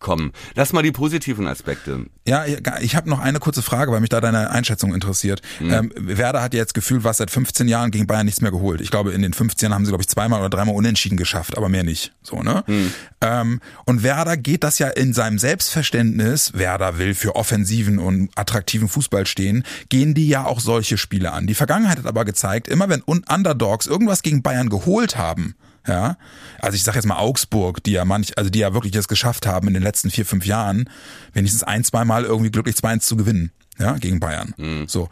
gekommen. 0.00 0.32
Lass 0.54 0.72
mal 0.72 0.82
die 0.82 0.92
positiven 0.92 1.46
Aspekte. 1.46 2.06
Ja, 2.26 2.44
ich- 2.80 2.94
habe 2.96 3.08
noch 3.10 3.18
eine 3.20 3.38
kurze 3.40 3.62
Frage, 3.62 3.90
weil 3.92 4.00
mich 4.00 4.10
da 4.10 4.20
deine 4.20 4.50
Einschätzung 4.50 4.94
interessiert. 4.94 5.40
Mhm. 5.60 5.72
Ähm, 5.72 5.92
Werder 5.96 6.42
hat 6.42 6.54
ja 6.54 6.60
jetzt 6.60 6.74
gefühlt 6.74 7.02
was 7.04 7.16
seit 7.18 7.30
15 7.30 7.68
Jahren 7.68 7.90
gegen 7.90 8.06
Bayern 8.06 8.26
nichts 8.26 8.40
mehr 8.40 8.50
geholt. 8.50 8.80
Ich 8.80 8.90
glaube, 8.90 9.12
in 9.12 9.22
den 9.22 9.32
15 9.32 9.72
haben 9.74 9.84
sie, 9.84 9.90
glaube 9.90 10.02
ich, 10.02 10.08
zweimal 10.08 10.40
oder 10.40 10.50
dreimal 10.50 10.74
unentschieden 10.74 11.16
geschafft, 11.16 11.56
aber 11.56 11.68
mehr 11.68 11.84
nicht. 11.84 12.12
So, 12.22 12.42
ne? 12.42 12.64
Mhm. 12.66 12.92
Ähm, 13.20 13.60
und 13.86 14.02
Werder 14.02 14.36
geht 14.36 14.62
das 14.64 14.78
ja 14.78 14.88
in 14.88 15.12
seinem 15.14 15.38
Selbstverständnis, 15.38 16.52
Werder 16.54 16.98
will 16.98 17.14
für 17.14 17.36
offensiven 17.36 17.98
und 17.98 18.30
attraktiven 18.36 18.88
Fußball 18.88 19.26
stehen, 19.26 19.64
gehen 19.88 20.14
die 20.14 20.28
ja 20.28 20.44
auch 20.44 20.60
solche 20.60 20.98
Spiele 20.98 21.32
an. 21.32 21.46
Die 21.46 21.54
Vergangenheit 21.54 21.98
hat 21.98 22.06
aber 22.06 22.24
gezeigt, 22.24 22.68
immer 22.68 22.88
wenn 22.88 23.02
Un- 23.06 23.24
Underdogs 23.32 23.86
irgendwas 23.86 24.22
gegen 24.22 24.42
Bayern 24.42 24.68
geholt 24.68 25.16
haben, 25.16 25.54
ja, 25.86 26.16
also 26.60 26.76
ich 26.76 26.82
sage 26.82 26.98
jetzt 26.98 27.06
mal 27.06 27.16
Augsburg, 27.18 27.82
die 27.84 27.92
ja 27.92 28.04
manch, 28.04 28.36
also 28.36 28.50
die 28.50 28.58
ja 28.58 28.74
wirklich 28.74 28.92
das 28.92 29.08
geschafft 29.08 29.46
haben 29.46 29.68
in 29.68 29.74
den 29.74 29.82
letzten 29.82 30.10
vier, 30.10 30.26
fünf 30.26 30.44
Jahren, 30.44 30.90
wenigstens 31.32 31.62
ein, 31.62 31.84
zwei 31.84 32.04
Mal 32.04 32.24
irgendwie 32.24 32.50
glücklich 32.50 32.76
2-1 32.76 33.00
zu 33.00 33.16
gewinnen, 33.16 33.52
ja, 33.78 33.96
gegen 33.98 34.20
Bayern. 34.20 34.54
So. 34.86 35.08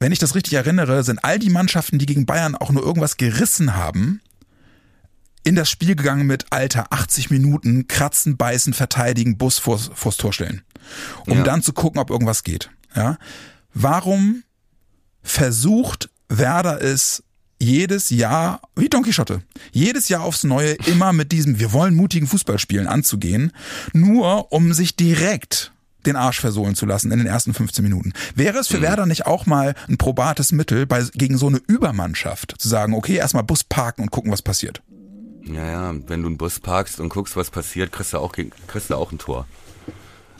Wenn 0.00 0.12
ich 0.12 0.18
das 0.20 0.34
richtig 0.34 0.54
erinnere, 0.54 1.02
sind 1.02 1.24
all 1.24 1.38
die 1.38 1.50
Mannschaften, 1.50 1.98
die 1.98 2.06
gegen 2.06 2.24
Bayern 2.24 2.54
auch 2.54 2.70
nur 2.70 2.82
irgendwas 2.84 3.16
gerissen 3.16 3.74
haben, 3.74 4.20
in 5.44 5.54
das 5.54 5.68
Spiel 5.70 5.96
gegangen 5.96 6.26
mit, 6.26 6.46
Alter, 6.50 6.86
80 6.92 7.30
Minuten, 7.30 7.88
kratzen, 7.88 8.36
beißen, 8.36 8.74
verteidigen, 8.74 9.38
Bus 9.38 9.58
vors, 9.58 9.90
vors 9.94 10.16
Tor 10.16 10.32
stellen. 10.32 10.62
Um 11.26 11.38
Ja. 11.38 11.42
dann 11.44 11.62
zu 11.62 11.72
gucken, 11.72 12.00
ob 12.00 12.10
irgendwas 12.10 12.44
geht. 12.44 12.70
Ja? 12.94 13.18
Warum 13.74 14.44
versucht 15.22 16.10
Werder 16.28 16.82
es 16.82 17.22
jedes 17.60 18.10
Jahr, 18.10 18.60
wie 18.76 18.88
Don 18.88 19.02
Quixote, 19.02 19.42
jedes 19.72 20.08
Jahr 20.08 20.22
aufs 20.22 20.44
Neue 20.44 20.72
immer 20.86 21.12
mit 21.12 21.32
diesem, 21.32 21.58
wir 21.58 21.72
wollen 21.72 21.94
mutigen 21.94 22.26
Fußballspielen 22.26 22.86
anzugehen, 22.86 23.52
nur 23.92 24.52
um 24.52 24.72
sich 24.72 24.96
direkt 24.96 25.72
den 26.06 26.16
Arsch 26.16 26.40
versohlen 26.40 26.74
zu 26.74 26.86
lassen 26.86 27.10
in 27.10 27.18
den 27.18 27.26
ersten 27.26 27.52
15 27.52 27.82
Minuten. 27.82 28.12
Wäre 28.34 28.58
es 28.58 28.68
für 28.68 28.80
Werder 28.80 29.06
nicht 29.06 29.26
auch 29.26 29.46
mal 29.46 29.74
ein 29.88 29.98
probates 29.98 30.52
Mittel, 30.52 30.86
bei, 30.86 31.04
gegen 31.12 31.36
so 31.36 31.48
eine 31.48 31.60
Übermannschaft 31.66 32.54
zu 32.58 32.68
sagen, 32.68 32.94
okay, 32.94 33.16
erstmal 33.16 33.42
Bus 33.42 33.64
parken 33.64 34.02
und 34.02 34.10
gucken, 34.10 34.30
was 34.30 34.42
passiert? 34.42 34.82
Ja, 35.44 35.66
ja, 35.66 35.94
wenn 36.06 36.22
du 36.22 36.28
einen 36.28 36.36
Bus 36.36 36.60
parkst 36.60 37.00
und 37.00 37.08
guckst, 37.08 37.36
was 37.36 37.50
passiert, 37.50 37.90
kriegst 37.92 38.12
du 38.12 38.18
auch, 38.18 38.32
kriegst 38.66 38.90
du 38.90 38.94
auch 38.94 39.12
ein 39.12 39.18
Tor. 39.18 39.46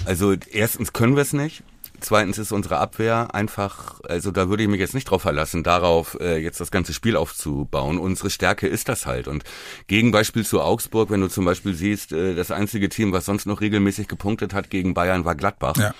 Also 0.04 0.34
erstens 0.50 0.92
können 0.92 1.16
wir 1.16 1.22
es 1.22 1.32
nicht. 1.32 1.62
Zweitens 2.00 2.38
ist 2.38 2.52
unsere 2.52 2.78
Abwehr 2.78 3.34
einfach, 3.34 4.00
also 4.08 4.30
da 4.30 4.48
würde 4.48 4.62
ich 4.62 4.68
mich 4.68 4.80
jetzt 4.80 4.94
nicht 4.94 5.10
drauf 5.10 5.22
verlassen, 5.22 5.62
darauf 5.64 6.16
äh, 6.20 6.38
jetzt 6.38 6.60
das 6.60 6.70
ganze 6.70 6.92
Spiel 6.92 7.16
aufzubauen. 7.16 7.98
Unsere 7.98 8.30
Stärke 8.30 8.68
ist 8.68 8.88
das 8.88 9.06
halt. 9.06 9.28
Und 9.28 9.44
Gegenbeispiel 9.88 10.44
zu 10.44 10.60
Augsburg, 10.60 11.10
wenn 11.10 11.20
du 11.20 11.28
zum 11.28 11.44
Beispiel 11.44 11.74
siehst, 11.74 12.12
äh, 12.12 12.34
das 12.34 12.50
einzige 12.50 12.88
Team, 12.88 13.12
was 13.12 13.24
sonst 13.24 13.46
noch 13.46 13.60
regelmäßig 13.60 14.06
gepunktet 14.06 14.54
hat 14.54 14.70
gegen 14.70 14.94
Bayern, 14.94 15.24
war 15.24 15.34
Gladbach. 15.34 15.76
Ja. 15.76 15.94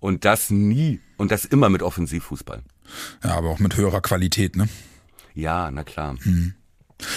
Und 0.00 0.24
das 0.24 0.50
nie 0.50 1.00
und 1.16 1.30
das 1.30 1.44
immer 1.44 1.68
mit 1.68 1.82
Offensivfußball. 1.82 2.62
Ja, 3.22 3.34
aber 3.36 3.50
auch 3.50 3.58
mit 3.60 3.76
höherer 3.76 4.00
Qualität, 4.00 4.56
ne? 4.56 4.68
Ja, 5.34 5.70
na 5.70 5.84
klar. 5.84 6.16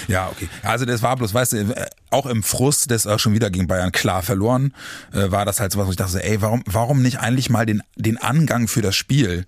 Ja, 0.07 0.29
okay. 0.29 0.49
Also 0.63 0.85
das 0.85 1.01
war 1.01 1.15
bloß, 1.15 1.33
weißt 1.33 1.53
du, 1.53 1.88
auch 2.09 2.25
im 2.25 2.43
Frust, 2.43 2.91
das 2.91 3.07
auch 3.07 3.19
schon 3.19 3.33
wieder 3.33 3.49
gegen 3.49 3.67
Bayern 3.67 3.91
klar 3.91 4.21
verloren, 4.21 4.73
äh, 5.13 5.31
war 5.31 5.45
das 5.45 5.59
halt 5.59 5.71
so 5.71 5.79
was, 5.79 5.88
wo 5.88 5.91
ich 5.91 5.97
dachte, 5.97 6.23
ey, 6.23 6.41
warum, 6.41 6.63
warum 6.65 7.01
nicht 7.01 7.19
eigentlich 7.19 7.49
mal 7.49 7.65
den, 7.65 7.81
den 7.95 8.17
Angang 8.17 8.67
für 8.67 8.81
das 8.81 8.95
Spiel 8.95 9.45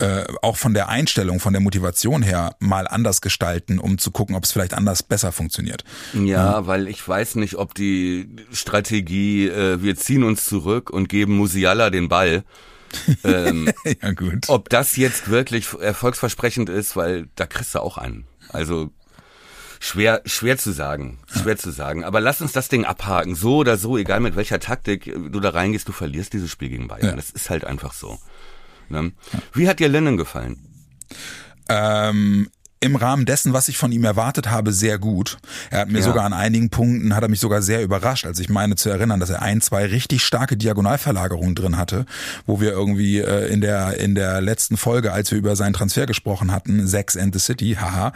äh, 0.00 0.24
auch 0.42 0.56
von 0.56 0.74
der 0.74 0.88
Einstellung, 0.88 1.38
von 1.38 1.52
der 1.52 1.62
Motivation 1.62 2.22
her 2.22 2.56
mal 2.58 2.88
anders 2.88 3.20
gestalten, 3.20 3.78
um 3.78 3.98
zu 3.98 4.10
gucken, 4.10 4.34
ob 4.34 4.42
es 4.44 4.50
vielleicht 4.50 4.74
anders 4.74 5.04
besser 5.04 5.30
funktioniert. 5.30 5.84
Ja, 6.14 6.66
weil 6.66 6.88
ich 6.88 7.06
weiß 7.06 7.36
nicht, 7.36 7.56
ob 7.56 7.74
die 7.74 8.28
Strategie, 8.52 9.46
äh, 9.48 9.80
wir 9.82 9.96
ziehen 9.96 10.24
uns 10.24 10.46
zurück 10.46 10.90
und 10.90 11.08
geben 11.08 11.36
Musiala 11.36 11.90
den 11.90 12.08
Ball, 12.08 12.42
ähm, 13.24 13.72
ja, 14.02 14.12
gut. 14.12 14.48
ob 14.48 14.68
das 14.68 14.96
jetzt 14.96 15.30
wirklich 15.30 15.68
erfolgsversprechend 15.72 16.68
ist, 16.68 16.96
weil 16.96 17.28
da 17.36 17.46
kriegst 17.46 17.74
du 17.74 17.80
auch 17.80 17.96
einen. 17.96 18.24
Also 18.48 18.90
schwer, 19.84 20.22
schwer 20.24 20.56
zu 20.56 20.72
sagen, 20.72 21.18
schwer 21.26 21.56
zu 21.56 21.70
sagen. 21.70 22.04
Aber 22.04 22.20
lass 22.20 22.40
uns 22.40 22.52
das 22.52 22.68
Ding 22.68 22.84
abhaken. 22.84 23.34
So 23.34 23.56
oder 23.56 23.76
so, 23.76 23.98
egal 23.98 24.20
mit 24.20 24.34
welcher 24.34 24.58
Taktik 24.58 25.04
du 25.04 25.40
da 25.40 25.50
reingehst, 25.50 25.86
du 25.86 25.92
verlierst 25.92 26.32
dieses 26.32 26.50
Spiel 26.50 26.70
gegen 26.70 26.88
Bayern. 26.88 27.10
Ja. 27.10 27.16
Das 27.16 27.30
ist 27.30 27.50
halt 27.50 27.64
einfach 27.64 27.92
so. 27.92 28.18
Ne? 28.88 29.12
Wie 29.52 29.68
hat 29.68 29.80
dir 29.80 29.88
Lennon 29.88 30.16
gefallen? 30.16 30.70
ähm, 31.68 32.50
im 32.84 32.96
Rahmen 32.96 33.24
dessen, 33.26 33.52
was 33.52 33.68
ich 33.68 33.78
von 33.78 33.90
ihm 33.92 34.04
erwartet 34.04 34.50
habe, 34.50 34.72
sehr 34.72 34.98
gut. 34.98 35.38
Er 35.70 35.80
hat 35.80 35.88
mir 35.88 35.98
Ja. 35.98 36.04
sogar 36.04 36.24
an 36.24 36.32
einigen 36.32 36.70
Punkten, 36.70 37.14
hat 37.16 37.22
er 37.22 37.28
mich 37.28 37.40
sogar 37.40 37.62
sehr 37.62 37.82
überrascht. 37.82 38.26
Also 38.26 38.42
ich 38.42 38.48
meine 38.48 38.76
zu 38.76 38.90
erinnern, 38.90 39.18
dass 39.20 39.30
er 39.30 39.42
ein, 39.42 39.60
zwei 39.60 39.86
richtig 39.86 40.22
starke 40.24 40.56
Diagonalverlagerungen 40.56 41.54
drin 41.54 41.76
hatte, 41.76 42.04
wo 42.46 42.60
wir 42.60 42.70
irgendwie 42.72 43.18
äh, 43.18 43.52
in 43.52 43.60
der 43.60 43.98
in 43.98 44.14
der 44.14 44.40
letzten 44.40 44.76
Folge, 44.76 45.12
als 45.12 45.30
wir 45.30 45.38
über 45.38 45.56
seinen 45.56 45.72
Transfer 45.72 46.06
gesprochen 46.06 46.52
hatten, 46.52 46.86
Sex 46.86 47.16
and 47.16 47.32
the 47.34 47.40
City, 47.40 47.76
haha, 47.80 48.12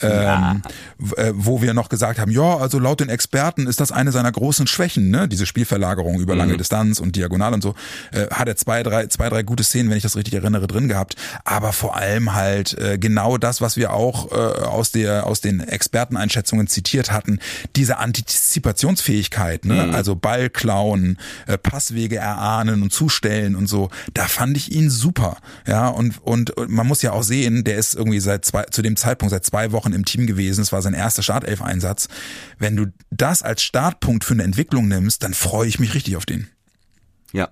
ähm, 0.00 0.62
w- 0.98 1.14
äh, 1.16 1.32
wo 1.34 1.62
wir 1.62 1.72
noch 1.74 1.88
gesagt 1.88 2.18
haben, 2.18 2.30
ja, 2.30 2.56
also 2.58 2.78
laut 2.78 3.00
den 3.00 3.08
Experten 3.08 3.66
ist 3.66 3.80
das 3.80 3.92
eine 3.92 4.12
seiner 4.12 4.32
großen 4.32 4.66
Schwächen, 4.66 5.10
ne? 5.10 5.28
Diese 5.28 5.46
Spielverlagerung 5.46 6.20
über 6.20 6.34
lange 6.36 6.56
Distanz 6.56 6.98
und 7.00 7.16
diagonal 7.16 7.54
und 7.54 7.62
so, 7.62 7.74
äh, 8.12 8.26
hat 8.30 8.48
er 8.48 8.56
zwei, 8.56 8.82
drei, 8.82 9.06
zwei, 9.06 9.28
drei 9.28 9.42
gute 9.42 9.64
Szenen, 9.64 9.88
wenn 9.90 9.96
ich 9.96 10.02
das 10.02 10.16
richtig 10.16 10.34
erinnere, 10.34 10.66
drin 10.66 10.88
gehabt. 10.88 11.16
Aber 11.44 11.72
vor 11.72 11.96
allem 11.96 12.34
halt 12.34 12.76
äh, 12.78 12.98
genau 12.98 13.38
das, 13.38 13.60
was 13.60 13.76
wir 13.76 13.92
auch 13.92 14.09
äh, 14.32 14.34
aus 14.34 14.92
der 14.92 15.26
aus 15.26 15.40
den 15.40 15.60
Experteneinschätzungen 15.60 16.66
zitiert 16.66 17.10
hatten, 17.12 17.38
diese 17.76 17.98
Antizipationsfähigkeit, 17.98 19.64
ne? 19.64 19.94
Also 19.94 20.14
Ball 20.14 20.50
klauen, 20.50 21.18
äh, 21.46 21.58
Passwege 21.58 22.16
erahnen 22.16 22.82
und 22.82 22.92
zustellen 22.92 23.56
und 23.56 23.66
so. 23.66 23.90
Da 24.14 24.26
fand 24.26 24.56
ich 24.56 24.72
ihn 24.72 24.90
super, 24.90 25.38
ja. 25.66 25.88
Und 25.88 26.18
und 26.22 26.50
und 26.50 26.70
man 26.70 26.86
muss 26.86 27.02
ja 27.02 27.12
auch 27.12 27.22
sehen, 27.22 27.64
der 27.64 27.76
ist 27.76 27.94
irgendwie 27.94 28.20
seit 28.20 28.44
zwei 28.44 28.64
zu 28.64 28.82
dem 28.82 28.96
Zeitpunkt 28.96 29.30
seit 29.30 29.44
zwei 29.44 29.72
Wochen 29.72 29.92
im 29.92 30.04
Team 30.04 30.26
gewesen. 30.26 30.62
Es 30.62 30.72
war 30.72 30.82
sein 30.82 30.94
erster 30.94 31.22
Startelf-Einsatz. 31.22 32.08
Wenn 32.58 32.76
du 32.76 32.86
das 33.10 33.42
als 33.42 33.62
Startpunkt 33.62 34.24
für 34.24 34.34
eine 34.34 34.44
Entwicklung 34.44 34.88
nimmst, 34.88 35.22
dann 35.22 35.34
freue 35.34 35.68
ich 35.68 35.78
mich 35.78 35.94
richtig 35.94 36.16
auf 36.16 36.26
den. 36.26 36.48
Ja. 37.32 37.48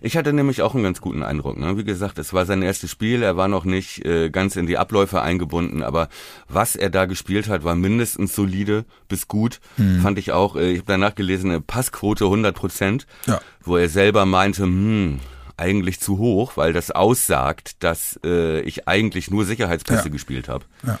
Ich 0.00 0.16
hatte 0.16 0.32
nämlich 0.32 0.62
auch 0.62 0.74
einen 0.74 0.84
ganz 0.84 1.00
guten 1.00 1.22
Eindruck. 1.22 1.58
Ne? 1.58 1.76
Wie 1.76 1.84
gesagt, 1.84 2.18
es 2.18 2.32
war 2.32 2.46
sein 2.46 2.62
erstes 2.62 2.90
Spiel, 2.90 3.22
er 3.22 3.36
war 3.36 3.48
noch 3.48 3.64
nicht 3.64 4.04
äh, 4.04 4.30
ganz 4.30 4.56
in 4.56 4.66
die 4.66 4.78
Abläufe 4.78 5.22
eingebunden, 5.22 5.82
aber 5.82 6.08
was 6.48 6.76
er 6.76 6.90
da 6.90 7.06
gespielt 7.06 7.48
hat, 7.48 7.64
war 7.64 7.74
mindestens 7.74 8.34
solide 8.34 8.84
bis 9.08 9.28
gut. 9.28 9.60
Fand 10.02 10.18
ich 10.18 10.32
auch, 10.32 10.56
äh, 10.56 10.70
ich 10.72 10.78
habe 10.78 10.86
danach 10.92 11.14
gelesen, 11.14 11.50
eine 11.50 11.60
Passquote 11.60 12.24
100 12.26 12.54
Prozent, 12.54 13.06
Ja. 13.26 13.40
wo 13.62 13.76
er 13.76 13.88
selber 13.88 14.26
meinte, 14.26 14.62
hm, 14.62 15.20
eigentlich 15.56 16.00
zu 16.00 16.18
hoch, 16.18 16.56
weil 16.56 16.72
das 16.72 16.90
aussagt, 16.90 17.82
dass 17.82 18.20
äh, 18.24 18.60
ich 18.60 18.86
eigentlich 18.88 19.30
nur 19.30 19.44
Sicherheitspässe 19.44 20.04
Ja. 20.06 20.10
gespielt 20.10 20.48
habe. 20.48 20.64
Ja. 20.86 20.98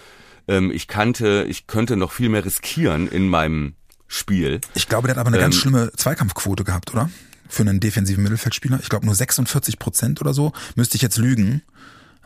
Ähm, 0.48 0.70
ich 0.70 0.88
kannte, 0.88 1.44
ich 1.48 1.66
könnte 1.66 1.96
noch 1.96 2.12
viel 2.12 2.28
mehr 2.30 2.44
riskieren 2.44 3.06
in 3.08 3.28
meinem 3.28 3.74
Spiel. 4.08 4.60
Ich 4.74 4.88
glaube, 4.88 5.08
der 5.08 5.16
hat 5.16 5.20
aber 5.20 5.28
eine 5.28 5.38
ganz 5.38 5.56
Ähm, 5.56 5.60
schlimme 5.60 5.92
Zweikampfquote 5.96 6.62
gehabt, 6.64 6.92
oder? 6.94 7.10
Für 7.48 7.62
einen 7.62 7.80
defensiven 7.80 8.22
Mittelfeldspieler. 8.22 8.78
Ich 8.82 8.88
glaube 8.88 9.06
nur 9.06 9.14
46 9.14 9.78
Prozent 9.78 10.20
oder 10.20 10.34
so. 10.34 10.52
Müsste 10.74 10.96
ich 10.96 11.02
jetzt 11.02 11.18
lügen. 11.18 11.62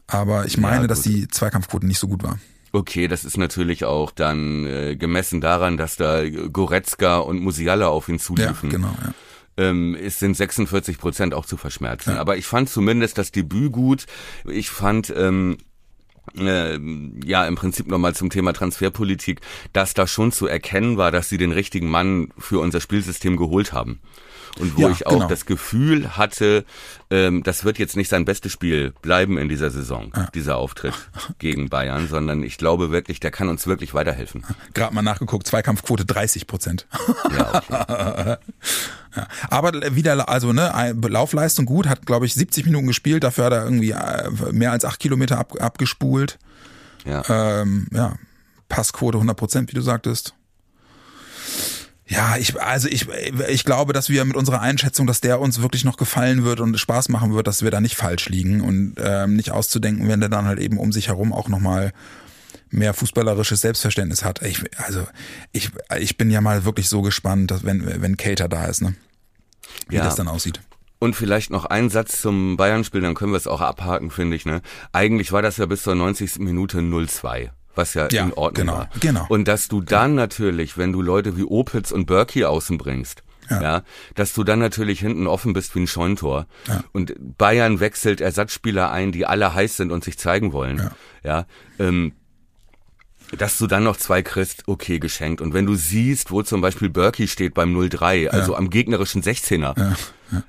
Aber 0.06 0.46
ich 0.46 0.56
meine, 0.58 0.86
dass 0.88 1.02
gut. 1.04 1.12
die 1.12 1.28
Zweikampfquote 1.28 1.86
nicht 1.86 1.98
so 1.98 2.08
gut 2.08 2.22
war. 2.22 2.38
Okay, 2.72 3.08
das 3.08 3.24
ist 3.24 3.36
natürlich 3.36 3.84
auch 3.84 4.10
dann 4.12 4.64
äh, 4.66 4.96
gemessen 4.96 5.40
daran, 5.40 5.76
dass 5.76 5.96
da 5.96 6.28
Goretzka 6.28 7.18
und 7.18 7.40
Musiala 7.40 7.88
auf 7.88 8.08
ihn 8.08 8.16
Ja, 8.16 8.20
zuliefen. 8.22 8.70
genau. 8.70 8.94
Ja. 9.02 9.14
ähm, 9.56 9.94
es 10.00 10.18
sind 10.20 10.36
46 10.36 10.98
Prozent 10.98 11.34
auch 11.34 11.46
zu 11.46 11.56
verschmerzen. 11.56 12.16
Aber 12.16 12.36
ich 12.36 12.46
fand 12.46 12.68
zumindest 12.68 13.18
das 13.18 13.32
Debüt 13.32 13.72
gut. 13.72 14.06
Ich 14.48 14.70
fand 14.70 15.12
ähm, 15.16 15.58
äh, 16.38 16.78
ja 17.24 17.46
im 17.46 17.56
Prinzip 17.56 17.88
nochmal 17.88 18.14
zum 18.14 18.30
Thema 18.30 18.52
Transferpolitik, 18.52 19.40
dass 19.72 19.94
da 19.94 20.06
schon 20.06 20.30
zu 20.30 20.46
erkennen 20.46 20.96
war, 20.96 21.10
dass 21.10 21.28
sie 21.28 21.38
den 21.38 21.50
richtigen 21.52 21.88
Mann 21.90 22.28
für 22.38 22.60
unser 22.60 22.80
Spielsystem 22.80 23.36
geholt 23.36 23.72
haben. 23.72 24.00
Und 24.58 24.76
wo 24.76 24.82
Ja, 24.82 24.88
ich 24.90 25.06
auch 25.06 25.12
genau. 25.12 25.28
das 25.28 25.46
Gefühl 25.46 26.16
hatte, 26.16 26.64
ähm, 27.10 27.42
das 27.42 27.64
wird 27.64 27.78
jetzt 27.78 27.96
nicht 27.96 28.08
sein 28.08 28.24
bestes 28.24 28.52
Spiel 28.52 28.92
bleiben 29.02 29.38
in 29.38 29.48
dieser 29.48 29.70
Saison, 29.70 30.12
dieser 30.34 30.56
Auftritt 30.56 30.94
gegen 31.38 31.68
Bayern, 31.68 32.08
sondern 32.08 32.42
ich 32.42 32.58
glaube 32.58 32.90
wirklich, 32.90 33.20
der 33.20 33.30
kann 33.30 33.48
uns 33.48 33.66
wirklich 33.66 33.94
weiterhelfen. 33.94 34.44
Gerade 34.74 34.94
mal 34.94 35.02
nachgeguckt, 35.02 35.46
Zweikampfquote 35.46 36.04
30 36.04 36.46
Prozent. 36.46 36.86
Ja, 37.36 37.62
okay. 37.62 38.36
Aber 39.50 39.72
wieder, 39.96 40.28
also 40.28 40.52
ne, 40.52 40.94
Laufleistung 41.08 41.66
gut, 41.66 41.88
hat 41.88 42.06
glaube 42.06 42.26
ich 42.26 42.34
70 42.34 42.66
Minuten 42.66 42.86
gespielt, 42.86 43.24
dafür 43.24 43.46
hat 43.46 43.52
er 43.52 43.64
irgendwie 43.64 43.90
äh, 43.90 44.30
mehr 44.52 44.72
als 44.72 44.84
acht 44.84 45.00
Kilometer 45.00 45.38
ab, 45.38 45.54
abgespult. 45.60 46.38
ja. 47.04 47.22
Ähm, 47.28 47.88
ja, 47.92 48.14
Passquote 48.68 49.16
100 49.18 49.36
Prozent, 49.36 49.70
wie 49.70 49.74
du 49.74 49.80
sagtest. 49.80 50.34
Ja, 52.10 52.36
ich, 52.36 52.60
also 52.60 52.88
ich, 52.88 53.06
ich 53.48 53.64
glaube, 53.64 53.92
dass 53.92 54.08
wir 54.08 54.24
mit 54.24 54.36
unserer 54.36 54.60
Einschätzung, 54.60 55.06
dass 55.06 55.20
der 55.20 55.38
uns 55.40 55.62
wirklich 55.62 55.84
noch 55.84 55.96
gefallen 55.96 56.42
wird 56.42 56.58
und 56.58 56.76
Spaß 56.76 57.08
machen 57.08 57.34
wird, 57.34 57.46
dass 57.46 57.62
wir 57.62 57.70
da 57.70 57.80
nicht 57.80 57.94
falsch 57.94 58.28
liegen 58.28 58.62
und 58.62 58.96
ähm, 58.98 59.36
nicht 59.36 59.52
auszudenken, 59.52 60.08
wenn 60.08 60.18
der 60.18 60.28
dann 60.28 60.46
halt 60.46 60.58
eben 60.58 60.76
um 60.76 60.90
sich 60.90 61.06
herum 61.06 61.32
auch 61.32 61.48
nochmal 61.48 61.92
mehr 62.68 62.94
fußballerisches 62.94 63.60
Selbstverständnis 63.60 64.24
hat. 64.24 64.42
Ich, 64.42 64.60
also 64.84 65.06
ich, 65.52 65.70
ich 66.00 66.18
bin 66.18 66.32
ja 66.32 66.40
mal 66.40 66.64
wirklich 66.64 66.88
so 66.88 67.00
gespannt, 67.00 67.52
dass 67.52 67.64
wenn, 67.64 68.02
wenn 68.02 68.16
Cater 68.16 68.48
da 68.48 68.66
ist, 68.66 68.82
ne? 68.82 68.94
Wie 69.88 69.96
Ja. 69.96 70.04
das 70.04 70.16
dann 70.16 70.26
aussieht. 70.26 70.60
Und 70.98 71.14
vielleicht 71.14 71.50
noch 71.50 71.64
ein 71.64 71.90
Satz 71.90 72.20
zum 72.20 72.56
Bayern-Spiel, 72.56 73.02
dann 73.02 73.14
können 73.14 73.32
wir 73.32 73.36
es 73.38 73.46
auch 73.46 73.60
abhaken, 73.60 74.10
finde 74.10 74.34
ich. 74.36 74.44
Ne? 74.46 74.62
Eigentlich 74.92 75.30
war 75.30 75.42
das 75.42 75.58
ja 75.58 75.66
bis 75.66 75.84
zur 75.84 75.94
90. 75.94 76.40
Minute 76.40 76.80
0-2, 76.80 77.50
was 77.80 77.94
ja, 77.94 78.08
Ja, 78.10 78.24
in 78.24 78.32
Ordnung 78.32 78.66
genau, 78.66 78.78
war. 78.78 78.90
genau. 79.00 79.26
Und 79.28 79.48
dass 79.48 79.68
du 79.68 79.80
dann 79.80 80.14
natürlich, 80.14 80.78
wenn 80.78 80.92
du 80.92 81.02
Leute 81.02 81.36
wie 81.36 81.44
Opitz 81.44 81.90
und 81.90 82.06
Berkey 82.06 82.44
außen 82.44 82.78
bringst, 82.78 83.22
ja. 83.50 83.82
dass 84.14 84.32
du 84.32 84.44
dann 84.44 84.60
natürlich 84.60 85.00
hinten 85.00 85.26
offen 85.26 85.52
bist 85.52 85.74
wie 85.74 85.80
ein 85.80 85.86
Scheuntor. 85.86 86.46
Und 86.92 87.14
Bayern 87.36 87.80
wechselt 87.80 88.20
Ersatzspieler 88.20 88.90
ein, 88.92 89.10
die 89.10 89.26
alle 89.26 89.54
heiß 89.54 89.76
sind 89.76 89.90
und 89.90 90.04
sich 90.04 90.18
zeigen 90.18 90.52
wollen. 90.52 90.90
Ja. 91.24 91.46
ähm, 91.78 92.12
dass 93.36 93.58
du 93.58 93.66
dann 93.66 93.84
noch 93.84 93.96
zwei 93.96 94.22
kriegst, 94.22 94.64
okay, 94.66 94.98
geschenkt. 94.98 95.40
Und 95.40 95.54
wenn 95.54 95.66
du 95.66 95.74
siehst, 95.74 96.30
wo 96.30 96.42
zum 96.42 96.60
Beispiel 96.60 96.88
Berkey 96.88 97.28
steht 97.28 97.54
beim 97.54 97.76
0-3, 97.76 98.28
also 98.28 98.56
am 98.56 98.70
gegnerischen 98.70 99.22
16er, 99.22 99.96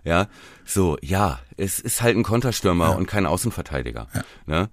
ja, 0.04 0.28
so, 0.66 0.98
ja, 1.02 1.40
es 1.58 1.80
ist 1.80 2.02
halt 2.02 2.18
ein 2.18 2.24
Konterstürmer 2.24 2.96
und 2.96 3.08
kein 3.08 3.26
Außenverteidiger. 3.26 4.08
Ne? 4.46 4.70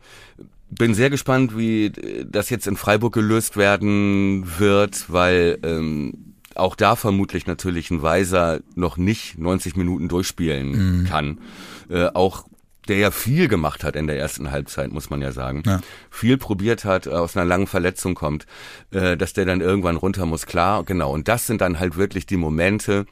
Bin 0.71 0.95
sehr 0.95 1.11
gespannt, 1.11 1.57
wie 1.57 1.87
äh, 1.87 2.27
das 2.29 2.51
jetzt 2.51 2.67
in 2.67 2.77
Freiburg 2.77 3.15
gelöst 3.15 3.57
werden 3.57 4.45
wird, 4.59 5.11
weil 5.11 5.59
ähm, 5.63 6.35
auch 6.55 6.75
da 6.75 6.97
vermutlich 6.97 7.47
natürlich 7.47 7.91
ein 7.91 8.03
Weiser 8.03 8.61
noch 8.75 8.97
nicht 8.97 9.39
90 9.39 9.77
Minuten 9.77 10.09
durchspielen 10.09 11.07
kann. 11.09 11.39
Äh, 11.89 12.09
auch 12.15 12.45
der 12.89 12.97
ja 12.97 13.11
viel 13.11 13.49
gemacht 13.49 13.85
hat 13.85 13.97
in 13.97 14.07
der 14.07 14.19
ersten 14.19 14.51
Halbzeit, 14.51 14.91
muss 14.91 15.11
man 15.11 15.21
ja 15.21 15.31
sagen. 15.31 15.63
Ja. 15.67 15.81
Viel 16.11 16.39
probiert 16.39 16.85
hat, 16.85 17.07
äh, 17.07 17.11
aus 17.11 17.37
einer 17.37 17.47
langen 17.47 17.67
Verletzung 17.67 18.15
kommt, 18.15 18.47
äh, 18.91 19.17
dass 19.17 19.35
der 19.35 19.45
dann 19.45 19.61
irgendwann 19.61 19.97
runter 19.97 20.27
muss, 20.27 20.47
klar, 20.47 20.85
genau. 20.85 21.13
Und 21.13 21.29
das 21.29 21.47
sind 21.47 21.61
dann 21.61 21.79
halt 21.79 21.97
wirklich 21.97 22.27
die 22.27 22.37
Momente, 22.37 23.07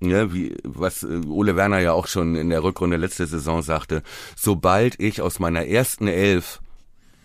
ja, 0.00 0.32
wie 0.32 0.56
was 0.64 1.02
äh, 1.02 1.20
Ole 1.26 1.54
Werner 1.54 1.80
ja 1.80 1.92
auch 1.92 2.06
schon 2.06 2.34
in 2.34 2.50
der 2.50 2.62
Rückrunde 2.62 2.96
letzte 2.96 3.26
Saison 3.26 3.62
sagte, 3.62 4.02
sobald 4.36 4.98
ich 4.98 5.20
aus 5.20 5.38
meiner 5.38 5.66
ersten 5.66 6.08
Elf 6.08 6.60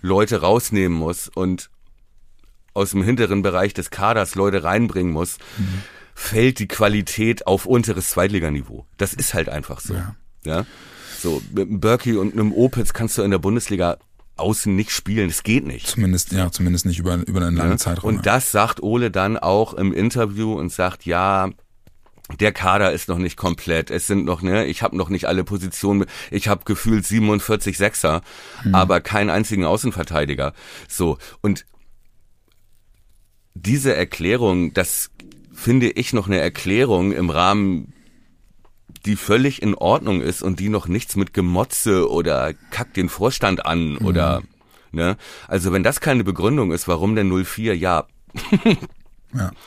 Leute 0.01 0.41
rausnehmen 0.41 0.97
muss 0.97 1.27
und 1.27 1.69
aus 2.73 2.91
dem 2.91 3.03
hinteren 3.03 3.41
Bereich 3.41 3.73
des 3.73 3.89
Kaders 3.89 4.35
Leute 4.35 4.63
reinbringen 4.63 5.11
muss, 5.11 5.37
fällt 6.13 6.59
die 6.59 6.67
Qualität 6.67 7.47
auf 7.47 7.65
unteres 7.65 8.09
Zweitliganiveau. 8.09 8.85
Das 8.97 9.13
ist 9.13 9.33
halt 9.33 9.49
einfach 9.49 9.79
so. 9.79 9.95
Ja. 9.95 10.15
Ja. 10.45 10.65
So, 11.19 11.41
mit 11.51 11.67
einem 11.67 11.79
Berkey 11.79 12.15
und 12.15 12.33
einem 12.33 12.53
Opitz 12.53 12.93
kannst 12.93 13.17
du 13.17 13.23
in 13.23 13.31
der 13.31 13.39
Bundesliga 13.39 13.97
außen 14.37 14.73
nicht 14.73 14.91
spielen. 14.91 15.27
Das 15.27 15.43
geht 15.43 15.65
nicht. 15.65 15.87
Zumindest, 15.87 16.31
ja, 16.31 16.49
zumindest 16.51 16.85
nicht 16.85 16.99
über, 16.99 17.15
über 17.27 17.41
einen 17.41 17.57
langen 17.57 17.71
Ne? 17.71 17.77
Zeitraum. 17.77 18.15
Und 18.15 18.25
das 18.25 18.51
sagt 18.51 18.81
Ole 18.81 19.11
dann 19.11 19.37
auch 19.37 19.73
im 19.73 19.93
Interview 19.93 20.53
und 20.53 20.71
sagt, 20.71 21.05
ja, 21.05 21.49
der 22.39 22.51
Kader 22.51 22.91
ist 22.91 23.09
noch 23.09 23.17
nicht 23.17 23.37
komplett. 23.37 23.89
Es 23.89 24.07
sind 24.07 24.25
noch, 24.25 24.41
ne, 24.41 24.65
ich 24.65 24.83
habe 24.83 24.95
noch 24.95 25.09
nicht 25.09 25.25
alle 25.25 25.43
Positionen. 25.43 26.05
Ich 26.31 26.47
habe 26.47 26.63
gefühlt 26.65 27.05
47 27.05 27.77
Sechser, 27.77 28.21
aber 28.71 29.01
keinen 29.01 29.29
einzigen 29.29 29.65
Außenverteidiger. 29.65 30.53
So 30.87 31.17
und 31.41 31.65
diese 33.55 33.95
Erklärung, 33.95 34.73
das 34.73 35.09
finde 35.51 35.89
ich 35.89 36.13
noch 36.13 36.27
eine 36.27 36.39
Erklärung 36.39 37.11
im 37.11 37.29
Rahmen 37.29 37.93
die 39.05 39.15
völlig 39.15 39.61
in 39.61 39.75
Ordnung 39.75 40.21
ist 40.21 40.41
und 40.41 40.59
die 40.59 40.69
noch 40.69 40.87
nichts 40.87 41.15
mit 41.15 41.33
Gemotze 41.33 42.09
oder 42.09 42.53
kack 42.71 42.93
den 42.93 43.09
Vorstand 43.09 43.65
an 43.65 43.97
oder 43.97 44.43
ne? 44.91 45.17
Also 45.47 45.71
wenn 45.71 45.83
das 45.83 46.01
keine 46.01 46.23
Begründung 46.23 46.71
ist, 46.71 46.87
warum 46.87 47.15
denn 47.15 47.29
04? 47.29 47.77
Ja, 47.77 48.07
ja. 49.33 49.51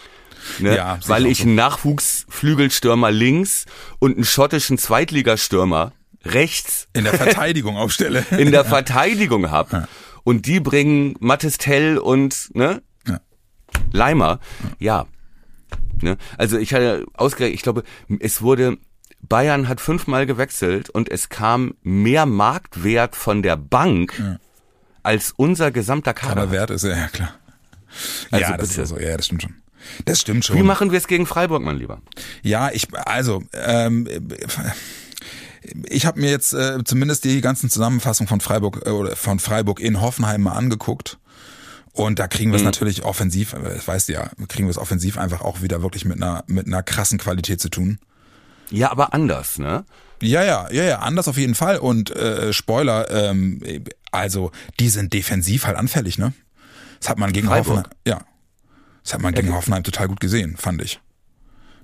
Ne? 0.59 0.77
Ja, 0.77 0.99
Weil 1.07 1.27
ich 1.27 1.43
einen 1.43 1.55
Nachwuchsflügelstürmer 1.55 3.11
links 3.11 3.67
und 3.99 4.17
einen 4.17 4.25
schottischen 4.25 4.79
Zweitligastürmer 4.79 5.93
rechts 6.25 6.89
In 6.93 7.05
der 7.05 7.15
Verteidigung 7.15 7.77
aufstelle. 7.77 8.25
in 8.31 8.53
der 8.53 8.65
Verteidigung 8.65 9.51
hab 9.51 9.73
Ja. 9.73 9.89
Und 10.25 10.47
die 10.47 10.61
bringen 10.61 11.17
Mattes 11.19 11.59
Tell 11.59 11.99
und 11.99 12.51
ne? 12.55 12.83
Ja. 13.09 13.21
Leimer. 13.91 14.39
Ja. 14.79 15.07
Ne? 16.01 16.17
Also 16.39 16.59
ich 16.59 16.73
hatte 16.75 17.07
ausgerechnet, 17.15 17.57
ich 17.57 17.63
glaube, 17.63 17.83
es 18.21 18.41
wurde, 18.41 18.79
Bayern 19.21 19.69
hat 19.69 19.81
fünfmal 19.81 20.27
gewechselt 20.27 20.91
und 20.91 21.11
es 21.11 21.29
kam 21.29 21.75
mehr 21.83 22.27
Marktwert 22.27 23.17
von 23.17 23.43
der 23.43 23.57
Bank 23.57 24.39
als 25.03 25.33
unser 25.37 25.71
gesamter 25.71 26.15
Kader. 26.15 26.43
Aber 26.43 26.53
wert 26.53 26.71
ist 26.71 26.85
er, 26.85 26.97
ja 26.97 27.09
klar. 27.09 27.35
Also 28.31 28.45
ja, 28.45 28.57
das 28.57 28.69
bitte. 28.69 28.83
ist 28.83 28.89
so, 28.89 28.99
ja, 28.99 29.17
das 29.17 29.27
stimmt 29.27 29.43
schon. 29.43 29.55
Das 30.05 30.20
stimmt 30.20 30.45
schon. 30.45 30.57
Wie 30.57 30.62
machen 30.62 30.91
wir 30.91 30.99
es 30.99 31.07
gegen 31.07 31.26
Freiburg, 31.26 31.62
mein 31.62 31.76
Lieber? 31.76 32.01
Ja, 32.43 32.70
ich, 32.70 32.89
also, 32.95 33.43
ähm, 33.53 34.09
ich 35.87 36.07
habe 36.07 36.20
mir 36.20 36.30
jetzt 36.30 36.53
äh, 36.53 36.83
zumindest 36.85 37.24
die 37.24 37.41
ganzen 37.41 37.70
Zusammenfassungen 37.70 38.28
von 38.28 38.41
Freiburg 38.41 38.83
äh, 38.87 38.91
oder 38.91 39.16
von 39.16 39.39
Freiburg 39.39 39.80
in 39.80 40.01
Hoffenheim 40.01 40.43
mal 40.43 40.53
angeguckt. 40.53 41.18
Und 41.93 42.18
da 42.18 42.26
kriegen 42.26 42.53
wir 42.53 42.57
es 42.57 42.64
natürlich 42.64 43.05
offensiv, 43.05 43.53
äh, 43.53 43.62
das 43.62 43.87
weißt 43.87 44.09
du 44.09 44.14
ja, 44.14 44.30
kriegen 44.49 44.66
wir 44.66 44.70
es 44.70 44.78
offensiv 44.78 45.18
einfach 45.18 45.43
auch 45.43 45.62
wieder 45.62 45.83
wirklich 45.83 46.05
mit 46.05 46.16
einer, 46.16 46.45
mit 46.47 46.66
einer 46.66 46.83
krassen 46.83 47.18
Qualität 47.18 47.61
zu 47.61 47.68
tun. 47.68 47.99
Ja, 48.70 48.91
aber 48.91 49.12
anders, 49.12 49.59
ne? 49.59 49.85
Ja, 50.22 50.43
ja, 50.45 50.68
ja, 50.70 50.85
ja, 50.85 50.99
anders 51.01 51.28
auf 51.28 51.37
jeden 51.37 51.55
Fall. 51.55 51.78
Und 51.78 52.11
äh, 52.11 52.53
Spoiler, 52.53 53.11
ähm, 53.11 53.61
also 54.11 54.53
die 54.80 54.89
sind 54.89 55.12
defensiv 55.12 55.66
halt 55.66 55.76
anfällig, 55.76 56.16
ne? 56.16 56.33
Das 57.01 57.11
hat 57.11 57.18
man 57.18 57.33
gegen 57.33 57.49
Freiburg? 57.49 57.78
Hoffenheim, 57.78 57.93
ja. 58.07 58.20
Das 59.05 59.15
hat 59.15 59.21
man 59.23 59.35
gegen 59.35 59.55
Hoffenheim 59.55 59.83
total 59.83 60.09
gut 60.09 60.21
gesehen, 60.21 60.57
fand 60.57 60.83
ich. 60.83 61.01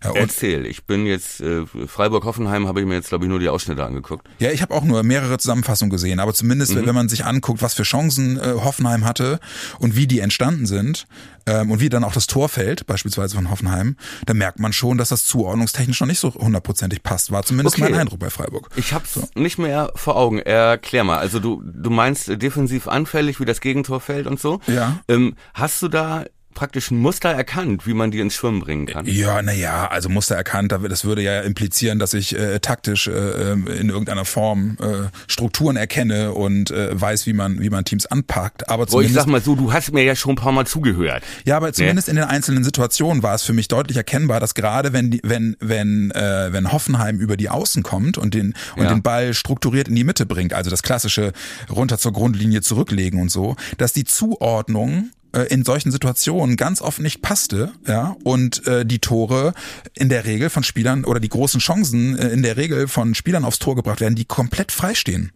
Ja, 0.04 0.12
Erzähl, 0.14 0.64
ich 0.64 0.84
bin 0.84 1.06
jetzt, 1.06 1.40
äh, 1.40 1.64
Freiburg-Hoffenheim 1.66 2.68
habe 2.68 2.78
ich 2.78 2.86
mir 2.86 2.94
jetzt, 2.94 3.08
glaube 3.08 3.24
ich, 3.24 3.28
nur 3.28 3.40
die 3.40 3.48
Ausschnitte 3.48 3.84
angeguckt. 3.84 4.28
ja 4.38 4.52
ich 4.52 4.62
habe 4.62 4.72
auch 4.72 4.84
nur 4.84 5.02
mehrere 5.02 5.38
Zusammenfassungen 5.38 5.90
gesehen, 5.90 6.20
aber 6.20 6.32
zumindest, 6.34 6.76
wenn 6.76 6.94
man 6.94 7.08
sich 7.08 7.24
anguckt, 7.24 7.62
was 7.62 7.74
für 7.74 7.82
Chancen 7.82 8.38
äh, 8.38 8.52
Hoffenheim 8.62 9.04
hatte 9.04 9.40
und 9.80 9.96
wie 9.96 10.06
die 10.06 10.20
entstanden 10.20 10.66
sind 10.66 11.08
ähm, 11.46 11.72
und 11.72 11.80
wie 11.80 11.88
dann 11.88 12.04
auch 12.04 12.12
das 12.12 12.28
Tor 12.28 12.48
fällt, 12.48 12.86
beispielsweise 12.86 13.34
von 13.34 13.50
Hoffenheim, 13.50 13.96
dann 14.24 14.36
merkt 14.38 14.60
man 14.60 14.72
schon, 14.72 14.98
dass 14.98 15.08
das 15.08 15.24
zuordnungstechnisch 15.24 15.98
noch 15.98 16.06
nicht 16.06 16.20
so 16.20 16.32
hundertprozentig 16.32 17.02
passt. 17.02 17.32
War 17.32 17.42
zumindest 17.42 17.74
Okay. 17.76 17.90
mein 17.90 17.98
Eindruck 18.00 18.20
bei 18.20 18.30
Freiburg. 18.30 18.68
Ich 18.76 18.92
hab's 18.92 19.18
nicht 19.34 19.58
mehr 19.58 19.90
vor 19.96 20.14
Augen. 20.14 20.38
Erklär 20.38 21.02
mal. 21.02 21.18
Also 21.18 21.40
du, 21.40 21.60
du 21.64 21.90
meinst 21.90 22.28
äh, 22.28 22.38
defensiv 22.38 22.86
anfällig, 22.86 23.40
wie 23.40 23.46
das 23.46 23.60
Gegentor 23.60 23.98
fällt 24.00 24.28
und 24.28 24.38
so. 24.38 24.60
Ja. 24.68 25.00
Ähm, 25.08 25.34
hast 25.54 25.82
du 25.82 25.88
da 25.88 26.24
praktisch 26.58 26.90
ein 26.90 26.98
Muster 26.98 27.28
erkannt, 27.30 27.86
wie 27.86 27.94
man 27.94 28.10
die 28.10 28.18
ins 28.18 28.34
Schwimmen 28.34 28.58
bringen 28.60 28.86
kann? 28.86 29.06
Ja, 29.06 29.40
na 29.42 29.52
ja, 29.52 29.86
also 29.88 30.08
Muster 30.08 30.34
erkannt, 30.34 30.72
da- 30.72 30.78
das 30.78 31.04
würde 31.04 31.22
ja 31.22 31.40
implizieren, 31.42 32.00
dass 32.00 32.14
ich 32.14 32.36
äh, 32.36 32.58
taktisch 32.58 33.06
äh, 33.06 33.12
ähm, 33.12 33.68
in 33.68 33.90
irgendeiner 33.90 34.24
Form 34.24 34.76
äh, 34.80 35.08
Strukturen 35.28 35.76
erkenne 35.76 36.32
und 36.32 36.72
äh, 36.72 37.00
weiß, 37.00 37.26
wie 37.26 37.32
man 37.32 37.60
wie 37.60 37.70
man 37.70 37.84
Teams 37.84 38.06
anpackt. 38.06 38.68
Aber 38.68 38.78
Boah, 38.78 38.82
ich 38.86 38.90
zumindest, 39.08 39.14
sag 39.14 39.26
mal 39.28 39.40
so, 39.40 39.54
du 39.54 39.72
hast 39.72 39.92
mir 39.92 40.02
ja 40.02 40.16
schon 40.16 40.32
ein 40.32 40.36
paar 40.36 40.50
Mal 40.52 40.66
zugehört. 40.66 41.22
ja, 41.44 41.56
aber 41.56 41.72
zumindest 41.72 42.08
in 42.08 42.16
den 42.16 42.24
einzelnen 42.24 42.64
Situationen 42.64 43.22
war 43.22 43.34
es 43.36 43.44
für 43.44 43.52
mich 43.52 43.68
deutlich 43.68 43.96
erkennbar, 43.96 44.40
dass 44.40 44.54
gerade 44.54 44.92
wenn 44.92 45.12
die, 45.12 45.20
wenn 45.22 45.56
wenn 45.60 46.10
äh, 46.10 46.52
wenn 46.52 46.72
Hoffenheim 46.72 47.20
über 47.20 47.36
die 47.36 47.48
Außen 47.50 47.82
kommt 47.84 48.18
und 48.18 48.34
den 48.34 48.54
und 48.76 48.82
Ja. 48.84 48.88
den 48.88 49.02
Ball 49.02 49.32
strukturiert 49.32 49.86
in 49.88 49.94
die 49.94 50.04
Mitte 50.04 50.26
bringt, 50.26 50.52
also 50.54 50.70
das 50.70 50.82
klassische 50.82 51.32
runter 51.70 51.98
zur 51.98 52.12
Grundlinie 52.12 52.62
zurücklegen 52.62 53.20
und 53.20 53.30
so, 53.30 53.54
dass 53.76 53.92
die 53.92 54.04
Zuordnung 54.04 54.88
äh, 54.98 55.17
in 55.50 55.64
solchen 55.64 55.90
Situationen 55.90 56.56
ganz 56.56 56.80
oft 56.80 57.00
nicht 57.00 57.20
passte, 57.22 57.72
ja, 57.86 58.16
und 58.24 58.66
äh, 58.66 58.84
die 58.86 58.98
Tore 58.98 59.52
in 59.94 60.08
der 60.08 60.24
Regel 60.24 60.50
von 60.50 60.62
Spielern 60.62 61.04
oder 61.04 61.20
die 61.20 61.28
großen 61.28 61.60
Chancen 61.60 62.18
äh, 62.18 62.28
in 62.28 62.42
der 62.42 62.56
Regel 62.56 62.88
von 62.88 63.14
Spielern 63.14 63.44
aufs 63.44 63.58
Tor 63.58 63.76
gebracht 63.76 64.00
werden, 64.00 64.14
die 64.14 64.24
komplett 64.24 64.72
freistehen. 64.72 65.32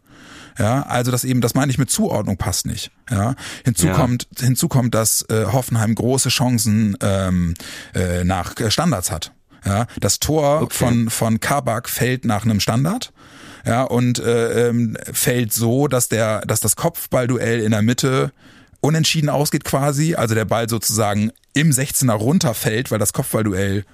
Ja, 0.58 0.82
also 0.82 1.10
das 1.10 1.24
eben, 1.24 1.40
das 1.40 1.54
meine 1.54 1.70
ich 1.72 1.78
mit 1.78 1.90
Zuordnung 1.90 2.36
passt 2.36 2.66
nicht. 2.66 2.90
Ja, 3.10 3.34
hinzu 3.64 3.86
Ja. 3.86 3.94
kommt, 3.94 4.28
hinzu 4.38 4.68
kommt, 4.68 4.94
dass 4.94 5.22
äh, 5.30 5.46
Hoffenheim 5.50 5.94
große 5.94 6.28
Chancen 6.28 6.96
ähm, 7.00 7.54
äh, 7.94 8.22
nach 8.24 8.56
äh, 8.60 8.70
Standards 8.70 9.10
hat. 9.10 9.32
Ja, 9.64 9.86
das 10.00 10.18
Tor 10.18 10.62
Okay. 10.62 10.74
von 10.76 11.10
von 11.10 11.40
Kabak 11.40 11.88
fällt 11.88 12.24
nach 12.26 12.44
einem 12.44 12.60
Standard. 12.60 13.12
Ja, 13.64 13.82
und 13.84 14.18
äh, 14.18 14.68
ähm, 14.68 14.96
fällt 15.12 15.52
so, 15.52 15.86
dass 15.86 16.08
der, 16.08 16.40
dass 16.42 16.60
das 16.60 16.74
Kopfballduell 16.76 17.60
in 17.60 17.70
der 17.70 17.80
Mitte 17.82 18.32
unentschieden 18.82 19.30
ausgeht 19.30 19.64
quasi, 19.64 20.14
also 20.14 20.34
der 20.34 20.44
Ball 20.44 20.68
sozusagen 20.68 21.32
im 21.54 21.70
16er 21.70 22.12
runterfällt, 22.12 22.90
weil 22.90 22.98
das 22.98 23.14
Kopfballduell 23.14 23.84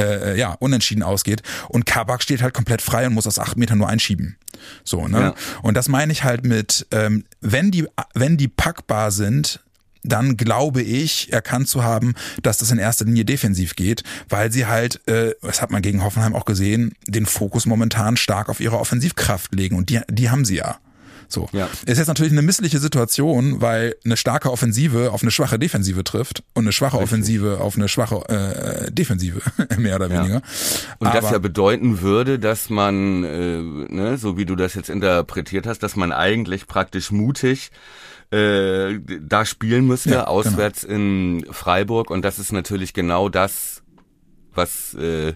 äh, 0.00 0.38
ja, 0.38 0.52
unentschieden 0.58 1.02
ausgeht. 1.02 1.42
Und 1.68 1.86
Kabak 1.86 2.22
steht 2.22 2.42
halt 2.42 2.54
komplett 2.54 2.82
frei 2.82 3.06
und 3.06 3.14
muss 3.14 3.26
aus 3.26 3.38
acht 3.38 3.56
Metern 3.56 3.78
nur 3.78 3.88
einschieben. 3.88 4.36
So, 4.84 5.06
ne? 5.06 5.20
Ja. 5.20 5.34
Und 5.62 5.76
das 5.76 5.88
meine 5.88 6.12
ich 6.12 6.24
halt 6.24 6.44
mit, 6.44 6.86
ähm, 6.90 7.24
wenn 7.40 7.70
die, 7.70 7.86
wenn 8.14 8.36
die 8.36 8.48
packbar 8.48 9.10
sind, 9.10 9.60
dann 10.04 10.36
glaube 10.36 10.82
ich, 10.82 11.32
erkannt 11.32 11.68
zu 11.68 11.84
haben, 11.84 12.14
dass 12.42 12.58
das 12.58 12.72
in 12.72 12.78
erster 12.78 13.04
Linie 13.04 13.24
defensiv 13.24 13.76
geht, 13.76 14.02
weil 14.28 14.50
sie 14.50 14.66
halt, 14.66 15.06
äh, 15.06 15.34
das 15.42 15.62
hat 15.62 15.70
man 15.70 15.82
gegen 15.82 16.02
Hoffenheim 16.02 16.34
auch 16.34 16.44
gesehen, 16.44 16.94
den 17.06 17.26
Fokus 17.26 17.66
momentan 17.66 18.16
stark 18.16 18.48
auf 18.48 18.58
ihre 18.58 18.80
Offensivkraft 18.80 19.54
legen 19.54 19.76
und 19.76 19.90
die, 19.90 20.00
die 20.10 20.30
haben 20.30 20.44
sie 20.44 20.56
ja. 20.56 20.78
So. 21.32 21.48
Ja. 21.52 21.68
Ist 21.86 21.98
jetzt 21.98 22.08
natürlich 22.08 22.32
eine 22.32 22.42
missliche 22.42 22.78
Situation, 22.78 23.60
weil 23.60 23.96
eine 24.04 24.16
starke 24.16 24.50
Offensive 24.52 25.10
auf 25.12 25.22
eine 25.22 25.30
schwache 25.30 25.58
Defensive 25.58 26.04
trifft 26.04 26.42
und 26.54 26.64
eine 26.64 26.72
schwache 26.72 26.98
Offensive 26.98 27.58
auf 27.60 27.76
eine 27.76 27.88
schwache 27.88 28.16
äh, 28.28 28.90
Defensive, 28.92 29.40
mehr 29.78 29.96
oder 29.96 30.08
Ja. 30.08 30.20
weniger. 30.20 30.42
Und 30.98 31.14
das 31.14 31.24
Aber- 31.24 31.32
ja 31.32 31.38
bedeuten 31.38 32.00
würde, 32.02 32.38
dass 32.38 32.70
man, 32.70 33.24
äh, 33.24 33.62
ne, 33.92 34.18
so 34.18 34.36
wie 34.36 34.44
du 34.44 34.54
das 34.56 34.74
jetzt 34.74 34.90
interpretiert 34.90 35.66
hast, 35.66 35.82
dass 35.82 35.96
man 35.96 36.12
eigentlich 36.12 36.66
praktisch 36.66 37.10
mutig 37.10 37.70
äh, 38.30 38.98
da 39.20 39.44
spielen 39.44 39.86
müsste, 39.86 40.10
Ja, 40.10 40.20
genau. 40.20 40.30
auswärts 40.30 40.84
in 40.84 41.44
Freiburg. 41.50 42.10
Und 42.10 42.24
das 42.24 42.38
ist 42.38 42.50
natürlich 42.52 42.94
genau 42.94 43.28
das, 43.28 43.82
was, 44.54 44.94
äh, 44.94 45.34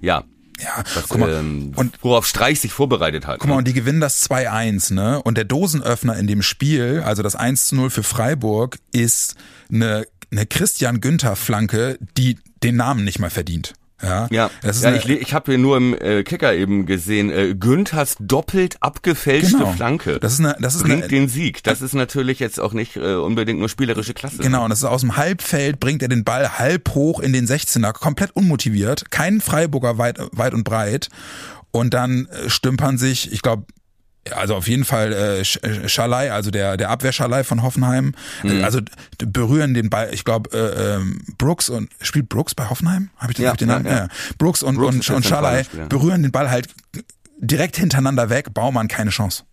ja, 0.00 0.24
ja, 0.60 0.84
was, 0.94 1.08
guck 1.08 1.20
mal, 1.20 1.30
ähm, 1.30 1.72
und 1.76 1.94
worauf 2.02 2.26
Streich 2.26 2.60
sich 2.60 2.72
vorbereitet 2.72 3.26
hat. 3.26 3.40
Guck 3.40 3.48
mal, 3.48 3.54
ne? 3.54 3.58
und 3.58 3.68
die 3.68 3.72
gewinnen 3.72 4.00
das 4.00 4.28
2-1, 4.28 4.94
ne? 4.94 5.22
Und 5.22 5.36
der 5.36 5.44
Dosenöffner 5.44 6.16
in 6.16 6.26
dem 6.26 6.42
Spiel, 6.42 7.02
also 7.04 7.22
das 7.22 7.38
1-0 7.38 7.90
für 7.90 8.02
Freiburg, 8.02 8.78
ist 8.92 9.34
eine, 9.70 10.06
eine 10.30 10.46
Christian 10.46 11.00
Günther-Flanke, 11.00 11.98
die 12.16 12.38
den 12.62 12.76
Namen 12.76 13.04
nicht 13.04 13.18
mal 13.18 13.30
verdient. 13.30 13.74
Ja, 14.02 14.28
Ja, 14.30 14.50
das 14.62 14.76
ist 14.78 14.84
ja 14.84 14.94
ich, 14.94 15.08
ich 15.08 15.32
habe 15.32 15.52
hier 15.52 15.58
nur 15.58 15.76
im 15.76 15.94
äh, 15.94 16.22
Kicker 16.22 16.54
eben 16.54 16.86
gesehen, 16.86 17.30
äh, 17.30 17.54
Günthers 17.54 18.16
doppelt 18.20 18.76
abgefälschte 18.80 19.56
Genau. 19.58 19.72
Flanke 19.72 20.20
Das 20.20 20.34
ist 20.34 20.40
eine, 20.40 20.56
das 20.60 20.74
ist 20.74 20.82
bringt 20.82 21.04
eine, 21.04 21.08
den 21.08 21.28
Sieg. 21.28 21.62
Das 21.62 21.80
ist 21.80 21.94
natürlich 21.94 22.38
jetzt 22.38 22.60
auch 22.60 22.72
nicht 22.72 22.96
äh, 22.96 23.14
unbedingt 23.14 23.58
nur 23.58 23.68
spielerische 23.68 24.14
Klasse. 24.14 24.38
Genau, 24.38 24.64
und 24.64 24.70
das 24.70 24.80
ist 24.80 24.84
aus 24.84 25.00
dem 25.00 25.16
Halbfeld, 25.16 25.80
bringt 25.80 26.02
er 26.02 26.08
den 26.08 26.24
Ball 26.24 26.58
halb 26.58 26.90
hoch 26.94 27.20
in 27.20 27.32
den 27.32 27.46
16er, 27.46 27.92
komplett 27.92 28.34
unmotiviert, 28.36 29.10
kein 29.10 29.40
Freiburger 29.40 29.98
weit, 29.98 30.18
weit 30.32 30.52
und 30.54 30.64
breit. 30.64 31.08
Und 31.70 31.94
dann 31.94 32.26
äh, 32.26 32.48
stümpern 32.50 32.98
sich, 32.98 33.32
ich 33.32 33.42
glaube, 33.42 33.64
also 34.34 34.54
auf 34.54 34.68
jeden 34.68 34.84
Fall 34.84 35.12
äh, 35.12 35.40
äh, 35.40 35.88
Schalai, 35.88 36.32
also 36.32 36.50
der 36.50 36.76
der 36.76 36.90
Abwehrschalai 36.90 37.44
von 37.44 37.62
Hoffenheim, 37.62 38.14
Mhm. 38.42 38.50
äh, 38.60 38.62
also 38.62 38.80
berühren 39.18 39.74
den 39.74 39.90
Ball. 39.90 40.10
Ich 40.12 40.24
glaube 40.24 40.50
äh, 40.52 40.94
ähm, 40.96 41.20
Brooks 41.38 41.68
und 41.68 41.90
spielt 42.00 42.28
Brooks 42.28 42.54
bei 42.54 42.68
Hoffenheim? 42.68 43.10
Habe 43.16 43.32
ich, 43.32 43.36
den- 43.36 43.44
Ja, 43.44 43.48
hab 43.50 43.54
ich 43.56 43.58
den 43.60 43.68
ja, 43.68 43.74
Namen? 43.78 43.86
ja. 43.86 44.08
Brooks 44.38 44.62
und 44.62 44.76
Brooks 44.76 45.08
und, 45.08 45.16
und 45.16 45.24
Schalai 45.26 45.64
berühren 45.88 46.22
den 46.22 46.32
Ball 46.32 46.50
halt 46.50 46.68
direkt 47.38 47.76
hintereinander 47.76 48.30
weg. 48.30 48.54
Baumann 48.54 48.88
keine 48.88 49.10
Chance. 49.10 49.44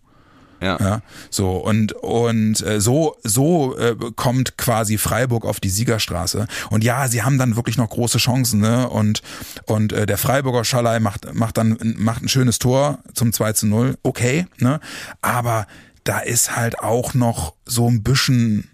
Ja. 0.64 0.78
ja 0.80 1.02
so 1.30 1.56
und 1.56 1.92
und 1.92 2.60
äh, 2.66 2.80
so 2.80 3.16
so 3.22 3.76
äh, 3.76 3.94
kommt 4.16 4.56
quasi 4.56 4.98
Freiburg 4.98 5.44
auf 5.44 5.60
die 5.60 5.68
Siegerstraße 5.68 6.46
und 6.70 6.82
ja, 6.82 7.08
sie 7.08 7.22
haben 7.22 7.38
dann 7.38 7.56
wirklich 7.56 7.76
noch 7.76 7.90
große 7.90 8.18
Chancen, 8.18 8.60
ne? 8.60 8.88
Und 8.88 9.22
und 9.66 9.92
äh, 9.92 10.06
der 10.06 10.18
Freiburger 10.18 10.64
Schalai 10.64 11.00
macht 11.00 11.32
macht 11.34 11.58
dann 11.58 11.78
macht 11.96 12.22
ein 12.22 12.28
schönes 12.28 12.58
Tor 12.58 12.98
zum 13.14 13.32
2 13.32 13.52
zu 13.52 13.66
0. 13.66 13.98
Okay, 14.02 14.46
ne? 14.58 14.80
Aber 15.20 15.66
da 16.04 16.20
ist 16.20 16.54
halt 16.54 16.80
auch 16.80 17.14
noch 17.14 17.54
so 17.64 17.88
ein 17.88 18.02
bisschen 18.02 18.70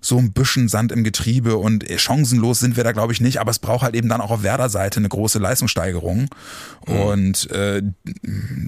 so 0.00 0.18
ein 0.18 0.32
bisschen 0.32 0.68
Sand 0.68 0.92
im 0.92 1.04
Getriebe 1.04 1.56
und 1.56 1.84
chancenlos 1.96 2.60
sind 2.60 2.76
wir 2.76 2.84
da 2.84 2.92
glaube 2.92 3.12
ich 3.12 3.20
nicht, 3.20 3.38
aber 3.38 3.50
es 3.50 3.58
braucht 3.58 3.82
halt 3.82 3.94
eben 3.94 4.08
dann 4.08 4.20
auch 4.20 4.30
auf 4.30 4.42
Werder 4.42 4.68
Seite 4.68 5.00
eine 5.00 5.08
große 5.08 5.38
Leistungssteigerung 5.38 6.28
mhm. 6.86 6.96
und 6.96 7.50
äh, 7.50 7.82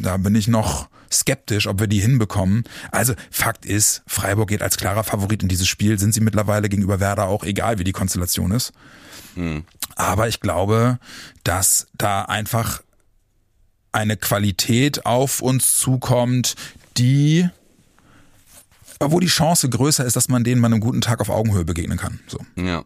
da 0.00 0.16
bin 0.16 0.34
ich 0.34 0.48
noch 0.48 0.88
skeptisch, 1.12 1.66
ob 1.66 1.80
wir 1.80 1.86
die 1.86 2.00
hinbekommen. 2.00 2.64
Also 2.90 3.14
Fakt 3.30 3.64
ist, 3.64 4.02
Freiburg 4.06 4.48
geht 4.48 4.62
als 4.62 4.76
klarer 4.76 5.04
Favorit 5.04 5.42
in 5.42 5.48
dieses 5.48 5.68
Spiel, 5.68 5.98
sind 5.98 6.14
sie 6.14 6.20
mittlerweile 6.20 6.68
gegenüber 6.68 7.00
Werder 7.00 7.26
auch 7.26 7.44
egal, 7.44 7.78
wie 7.78 7.84
die 7.84 7.92
Konstellation 7.92 8.50
ist. 8.52 8.72
Mhm. 9.34 9.64
Aber 9.94 10.28
ich 10.28 10.40
glaube, 10.40 10.98
dass 11.44 11.86
da 11.94 12.22
einfach 12.22 12.82
eine 13.92 14.16
Qualität 14.16 15.06
auf 15.06 15.40
uns 15.40 15.78
zukommt, 15.78 16.54
die 16.98 17.48
wo 19.00 19.20
die 19.20 19.26
Chance 19.26 19.68
größer 19.68 20.04
ist, 20.04 20.16
dass 20.16 20.28
man 20.28 20.44
denen 20.44 20.60
mal 20.60 20.68
einem 20.68 20.80
guten 20.80 21.00
Tag 21.00 21.20
auf 21.20 21.28
Augenhöhe 21.28 21.64
begegnen 21.64 21.98
kann. 21.98 22.20
So. 22.26 22.38
Ja. 22.56 22.84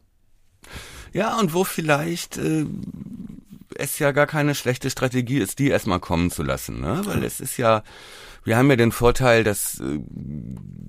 Ja, 1.13 1.39
und 1.39 1.55
wo 1.55 1.65
vielleicht 1.65 2.37
äh, 2.37 2.67
es 3.75 3.99
ja 3.99 4.13
gar 4.13 4.27
keine 4.27 4.55
schlechte 4.55 4.91
Strategie 4.91 5.39
ist, 5.39 5.59
die 5.59 5.69
erstmal 5.69 6.01
kommen 6.01 6.31
zu 6.31 6.43
lassen, 6.43 6.81
ne? 6.81 7.03
Weil 7.05 7.25
es 7.25 7.41
ist 7.41 7.57
ja, 7.57 7.83
wir 8.45 8.57
haben 8.57 8.71
ja 8.71 8.77
den 8.77 8.93
Vorteil, 8.93 9.45
dass 9.45 9.81
äh, 9.81 10.01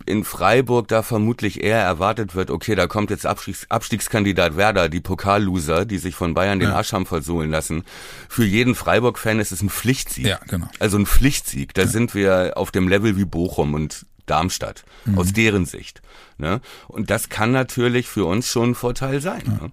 in 0.06 0.24
Freiburg 0.24 0.88
da 0.88 1.04
vermutlich 1.04 1.64
eher 1.64 1.80
erwartet 1.80 2.36
wird, 2.36 2.52
okay, 2.52 2.76
da 2.76 2.88
kommt 2.88 3.10
jetzt 3.10 3.26
Abstiegs 3.26 3.66
Abstiegskandidat 3.70 4.58
Werder, 4.58 4.90
die 4.90 5.02
Pokalloser, 5.02 5.86
die 5.86 5.98
sich 5.98 6.16
von 6.16 6.34
Bayern 6.34 6.60
den 6.60 6.70
ja. 6.70 6.76
Arsch 6.76 6.94
haben 6.94 7.06
versohlen 7.06 7.50
lassen. 7.50 7.84
Für 8.30 8.46
jeden 8.46 8.76
Freiburg-Fan 8.76 9.40
ist 9.40 9.52
es 9.52 9.62
ein 9.62 9.70
Pflichtsieg. 9.70 10.28
Ja, 10.28 10.40
genau. 10.48 10.68
Also 10.80 10.98
ein 10.98 11.06
Pflichtsieg. 11.06 11.74
Da 11.74 11.84
ja. 11.84 11.88
sind 11.88 12.14
wir 12.14 12.54
auf 12.56 12.72
dem 12.72 12.88
Level 12.88 13.18
wie 13.18 13.26
Bochum 13.26 13.74
und 13.74 14.06
Darmstadt, 14.26 14.84
mhm. 15.06 15.18
aus 15.18 15.34
deren 15.34 15.66
Sicht. 15.66 16.02
Ne? 16.38 16.60
Und 16.88 17.10
das 17.10 17.30
kann 17.30 17.52
natürlich 17.52 18.08
für 18.08 18.26
uns 18.26 18.48
schon 18.48 18.72
ein 18.72 18.76
Vorteil 18.76 19.22
sein. 19.22 19.44
Ja. 19.46 19.52
Ne? 19.52 19.72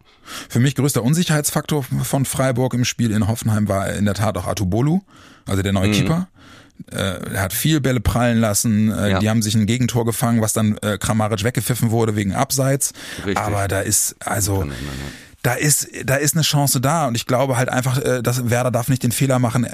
Für 0.49 0.61
mich 0.61 0.75
größter 0.75 1.03
Unsicherheitsfaktor 1.03 1.83
von 2.03 2.25
Freiburg 2.25 2.75
im 2.75 2.85
Spiel 2.85 3.11
in 3.11 3.27
Hoffenheim 3.27 3.69
war 3.69 3.91
in 3.91 4.05
der 4.05 4.15
Tat 4.15 4.37
auch 4.37 4.47
Atubolu, 4.47 5.01
also 5.47 5.63
der 5.63 5.73
neue 5.73 5.89
mhm. 5.89 5.93
Keeper. 5.93 6.29
Äh, 6.93 7.35
er 7.35 7.43
hat 7.43 7.53
viel 7.53 7.81
Bälle 7.81 8.01
prallen 8.01 8.39
lassen, 8.39 8.93
äh, 8.93 9.11
ja. 9.11 9.19
die 9.19 9.29
haben 9.29 9.43
sich 9.43 9.55
ein 9.55 9.67
Gegentor 9.67 10.05
gefangen, 10.05 10.41
was 10.41 10.53
dann 10.53 10.77
äh, 10.79 10.99
Kramaric 10.99 11.43
weggepfiffen 11.43 11.91
wurde 11.91 12.15
wegen 12.15 12.35
Abseits. 12.35 12.93
Richtig. 13.19 13.39
Aber 13.39 13.67
da 13.67 13.81
ist, 13.81 14.17
also 14.21 14.65
da 15.43 15.55
ist, 15.55 15.89
da 16.05 16.17
ist 16.17 16.35
eine 16.35 16.43
Chance 16.43 16.81
da 16.81 17.09
und 17.09 17.15
ich 17.15 17.27
glaube 17.27 17.57
halt 17.57 17.69
einfach, 17.69 17.99
äh, 17.99 18.23
dass 18.23 18.51
Werder 18.51 18.71
darf 18.71 18.89
nicht 18.89 19.03
den 19.03 19.13
Fehler 19.13 19.39
machen. 19.39 19.67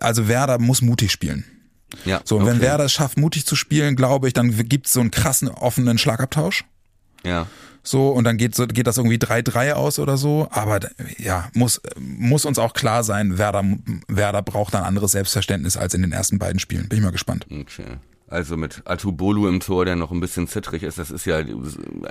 Also 0.00 0.28
Werder 0.28 0.58
muss 0.58 0.80
mutig 0.80 1.10
spielen. 1.10 1.44
Ja, 2.04 2.20
so, 2.24 2.36
und 2.36 2.42
okay. 2.42 2.52
wenn 2.52 2.60
Werder 2.60 2.84
es 2.84 2.92
schafft, 2.92 3.16
mutig 3.18 3.46
zu 3.46 3.56
spielen, 3.56 3.96
glaube 3.96 4.26
ich, 4.28 4.34
dann 4.34 4.50
gibt 4.68 4.86
es 4.86 4.92
so 4.92 5.00
einen 5.00 5.10
krassen 5.10 5.48
offenen 5.48 5.98
Schlagabtausch. 5.98 6.64
Ja. 7.24 7.46
So, 7.82 8.08
und 8.08 8.24
dann 8.24 8.36
geht, 8.36 8.56
geht 8.74 8.86
das 8.88 8.98
irgendwie 8.98 9.16
3-3 9.16 9.74
aus 9.74 10.00
oder 10.00 10.16
so. 10.16 10.48
Aber 10.50 10.80
ja, 11.18 11.48
muss, 11.54 11.80
muss 11.96 12.44
uns 12.44 12.58
auch 12.58 12.74
klar 12.74 13.04
sein, 13.04 13.38
Werder, 13.38 13.62
Werder 14.08 14.42
braucht 14.42 14.74
ein 14.74 14.82
anderes 14.82 15.12
Selbstverständnis 15.12 15.76
als 15.76 15.94
in 15.94 16.02
den 16.02 16.10
ersten 16.10 16.38
beiden 16.38 16.58
Spielen. 16.58 16.88
Bin 16.88 16.98
ich 16.98 17.04
mal 17.04 17.12
gespannt. 17.12 17.46
Okay. 17.48 17.98
Also 18.28 18.56
mit 18.56 18.82
Atubolu 18.86 19.46
im 19.48 19.60
Tor, 19.60 19.84
der 19.84 19.94
noch 19.94 20.10
ein 20.10 20.18
bisschen 20.18 20.48
zittrig 20.48 20.82
ist, 20.82 20.98
das 20.98 21.12
ist 21.12 21.26
ja 21.26 21.44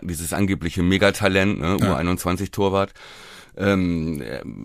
dieses 0.01 0.32
angebliche 0.32 0.82
Megatalent, 0.82 1.59
ne? 1.59 1.78
Ja. 1.82 1.99
U21-Torwart 1.99 2.93
ähm, 3.58 4.22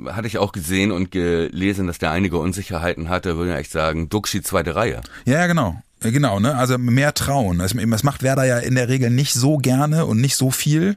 hatte 0.06 0.26
ich 0.26 0.38
auch 0.38 0.52
gesehen 0.52 0.92
und 0.92 1.10
gelesen, 1.10 1.86
dass 1.86 1.98
der 1.98 2.10
einige 2.10 2.38
Unsicherheiten 2.38 3.08
hatte, 3.08 3.36
würde 3.36 3.52
ich 3.52 3.58
echt 3.58 3.72
sagen, 3.72 4.08
Duxi 4.08 4.42
zweite 4.42 4.74
Reihe. 4.74 5.00
Ja, 5.24 5.46
genau. 5.46 5.80
Genau, 6.02 6.40
ne? 6.40 6.56
Also 6.56 6.78
mehr 6.78 7.12
trauen. 7.12 7.58
Das, 7.58 7.74
macht 7.74 8.22
Werder 8.22 8.44
ja 8.44 8.58
in 8.58 8.74
der 8.74 8.88
Regel 8.88 9.10
nicht 9.10 9.34
so 9.34 9.58
gerne 9.58 10.06
und 10.06 10.20
nicht 10.20 10.34
so 10.34 10.50
viel. 10.50 10.96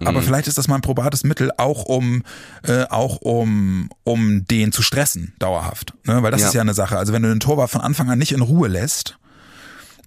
Aber 0.00 0.20
mhm. 0.20 0.24
vielleicht 0.24 0.46
ist 0.46 0.56
das 0.56 0.68
mal 0.68 0.76
ein 0.76 0.82
probates 0.82 1.24
Mittel, 1.24 1.50
auch 1.56 1.84
um, 1.84 2.22
äh, 2.62 2.84
auch 2.84 3.16
um, 3.22 3.90
um 4.04 4.46
den 4.46 4.70
zu 4.70 4.82
stressen, 4.82 5.34
dauerhaft. 5.40 5.94
Ne? 6.04 6.22
Weil 6.22 6.30
das 6.30 6.42
ja. 6.42 6.46
ist 6.48 6.54
ja 6.54 6.60
eine 6.60 6.74
Sache. 6.74 6.96
Also 6.96 7.12
wenn 7.12 7.22
du 7.22 7.28
den 7.28 7.40
Torwart 7.40 7.70
von 7.70 7.80
Anfang 7.80 8.08
an 8.08 8.20
nicht 8.20 8.32
in 8.32 8.40
Ruhe 8.40 8.68
lässt, 8.68 9.18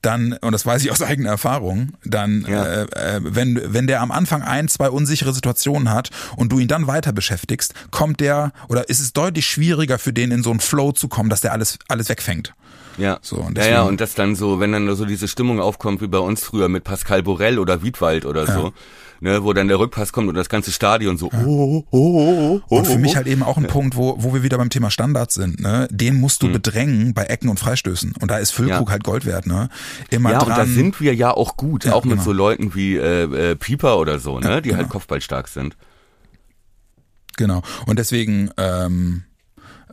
dann, 0.01 0.33
und 0.41 0.51
das 0.51 0.65
weiß 0.65 0.83
ich 0.83 0.91
aus 0.91 1.01
eigener 1.09 1.29
Erfahrung, 1.29 1.93
dann, 2.03 2.45
ja. 2.47 2.63
äh, 2.63 2.81
äh, 2.83 3.21
wenn, 3.23 3.61
wenn 3.73 3.87
der 3.87 4.01
am 4.01 4.11
Anfang 4.11 4.41
ein, 4.41 4.67
zwei 4.67 4.89
unsichere 4.89 5.33
Situationen 5.33 5.91
hat 5.91 6.09
und 6.35 6.51
du 6.51 6.59
ihn 6.59 6.67
dann 6.67 6.87
weiter 6.87 7.13
beschäftigst, 7.13 7.73
kommt 7.91 8.19
der, 8.19 8.51
oder 8.67 8.89
ist 8.89 8.99
es 8.99 9.13
deutlich 9.13 9.45
schwieriger 9.45 9.99
für 9.99 10.13
den 10.13 10.31
in 10.31 10.43
so 10.43 10.51
einen 10.51 10.59
Flow 10.59 10.91
zu 10.91 11.07
kommen, 11.07 11.29
dass 11.29 11.41
der 11.41 11.53
alles, 11.53 11.79
alles 11.87 12.09
wegfängt. 12.09 12.53
Ja. 12.97 13.19
So, 13.21 13.37
und 13.37 13.57
deswegen, 13.57 13.75
ja, 13.75 13.81
ja, 13.81 13.87
und 13.87 14.01
das 14.01 14.13
dann 14.13 14.35
so, 14.35 14.59
wenn 14.59 14.71
dann 14.71 14.93
so 14.95 15.05
diese 15.05 15.27
Stimmung 15.27 15.59
aufkommt 15.59 16.01
wie 16.01 16.07
bei 16.07 16.17
uns 16.17 16.43
früher 16.43 16.67
mit 16.67 16.83
Pascal 16.83 17.23
Borel 17.23 17.57
oder 17.57 17.81
Wiedwald 17.81 18.25
oder 18.25 18.45
ja. 18.45 18.53
so, 18.53 18.73
ne, 19.21 19.43
wo 19.43 19.53
dann 19.53 19.67
der 19.67 19.79
Rückpass 19.79 20.11
kommt 20.11 20.29
und 20.29 20.35
das 20.35 20.49
ganze 20.49 20.71
Stadion 20.71 21.17
so. 21.17 21.29
Ja. 21.31 21.43
Oh, 21.45 21.85
oh, 21.91 21.97
oh, 21.97 22.61
oh, 22.69 22.77
und 22.77 22.87
für 22.87 22.97
mich 22.97 23.15
halt 23.15 23.27
eben 23.27 23.43
auch 23.43 23.57
ein 23.57 23.63
ja. 23.63 23.69
Punkt, 23.69 23.95
wo, 23.95 24.15
wo 24.19 24.33
wir 24.33 24.43
wieder 24.43 24.57
beim 24.57 24.69
Thema 24.69 24.91
Standards 24.91 25.35
sind. 25.35 25.59
Ne? 25.59 25.87
Den 25.91 26.19
musst 26.19 26.41
du 26.43 26.47
mhm. 26.47 26.53
bedrängen 26.53 27.13
bei 27.13 27.23
Ecken 27.25 27.49
und 27.49 27.59
Freistößen. 27.59 28.13
Und 28.19 28.31
da 28.31 28.37
ist 28.37 28.51
Füllkrug 28.51 28.87
ja. 28.87 28.91
halt 28.91 29.03
Gold 29.03 29.25
wert. 29.25 29.45
Ne? 29.45 29.69
Immer 30.09 30.31
ja, 30.31 30.39
dran. 30.39 30.49
und 30.49 30.57
da 30.57 30.65
sind 30.65 31.01
wir 31.01 31.13
ja 31.15 31.31
auch 31.31 31.57
gut, 31.57 31.87
auch 31.87 32.03
mit 32.03 32.13
genau. 32.13 32.23
so 32.23 32.31
Leuten 32.31 32.75
wie 32.75 32.95
äh, 32.95 33.51
äh, 33.51 33.55
Pieper 33.55 33.97
oder 33.97 34.19
so, 34.19 34.39
ne, 34.39 34.41
die 34.41 34.49
halt 34.49 34.63
genau. 34.63 34.77
halt 34.77 34.89
kopfballstark 34.89 35.47
sind. 35.47 35.75
Genau. 37.37 37.61
Und 37.85 37.99
deswegen 37.99 38.51
ähm, 38.57 39.23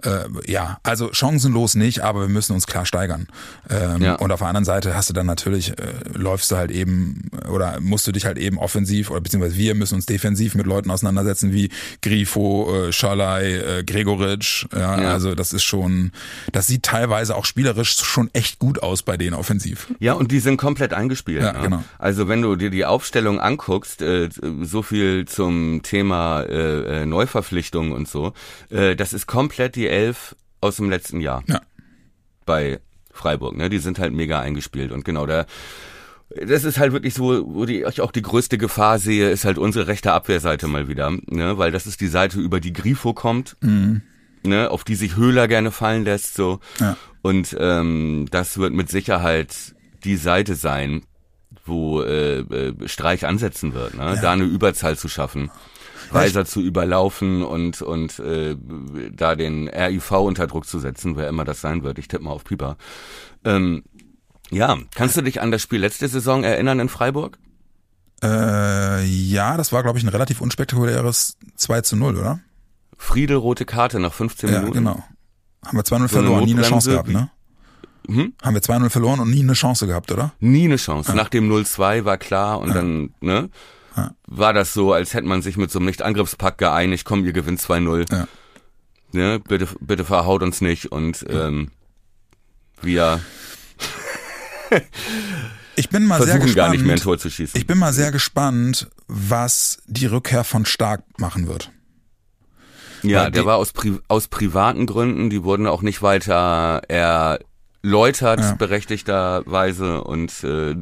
äh, 0.02 0.24
ja, 0.46 0.78
also 0.82 1.12
chancenlos 1.12 1.74
nicht, 1.74 2.00
aber 2.00 2.22
wir 2.22 2.28
müssen 2.28 2.52
uns 2.52 2.66
klar 2.66 2.84
steigern. 2.84 3.28
Ähm, 3.70 4.02
ja. 4.02 4.14
Und 4.16 4.30
auf 4.30 4.40
der 4.40 4.48
anderen 4.48 4.64
Seite 4.64 4.94
hast 4.94 5.08
du 5.08 5.14
dann 5.14 5.26
natürlich, 5.26 5.70
äh, 5.70 5.74
läufst 6.12 6.50
du 6.50 6.56
halt 6.56 6.70
eben 6.70 7.30
oder 7.50 7.80
musst 7.80 8.06
du 8.06 8.12
dich 8.12 8.26
halt 8.26 8.36
eben 8.36 8.58
offensiv 8.58 9.10
oder 9.10 9.22
beziehungsweise 9.22 9.56
wir 9.56 9.74
müssen 9.74 9.94
uns 9.94 10.06
defensiv 10.06 10.54
mit 10.54 10.66
Leuten 10.66 10.90
auseinandersetzen 10.90 11.52
wie 11.52 11.70
Grifo, 12.02 12.88
äh, 12.88 12.92
Schalai, 12.92 13.54
äh, 13.54 13.84
Gregoritsch. 13.84 14.66
Ja, 14.72 15.00
ja, 15.00 15.12
also 15.12 15.34
das 15.34 15.54
ist 15.54 15.64
schon, 15.64 16.12
das 16.52 16.66
sieht 16.66 16.82
teilweise 16.82 17.34
auch 17.34 17.46
spielerisch 17.46 17.96
schon 17.96 18.28
echt 18.34 18.58
gut 18.58 18.82
aus 18.82 19.02
bei 19.02 19.16
denen 19.16 19.34
offensiv. 19.34 19.88
Ja, 19.98 20.12
und 20.12 20.30
die 20.30 20.40
sind 20.40 20.58
komplett 20.58 20.92
eingespielt. 20.92 21.42
Ja, 21.42 21.52
ne? 21.52 21.60
genau. 21.62 21.84
Also 21.98 22.28
wenn 22.28 22.42
du 22.42 22.56
dir 22.56 22.70
die 22.70 22.84
Aufstellung 22.84 23.40
anguckst, 23.40 24.02
äh, 24.02 24.28
so 24.60 24.82
viel 24.82 25.24
zum 25.26 25.80
Thema 25.82 26.42
äh, 26.42 27.02
äh 27.02 27.06
Neuverpflichtungen 27.06 27.92
und 27.92 28.08
so, 28.08 28.34
äh, 28.70 28.94
das 28.94 29.14
ist 29.14 29.26
komplett 29.26 29.74
die 29.76 29.85
Elf 29.86 30.36
aus 30.60 30.76
dem 30.76 30.90
letzten 30.90 31.20
Jahr. 31.20 31.42
Ja. 31.46 31.60
Bei 32.44 32.80
Freiburg, 33.10 33.56
ne? 33.56 33.68
Die 33.68 33.78
sind 33.78 33.98
halt 33.98 34.12
mega 34.12 34.40
eingespielt 34.40 34.92
und 34.92 35.04
genau 35.04 35.26
da 35.26 35.46
das 36.28 36.64
ist 36.64 36.78
halt 36.78 36.92
wirklich 36.92 37.14
so, 37.14 37.44
wo 37.54 37.64
die, 37.66 37.84
ich 37.84 38.00
auch 38.00 38.10
die 38.10 38.22
größte 38.22 38.58
Gefahr 38.58 38.98
sehe, 38.98 39.30
ist 39.30 39.44
halt 39.44 39.58
unsere 39.58 39.86
rechte 39.86 40.12
Abwehrseite 40.12 40.66
mal 40.66 40.88
wieder, 40.88 41.10
ne? 41.10 41.56
Weil 41.56 41.70
das 41.70 41.86
ist 41.86 42.00
die 42.00 42.08
Seite, 42.08 42.40
über 42.40 42.58
die 42.58 42.72
Grifo 42.72 43.14
kommt, 43.14 43.56
mhm. 43.60 44.02
ne? 44.42 44.70
Auf 44.70 44.82
die 44.82 44.96
sich 44.96 45.16
Höhler 45.16 45.46
gerne 45.46 45.70
fallen 45.70 46.04
lässt, 46.04 46.34
so. 46.34 46.60
Ja. 46.80 46.96
Und 47.22 47.56
ähm, 47.58 48.26
das 48.30 48.58
wird 48.58 48.72
mit 48.72 48.88
Sicherheit 48.88 49.54
die 50.04 50.16
Seite 50.16 50.56
sein, 50.56 51.02
wo 51.64 52.02
äh, 52.02 52.38
äh 52.40 52.88
Streich 52.88 53.24
ansetzen 53.24 53.72
wird, 53.72 53.94
ne? 53.94 54.14
Ja. 54.16 54.16
Da 54.16 54.32
eine 54.32 54.44
Überzahl 54.44 54.98
zu 54.98 55.08
schaffen. 55.08 55.50
Weiser 56.10 56.44
zu 56.44 56.60
überlaufen 56.60 57.42
und, 57.42 57.82
und 57.82 58.18
äh, 58.18 58.56
da 59.12 59.34
den 59.34 59.68
RIV 59.68 60.10
unter 60.12 60.46
Druck 60.46 60.66
zu 60.66 60.78
setzen, 60.78 61.16
wer 61.16 61.28
immer 61.28 61.44
das 61.44 61.60
sein 61.60 61.82
wird. 61.82 61.98
Ich 61.98 62.08
tippe 62.08 62.24
mal 62.24 62.32
auf 62.32 62.44
Pieper. 62.44 62.76
Ähm, 63.44 63.84
ja, 64.50 64.78
kannst 64.94 65.16
du 65.16 65.22
dich 65.22 65.40
an 65.40 65.50
das 65.50 65.62
Spiel 65.62 65.80
letzte 65.80 66.08
Saison 66.08 66.44
erinnern 66.44 66.80
in 66.80 66.88
Freiburg? 66.88 67.38
Äh, 68.22 69.04
ja, 69.04 69.56
das 69.56 69.72
war, 69.72 69.82
glaube 69.82 69.98
ich, 69.98 70.04
ein 70.04 70.08
relativ 70.08 70.40
unspektakuläres 70.40 71.36
2 71.56 71.80
zu 71.82 71.96
0, 71.96 72.16
oder? 72.16 72.40
Friedel 72.96 73.36
rote 73.36 73.64
Karte 73.64 74.00
nach 74.00 74.12
15 74.12 74.48
ja, 74.48 74.58
Minuten. 74.58 74.78
genau. 74.78 75.04
Haben 75.64 75.78
wir 75.78 75.84
2-0 75.84 76.08
verloren, 76.08 76.44
nie 76.44 76.54
eine 76.54 76.62
Chance 76.62 76.90
gehabt, 76.90 77.08
ne? 77.08 77.30
Hm? 78.08 78.34
Haben 78.40 78.54
wir 78.54 78.62
2-0 78.62 78.88
verloren 78.88 79.20
und 79.20 79.30
nie 79.30 79.42
eine 79.42 79.54
Chance 79.54 79.86
gehabt, 79.86 80.12
oder? 80.12 80.32
Nie 80.38 80.64
eine 80.64 80.76
Chance. 80.76 81.10
Ja. 81.10 81.16
Nach 81.16 81.28
dem 81.28 81.50
0-2 81.50 82.04
war 82.04 82.18
klar 82.18 82.60
und 82.60 82.68
ja. 82.68 82.74
dann, 82.74 83.14
ne? 83.20 83.50
Ja. 83.96 84.14
war 84.26 84.52
das 84.52 84.72
so, 84.72 84.92
als 84.92 85.14
hätte 85.14 85.26
man 85.26 85.42
sich 85.42 85.56
mit 85.56 85.70
so 85.70 85.78
einem 85.78 85.86
Nicht-Angriffspakt 85.86 86.58
geeinigt, 86.58 87.04
komm, 87.04 87.24
ihr 87.24 87.32
gewinnt 87.32 87.60
2-0. 87.60 88.12
Ja. 88.12 88.28
Ne, 89.12 89.40
bitte, 89.40 89.68
bitte 89.80 90.04
verhaut 90.04 90.42
uns 90.42 90.60
nicht 90.60 90.92
und 90.92 91.24
ähm, 91.28 91.70
wir 92.82 93.20
ich 95.76 95.88
bin 95.88 96.06
mal 96.06 96.22
sehr 96.22 96.38
gespannt, 96.38 96.56
gar 96.56 96.70
nicht 96.70 96.84
mehr 96.84 96.96
ein 96.96 97.00
Tor 97.00 97.18
zu 97.18 97.30
schießen. 97.30 97.58
Ich 97.58 97.66
bin 97.66 97.78
mal 97.78 97.92
sehr 97.92 98.10
gespannt, 98.10 98.88
was 99.06 99.78
die 99.86 100.06
Rückkehr 100.06 100.44
von 100.44 100.64
Stark 100.64 101.04
machen 101.18 101.46
wird. 101.46 101.70
Ja, 103.02 103.24
Weil 103.24 103.30
der 103.30 103.46
war 103.46 103.56
aus, 103.56 103.72
Pri 103.72 103.98
aus 104.08 104.28
privaten 104.28 104.86
Gründen, 104.86 105.30
die 105.30 105.44
wurden 105.44 105.66
auch 105.66 105.82
nicht 105.82 106.02
weiter 106.02 106.82
läutert, 107.86 108.40
Ja. 108.40 108.54
berechtigterweise 108.54 110.02
und 110.02 110.30
äh, 110.42 110.74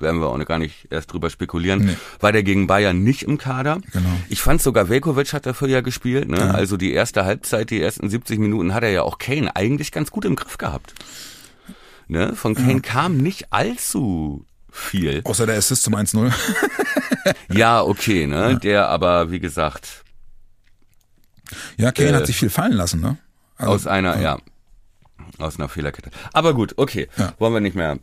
werden 0.00 0.20
wir 0.20 0.28
auch 0.28 0.38
noch 0.38 0.46
gar 0.46 0.58
nicht 0.58 0.86
erst 0.90 1.12
drüber 1.12 1.28
spekulieren, 1.30 1.84
Nee. 1.84 1.96
war 2.20 2.32
der 2.32 2.42
gegen 2.42 2.66
Bayern 2.66 3.02
nicht 3.02 3.22
im 3.24 3.36
Kader. 3.38 3.80
Genau. 3.92 4.08
Ich 4.28 4.40
fand 4.40 4.62
sogar 4.62 4.88
Velkovic 4.88 5.32
hat 5.32 5.44
dafür 5.46 5.68
ja 5.68 5.80
gespielt, 5.82 6.28
ne? 6.28 6.54
Also 6.54 6.76
die 6.76 6.92
erste 6.92 7.24
Halbzeit, 7.24 7.70
die 7.70 7.80
ersten 7.82 8.08
70 8.08 8.38
Minuten 8.38 8.72
hat 8.74 8.82
er 8.82 8.90
ja 8.90 9.02
auch 9.02 9.18
Kane 9.18 9.54
eigentlich 9.54 9.92
ganz 9.92 10.10
gut 10.10 10.24
im 10.24 10.34
Griff 10.36 10.56
gehabt. 10.58 10.94
Ne? 12.08 12.34
Von 12.36 12.54
Kane 12.54 12.80
kam 12.80 13.16
nicht 13.18 13.52
allzu 13.52 14.46
viel. 14.70 15.20
Außer 15.24 15.44
der 15.46 15.56
Assist 15.58 15.82
zum 15.82 15.94
1-0. 15.94 16.32
Ja, 17.52 17.82
okay, 17.82 18.26
ne? 18.28 18.56
Der 18.62 18.88
aber, 18.88 19.32
wie 19.32 19.40
gesagt, 19.40 20.04
Ja, 21.76 21.90
Kane 21.92 22.10
Äh, 22.10 22.14
hat 22.14 22.26
sich 22.26 22.36
viel 22.36 22.50
fallen 22.50 22.72
lassen, 22.72 23.00
ne? 23.00 23.16
Also, 23.56 23.72
aus 23.72 23.86
einer, 23.88 24.20
ja. 24.20 24.38
Aus 25.38 25.58
einer 25.58 25.68
Fehlerkette. 25.68 26.10
Aber 26.32 26.54
gut, 26.54 26.74
okay. 26.76 27.08
Ja. 27.16 27.34
Wollen 27.38 27.54
wir 27.54 27.60
nicht 27.60 27.76
mehr, 27.76 27.98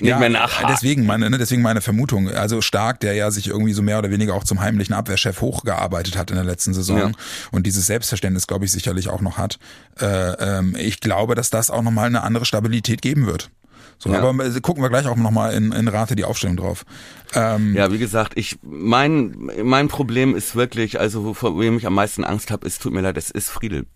nicht 0.00 0.08
ja, 0.08 0.18
mehr 0.18 0.30
nachhaken. 0.30 0.68
deswegen 0.72 1.04
meine, 1.04 1.28
ne, 1.28 1.36
deswegen 1.38 1.60
meine 1.62 1.80
Vermutung. 1.80 2.28
Also 2.30 2.60
Stark, 2.60 3.00
der 3.00 3.14
ja 3.14 3.30
sich 3.30 3.48
irgendwie 3.48 3.72
so 3.74 3.82
mehr 3.82 3.98
oder 3.98 4.10
weniger 4.10 4.34
auch 4.34 4.44
zum 4.44 4.60
heimlichen 4.60 4.94
Abwehrchef 4.94 5.40
hochgearbeitet 5.40 6.16
hat 6.16 6.30
in 6.30 6.36
der 6.36 6.44
letzten 6.44 6.72
Saison 6.74 6.98
Ja. 6.98 7.10
und 7.50 7.66
dieses 7.66 7.86
Selbstverständnis, 7.86 8.46
glaube 8.46 8.64
ich, 8.64 8.72
sicherlich 8.72 9.08
auch 9.08 9.20
noch 9.20 9.36
hat. 9.38 9.58
Äh, 10.00 10.06
ähm, 10.06 10.74
ich 10.78 11.00
glaube, 11.00 11.34
dass 11.34 11.50
das 11.50 11.70
auch 11.70 11.82
nochmal 11.82 12.06
eine 12.06 12.22
andere 12.22 12.44
Stabilität 12.46 13.02
geben 13.02 13.26
wird. 13.26 13.50
So, 13.98 14.10
Ja. 14.12 14.22
aber 14.22 14.44
äh, 14.46 14.60
gucken 14.60 14.82
wir 14.82 14.88
gleich 14.90 15.06
auch 15.06 15.16
nochmal 15.16 15.52
in, 15.54 15.72
in 15.72 15.88
Rate 15.88 16.14
die 16.16 16.24
Aufstellung 16.24 16.56
drauf. 16.56 16.86
Ähm, 17.34 17.74
Ja, 17.74 17.92
wie 17.92 17.98
gesagt, 17.98 18.34
ich 18.36 18.56
mein 18.62 19.50
mein 19.64 19.88
Problem 19.88 20.34
ist 20.36 20.54
wirklich, 20.56 20.98
also 21.00 21.24
wovor 21.24 21.58
wem 21.58 21.76
ich 21.76 21.86
am 21.86 21.94
meisten 21.94 22.24
Angst 22.24 22.50
habe, 22.52 22.66
es 22.66 22.78
tut 22.78 22.92
mir 22.92 23.00
leid, 23.00 23.16
es 23.18 23.30
ist 23.30 23.50
Friedel. 23.50 23.86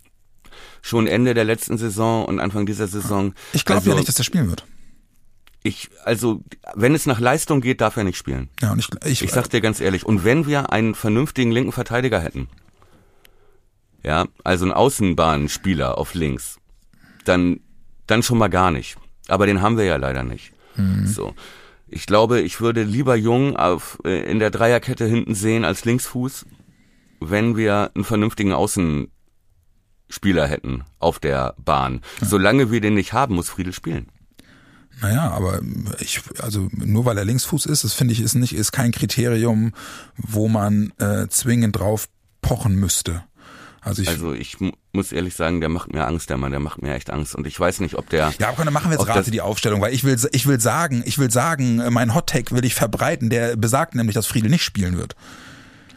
Schon 0.81 1.07
Ende 1.07 1.35
der 1.35 1.45
letzten 1.45 1.79
Saison 1.79 2.25
und 2.25 2.41
Anfang 2.41 2.67
dieser 2.67 2.87
Saison. 2.87 3.35
Ich 3.53 3.65
glaube 3.65 3.79
also, 3.81 3.91
ja 3.91 3.97
nicht, 3.97 4.09
dass 4.09 4.19
er 4.19 4.25
spielen 4.25 4.49
wird. 4.49 4.65
ich 5.63 5.91
also 6.05 6.43
wenn 6.75 6.95
es 6.95 7.07
nach 7.07 7.21
Leistung 7.21 7.61
geht, 7.61 7.81
darf 7.81 7.97
er 7.97 8.05
nicht 8.05 8.19
spielen. 8.19 8.49
Ja, 8.61 8.73
und 8.73 8.79
ich, 8.79 8.89
ich, 9.05 9.23
Ich 9.23 9.33
sag 9.33 9.49
dir 9.49 9.61
ganz 9.61 9.81
ehrlich, 9.81 10.05
und 10.05 10.25
wenn 10.25 10.47
wir 10.47 10.73
einen 10.73 10.95
vernünftigen 10.95 11.53
linken 11.53 11.73
Verteidiger 11.73 12.21
hätten, 12.21 12.49
ja, 14.03 14.27
also 14.43 14.65
einen 14.65 14.73
Außenbahnspieler 14.73 15.97
auf 15.97 16.15
links, 16.15 16.59
dann, 17.25 17.61
dann 18.07 18.23
schon 18.23 18.39
mal 18.39 18.49
gar 18.49 18.71
nicht. 18.71 18.97
Aber 19.29 19.47
den 19.47 19.63
haben 19.63 19.77
wir 19.77 19.85
ja 19.85 19.97
leider 19.97 20.25
nicht. 20.25 20.53
So. 21.05 21.35
Ich 21.89 22.07
glaube, 22.07 22.41
ich 22.41 22.61
würde 22.61 22.83
lieber 22.83 23.15
Jung 23.15 23.57
auf, 23.57 23.99
äh, 24.05 24.29
in 24.31 24.39
der 24.39 24.51
Dreierkette 24.51 25.05
hinten 25.05 25.35
sehen 25.35 25.65
als 25.65 25.85
Linksfuß, 25.85 26.47
wenn 27.21 27.57
wir 27.57 27.91
einen 27.95 28.05
vernünftigen 28.05 28.53
Außenspieler 30.13 30.47
hätten 30.47 30.85
auf 30.99 31.19
der 31.19 31.55
Bahn. 31.65 32.03
Solange 32.21 32.71
wir 32.71 32.81
den 32.83 32.95
nicht 32.95 33.13
haben, 33.15 33.35
muss 33.35 33.49
Friedel 33.49 33.73
spielen. 33.73 34.09
Naja, 35.01 35.31
aber 35.31 35.61
ich, 36.01 36.21
also 36.41 36.69
nur 36.73 37.07
weil 37.07 37.17
er 37.17 37.25
Linksfuß 37.25 37.65
ist, 37.67 37.83
das 37.83 37.95
finde 37.95 38.13
ich 38.13 38.21
ist 38.21 38.35
nicht, 38.35 38.55
ist 38.55 38.73
kein 38.73 38.93
Kriterium, 38.93 39.73
wo 40.17 40.49
man 40.49 40.93
äh, 40.99 41.27
zwingend 41.29 41.77
drauf 41.79 42.09
pochen 42.43 42.77
müsste. 42.77 43.25
Also 43.81 44.03
ich, 44.03 44.09
Also 44.09 44.33
ich 44.35 44.61
mu- 44.61 44.73
muss 44.93 45.11
ehrlich 45.13 45.35
sagen, 45.35 45.61
der 45.61 45.69
macht 45.71 45.93
mir 45.93 46.07
Angst, 46.07 46.29
der 46.31 46.37
Mann, 46.37 46.53
der 46.53 46.61
macht 46.61 46.83
mir 46.83 46.95
echt 46.95 47.11
Angst. 47.11 47.35
Und 47.35 47.47
ich 47.47 47.59
weiß 47.59 47.81
nicht, 47.81 47.95
ob 47.97 48.09
der. 48.11 48.33
ja, 48.39 48.49
aber 48.51 48.65
dann 48.65 48.73
machen 48.73 48.91
wir 48.91 48.99
jetzt 48.99 49.09
Rate 49.09 49.21
das- 49.21 49.31
die 49.31 49.41
Aufstellung, 49.41 49.81
weil 49.81 49.95
ich 49.95 50.05
will, 50.05 50.17
ich 50.33 50.47
will 50.47 50.61
sagen, 50.61 51.03
ich 51.07 51.19
will 51.19 51.31
sagen, 51.33 51.81
äh, 51.81 51.91
mein 51.91 52.15
Hot 52.15 52.29
Take 52.29 52.55
will 52.55 52.65
ich 52.67 52.75
verbreiten, 52.75 53.31
der 53.31 53.57
besagt 53.57 53.95
nämlich, 53.97 54.15
dass 54.15 54.27
Friedel 54.27 54.51
nicht 54.51 54.63
spielen 54.63 54.99
wird. 54.99 55.17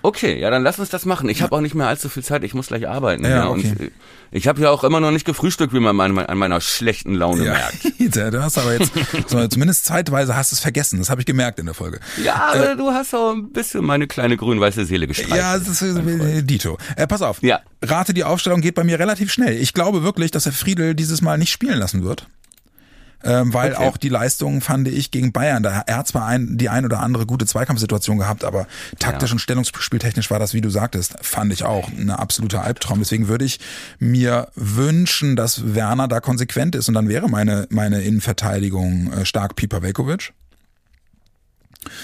Okay, 0.06 0.40
ja, 0.40 0.52
dann 0.52 0.62
lass 0.62 0.78
uns 0.78 0.90
das 0.90 1.06
machen. 1.06 1.30
Ich 1.30 1.42
habe 1.42 1.56
auch 1.56 1.62
nicht 1.62 1.74
mehr 1.74 1.88
allzu 1.88 2.10
viel 2.10 2.24
Zeit, 2.24 2.44
ich 2.44 2.54
muss 2.54 2.68
gleich 2.68 2.88
arbeiten. 2.88 3.24
Ja, 3.24 3.30
Ja, 3.30 3.50
okay. 3.50 3.70
Und 3.70 3.82
äh, 3.82 3.92
ich 4.30 4.48
habe 4.48 4.62
ja 4.62 4.70
auch 4.70 4.84
immer 4.84 5.00
noch 5.00 5.10
nicht 5.10 5.26
gefrühstückt, 5.26 5.74
wie 5.74 5.80
man 5.80 6.00
an 6.00 6.38
meiner 6.38 6.62
schlechten 6.62 7.16
Laune 7.16 7.44
merkt. 7.44 7.76
Ja, 8.16 8.30
du 8.30 8.42
hast 8.44 8.58
aber 8.60 8.74
jetzt, 8.74 8.92
so, 9.28 9.48
zumindest 9.48 9.86
zeitweise 9.86 10.36
hast 10.36 10.52
du 10.52 10.56
es 10.56 10.60
vergessen, 10.60 11.00
das 11.00 11.10
habe 11.10 11.22
ich 11.22 11.26
gemerkt 11.26 11.58
in 11.58 11.66
der 11.66 11.74
Folge. 11.74 12.00
Ja, 12.24 12.52
aber 12.54 12.76
du 12.76 12.92
hast 12.92 13.16
auch 13.16 13.34
ein 13.34 13.52
bisschen 13.52 13.84
meine 13.84 14.06
kleine 14.06 14.38
grün-weiße 14.38 14.86
Seele 14.86 15.08
gestreichelt. 15.08 15.38
Ja, 15.38 15.58
das 15.58 15.82
ist 15.82 15.98
äh, 15.98 16.44
Dito. 16.44 16.78
Äh, 16.96 17.08
pass 17.08 17.24
auf. 17.24 17.42
Ja. 17.42 17.62
Rate 17.82 18.14
die 18.14 18.24
Aufstellung 18.24 18.62
geht 18.62 18.76
bei 18.76 18.84
mir 18.84 19.00
relativ 19.00 19.32
schnell. 19.32 19.58
Ich 19.58 19.74
glaube 19.74 20.04
wirklich, 20.04 20.30
dass 20.32 20.46
er 20.46 20.52
Friedel 20.52 20.94
dieses 20.94 21.22
Mal 21.22 21.38
nicht 21.38 21.52
spielen 21.52 21.80
lassen 21.80 22.04
wird. 22.04 22.28
Ähm, 23.24 23.54
weil 23.54 23.74
Okay. 23.74 23.84
auch 23.88 23.98
die 23.98 24.10
Leistungen 24.10 24.62
fand 24.62 24.88
ich 24.88 25.10
gegen 25.12 25.32
Bayern, 25.32 25.64
da 25.64 25.84
er 25.88 25.98
hat 25.98 26.08
zwar 26.08 26.26
ein, 26.28 26.58
die 26.58 26.70
ein 26.70 26.86
oder 26.86 27.00
andere 27.02 27.26
gute 27.26 27.46
Zweikampfsituation 27.46 28.18
gehabt, 28.18 28.44
aber 28.44 28.68
taktisch 29.00 29.30
Ja. 29.30 29.34
und 29.34 29.40
stellungsspieltechnisch 29.40 30.30
war 30.30 30.38
das, 30.40 30.54
wie 30.54 30.62
du 30.62 30.70
sagtest, 30.70 31.16
fand 31.22 31.52
ich 31.54 31.64
auch 31.64 31.88
ein 31.90 32.10
absoluter 32.12 32.64
Albtraum. 32.64 33.00
Deswegen 33.00 33.28
würde 33.28 33.46
ich 33.46 33.60
mir 34.00 34.50
wünschen, 34.56 35.36
dass 35.36 35.74
Werner 35.76 36.08
da 36.08 36.20
konsequent 36.20 36.76
ist 36.76 36.88
und 36.88 36.94
dann 36.94 37.10
wäre 37.10 37.30
meine 37.30 37.68
meine 37.70 38.02
Innenverteidigung 38.02 39.12
äh, 39.14 39.26
stark 39.26 39.56
Pipa 39.56 39.82
Velkovic. 39.82 40.34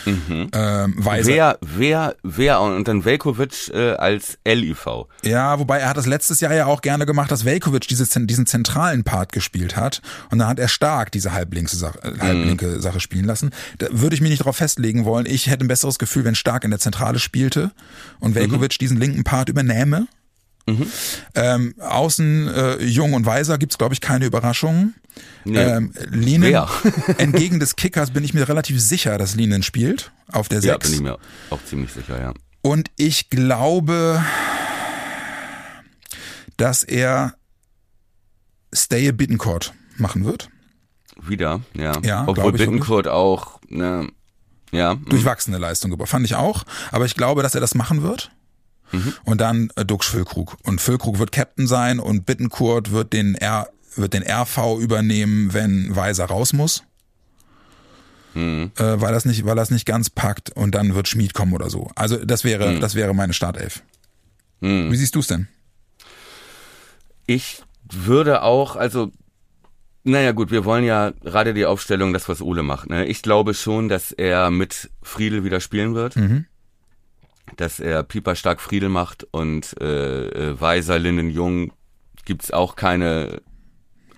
Ähm, 0.06 0.96
Weiser. 0.98 1.32
Wer, 1.32 1.60
wer, 1.62 2.16
wer 2.24 2.62
und 2.62 2.88
dann 2.88 3.06
Velkovic 3.06 3.70
äh, 3.74 3.94
als 3.94 4.38
LIV. 4.46 4.88
Ja, 5.24 5.60
wobei 5.60 5.80
er 5.80 5.90
hat 5.90 5.98
das 5.98 6.06
letztes 6.06 6.40
Jahr 6.42 6.54
ja 6.54 6.66
auch 6.66 6.82
gerne 6.82 7.06
gemacht, 7.06 7.32
dass 7.32 7.46
Velkovic 7.46 7.88
diese, 7.88 8.06
diesen 8.26 8.46
zentralen 8.46 9.04
Part 9.04 9.32
gespielt 9.32 9.76
hat. 9.76 10.02
Und 10.30 10.40
dann 10.40 10.48
hat 10.48 10.60
er 10.60 10.68
stark 10.68 11.12
diese 11.12 11.34
halblinke 11.34 11.76
Sache, 11.76 12.00
äh, 12.04 12.20
halblinke 12.20 12.80
Sache 12.80 13.00
spielen 13.00 13.26
lassen. 13.26 13.52
Da 13.78 13.88
würde 13.92 14.16
ich 14.16 14.22
mich 14.22 14.30
nicht 14.30 14.42
darauf 14.42 14.58
festlegen 14.58 15.06
wollen. 15.06 15.26
Ich 15.26 15.48
hätte 15.48 15.66
ein 15.66 15.68
besseres 15.68 16.00
Gefühl, 16.00 16.26
wenn 16.26 16.36
Stark 16.36 16.64
in 16.64 16.72
der 16.72 16.80
Zentrale 16.80 17.20
spielte 17.20 17.72
und 18.20 18.36
Velkovic 18.36 18.78
diesen 18.80 18.98
linken 18.98 19.24
Part 19.24 19.50
übernähme. 19.50 20.08
Ähm, 21.36 21.76
außen 21.80 22.48
äh, 22.48 22.84
Jung 22.84 23.14
und 23.14 23.26
Weiser 23.26 23.58
gibt's 23.58 23.78
glaube 23.78 23.94
ich, 23.94 24.02
keine 24.02 24.26
Überraschungen. 24.26 24.96
Nee. 25.44 25.58
Ähm, 25.60 25.94
Linen, 26.10 26.44
Wer? 26.52 26.70
entgegen 27.18 27.60
des 27.60 27.76
Kickers 27.76 28.12
bin 28.12 28.24
ich 28.24 28.34
mir 28.34 28.48
relativ 28.48 28.80
sicher, 28.82 29.18
dass 29.18 29.36
Linen 29.36 29.64
spielt 29.64 30.12
auf 30.32 30.48
der 30.48 30.60
Ja, 30.60 30.74
6. 30.74 30.88
bin 30.88 30.94
ich 30.96 31.02
mir 31.02 31.18
auch 31.50 31.64
ziemlich 31.66 31.92
sicher, 31.92 32.20
ja. 32.20 32.34
Und 32.62 32.90
ich 32.96 33.30
glaube, 33.30 34.24
dass 36.58 36.84
er 36.84 37.34
Stay 38.74 39.10
a 39.10 39.12
Bittencourt 39.12 39.74
machen 39.98 40.24
wird. 40.24 40.50
Wieder, 41.22 41.62
ja. 41.74 41.94
Ja, 42.04 42.24
Obwohl 42.28 42.54
Bittencourt 42.54 43.08
auch, 43.08 43.60
ne, 43.68 44.08
ja. 44.72 44.96
Durchwachsene 44.96 45.58
Leistung 45.58 45.92
gebracht. 45.92 46.10
Fand 46.10 46.26
ich 46.26 46.36
auch. 46.36 46.64
Aber 46.92 47.06
ich 47.06 47.16
glaube, 47.16 47.44
dass 47.44 47.56
er 47.56 47.62
das 47.62 47.76
machen 47.76 48.04
wird. 48.04 48.32
Und 49.26 49.42
dann 49.42 49.70
äh, 49.76 49.86
Dux 49.86 50.08
Füllkrug. 50.08 50.58
Und 50.64 50.82
Füllkrug 50.82 51.20
wird 51.20 51.32
Captain 51.32 51.68
sein 51.68 52.00
und 52.00 52.26
Bittencourt 52.26 52.92
wird 52.92 53.14
den 53.14 53.36
R, 53.36 53.70
wird 53.96 54.14
den 54.14 54.24
RV 54.24 54.80
übernehmen, 54.80 55.54
wenn 55.54 55.96
Weiser 55.96 56.26
raus 56.26 56.54
muss. 56.54 56.84
Äh, 58.78 59.02
weil 59.02 59.14
das 59.14 59.26
nicht, 59.26 59.46
weil 59.46 59.56
das 59.56 59.72
nicht 59.72 59.86
ganz 59.86 60.10
packt 60.10 60.52
und 60.52 60.74
dann 60.74 60.96
wird 60.96 61.08
Schmied 61.08 61.34
kommen 61.34 61.54
oder 61.54 61.70
so. 61.70 61.90
Also 61.96 62.18
das 62.18 62.44
wäre, 62.44 62.80
das 62.80 62.96
wäre 62.96 63.14
meine 63.14 63.34
Startelf. 63.34 63.84
Wie 64.92 64.96
siehst 64.96 65.16
du's 65.16 65.28
denn? 65.28 65.48
Ich 67.28 67.62
würde 67.92 68.42
auch, 68.44 68.76
also, 68.76 69.12
naja 70.04 70.32
gut, 70.32 70.50
wir 70.52 70.66
wollen 70.66 70.84
ja 70.86 71.12
gerade 71.22 71.54
die 71.54 71.66
Aufstellung, 71.66 72.14
das 72.14 72.30
was 72.30 72.42
Ole 72.42 72.64
macht. 72.64 72.90
Ne? 72.90 73.06
Ich 73.06 73.22
glaube 73.22 73.54
schon, 73.54 73.90
dass 73.90 74.12
er 74.12 74.50
mit 74.50 74.90
Friedel 75.02 75.44
wieder 75.44 75.60
spielen 75.60 75.94
wird. 75.94 76.16
Dass 77.58 77.80
er 77.80 78.04
Pieper 78.04 78.36
stark 78.36 78.62
Friedel 78.62 78.90
macht 78.90 79.26
und 79.32 79.76
äh, 79.82 80.28
äh, 80.28 80.60
Weiser, 80.62 81.00
Linden, 81.00 81.30
Jung 81.30 81.74
gibt's 82.26 82.52
auch 82.52 82.76
keine 82.76 83.42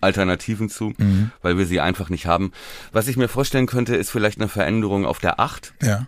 Alternativen 0.01 0.69
zu, 0.69 0.93
weil 1.41 1.57
wir 1.57 1.65
sie 1.65 1.79
einfach 1.79 2.09
nicht 2.09 2.25
haben. 2.25 2.51
Was 2.91 3.07
ich 3.07 3.15
mir 3.15 3.29
vorstellen 3.29 3.67
könnte, 3.67 3.95
ist 3.95 4.09
vielleicht 4.09 4.37
eine 4.37 4.49
Veränderung 4.49 5.05
auf 5.05 5.19
der 5.19 5.39
Acht 5.39 5.73
Ja. 5.81 6.07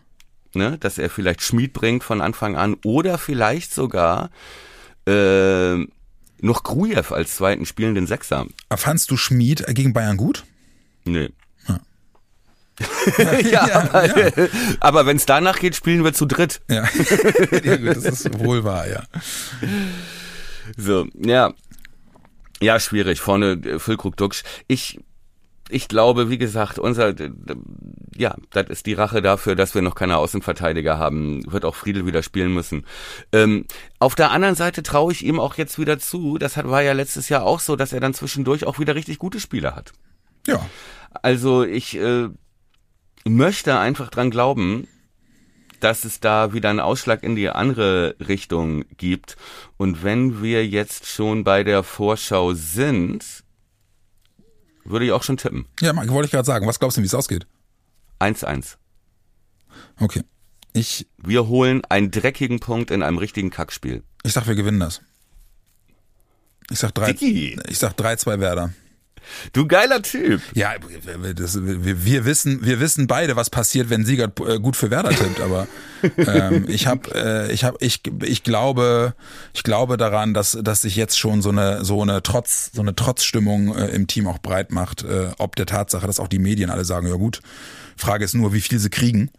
ne, 0.53 0.77
dass 0.77 0.97
er 0.97 1.09
vielleicht 1.09 1.41
Schmied 1.41 1.71
bringt 1.71 2.03
von 2.03 2.19
Anfang 2.19 2.57
an 2.57 2.75
oder 2.83 3.17
vielleicht 3.17 3.73
sogar 3.73 4.29
äh, 5.07 5.75
noch 6.41 6.63
Grujew 6.63 7.13
als 7.13 7.35
zweiten 7.37 7.65
spielenden 7.65 8.05
Sechser. 8.05 8.45
Fandst 8.75 9.09
du 9.11 9.17
Schmied 9.17 9.65
gegen 9.69 9.93
Bayern 9.93 10.17
gut? 10.17 10.43
Nee. 11.05 11.29
ja, 13.51 13.89
aber, 13.93 14.33
aber 14.79 15.05
wenn 15.05 15.17
es 15.17 15.25
danach 15.25 15.59
geht, 15.59 15.75
spielen 15.75 16.03
wir 16.03 16.13
zu 16.13 16.25
dritt. 16.25 16.61
Ja. 16.69 16.83
ja 17.63 17.77
gut, 17.77 17.95
das 17.95 18.05
ist 18.05 18.39
wohl 18.39 18.63
wahr, 18.63 18.87
ja. 18.87 19.03
So, 20.77 21.07
ja. 21.15 21.53
Ja, 22.61 22.79
schwierig. 22.79 23.19
Vorne 23.21 23.53
äh, 23.53 23.79
Füllkrug 23.79 24.17
Duxch. 24.17 24.43
Ich, 24.67 24.99
ich 25.69 25.87
glaube, 25.87 26.29
wie 26.29 26.37
gesagt, 26.37 26.79
unser, 26.79 27.13
ja, 28.15 28.35
das 28.51 28.69
ist 28.69 28.85
die 28.85 28.93
Rache 28.93 29.21
dafür, 29.21 29.55
dass 29.55 29.75
wir 29.75 29.81
noch 29.81 29.95
keine 29.95 30.17
Außenverteidiger 30.17 30.97
haben. 30.97 31.49
Wird 31.51 31.65
auch 31.65 31.75
Friedel 31.75 32.05
wieder 32.05 32.23
spielen 32.23 32.53
müssen. 32.53 32.85
Ähm, 33.31 33.65
auf 33.99 34.15
der 34.15 34.31
anderen 34.31 34.55
Seite 34.55 34.83
traue 34.83 35.11
ich 35.11 35.25
ihm 35.25 35.39
auch 35.39 35.55
jetzt 35.55 35.79
wieder 35.79 35.99
zu. 35.99 36.37
Das 36.37 36.57
hat, 36.57 36.69
war 36.69 36.81
ja 36.81 36.93
letztes 36.93 37.29
Jahr 37.29 37.43
auch 37.43 37.59
so, 37.59 37.75
dass 37.75 37.93
er 37.93 37.99
dann 37.99 38.13
zwischendurch 38.13 38.65
auch 38.65 38.79
wieder 38.79 38.95
richtig 38.95 39.19
gute 39.19 39.39
Spieler 39.39 39.75
hat. 39.75 39.91
Ja. 40.47 40.65
Also 41.21 41.63
ich 41.63 41.95
äh, 41.97 42.29
möchte 43.27 43.77
einfach 43.79 44.09
dran 44.09 44.29
glauben, 44.31 44.87
dass 45.79 46.05
es 46.05 46.19
da 46.19 46.53
wieder 46.53 46.69
einen 46.69 46.79
Ausschlag 46.79 47.21
in 47.23 47.35
die 47.35 47.49
andere 47.49 48.15
Richtung 48.19 48.85
gibt. 48.97 49.35
Und 49.77 50.03
wenn 50.03 50.41
wir 50.41 50.65
jetzt 50.65 51.05
schon 51.05 51.43
bei 51.43 51.63
der 51.63 51.83
Vorschau 51.83 52.53
sind, 52.53 53.43
Würde 54.87 55.05
ich 55.05 55.11
auch 55.11 55.23
schon 55.23 55.37
tippen. 55.37 55.65
Ja, 55.81 55.93
Mike, 55.93 56.09
wollte 56.11 56.25
ich 56.27 56.31
gerade 56.31 56.45
sagen. 56.45 56.67
Was 56.67 56.79
glaubst 56.79 56.97
du, 56.97 57.01
wie 57.01 57.07
es 57.07 57.13
ausgeht? 57.15 57.47
1-1. 58.19 58.75
Okay. 59.99 60.21
Ich, 60.73 61.07
Wir 61.17 61.47
holen 61.47 61.83
einen 61.85 62.11
dreckigen 62.11 62.59
Punkt 62.59 62.91
in 62.91 63.01
einem 63.01 63.17
richtigen 63.17 63.49
Kackspiel. 63.49 64.03
ich 64.23 64.33
sag, 64.33 64.45
wir 64.47 64.53
gewinnen 64.55 64.79
das. 64.79 65.01
Ich 66.69 66.79
sag 66.79 66.93
drei, 66.93 67.13
Dicky. 67.13 67.59
ich 67.67 67.79
sag 67.79 67.93
3-2 67.93 68.39
Werder. 68.39 68.73
Du 69.53 69.67
geiler 69.67 70.01
Typ. 70.01 70.41
Ja, 70.53 70.73
das, 71.35 71.59
wir, 71.61 72.05
wir 72.05 72.25
wissen, 72.25 72.65
wir 72.65 72.79
wissen 72.79 73.07
beide, 73.07 73.35
was 73.35 73.49
passiert, 73.49 73.89
wenn 73.89 74.05
Siegert 74.05 74.39
äh, 74.39 74.59
gut 74.59 74.75
für 74.75 74.91
Werder 74.91 75.09
tippt. 75.09 75.41
Aber 75.41 75.67
ähm, 76.17 76.65
ich 76.67 76.87
habe, 76.87 77.09
äh, 77.13 77.51
ich 77.51 77.63
habe, 77.63 77.77
ich, 77.81 78.01
ich 78.23 78.43
glaube, 78.43 79.13
ich 79.53 79.63
glaube 79.63 79.97
daran, 79.97 80.33
dass, 80.33 80.57
dass 80.61 80.81
sich 80.81 80.95
jetzt 80.95 81.17
schon 81.17 81.41
so 81.41 81.49
eine, 81.49 81.83
so 81.85 82.01
eine 82.01 82.23
Trotz, 82.23 82.71
so 82.73 82.81
eine 82.81 82.95
Trotzstimmung 82.95 83.75
äh, 83.75 83.87
im 83.87 84.07
Team 84.07 84.27
auch 84.27 84.39
breit 84.39 84.71
macht, 84.71 85.03
äh, 85.03 85.29
ob 85.37 85.55
der 85.55 85.65
Tatsache, 85.65 86.07
dass 86.07 86.19
auch 86.19 86.27
die 86.27 86.39
Medien 86.39 86.69
alle 86.69 86.85
sagen, 86.85 87.07
ja 87.07 87.15
gut. 87.15 87.41
Frage 87.97 88.25
ist 88.25 88.33
nur, 88.33 88.53
wie 88.53 88.61
viel 88.61 88.79
sie 88.79 88.89
kriegen. 88.89 89.31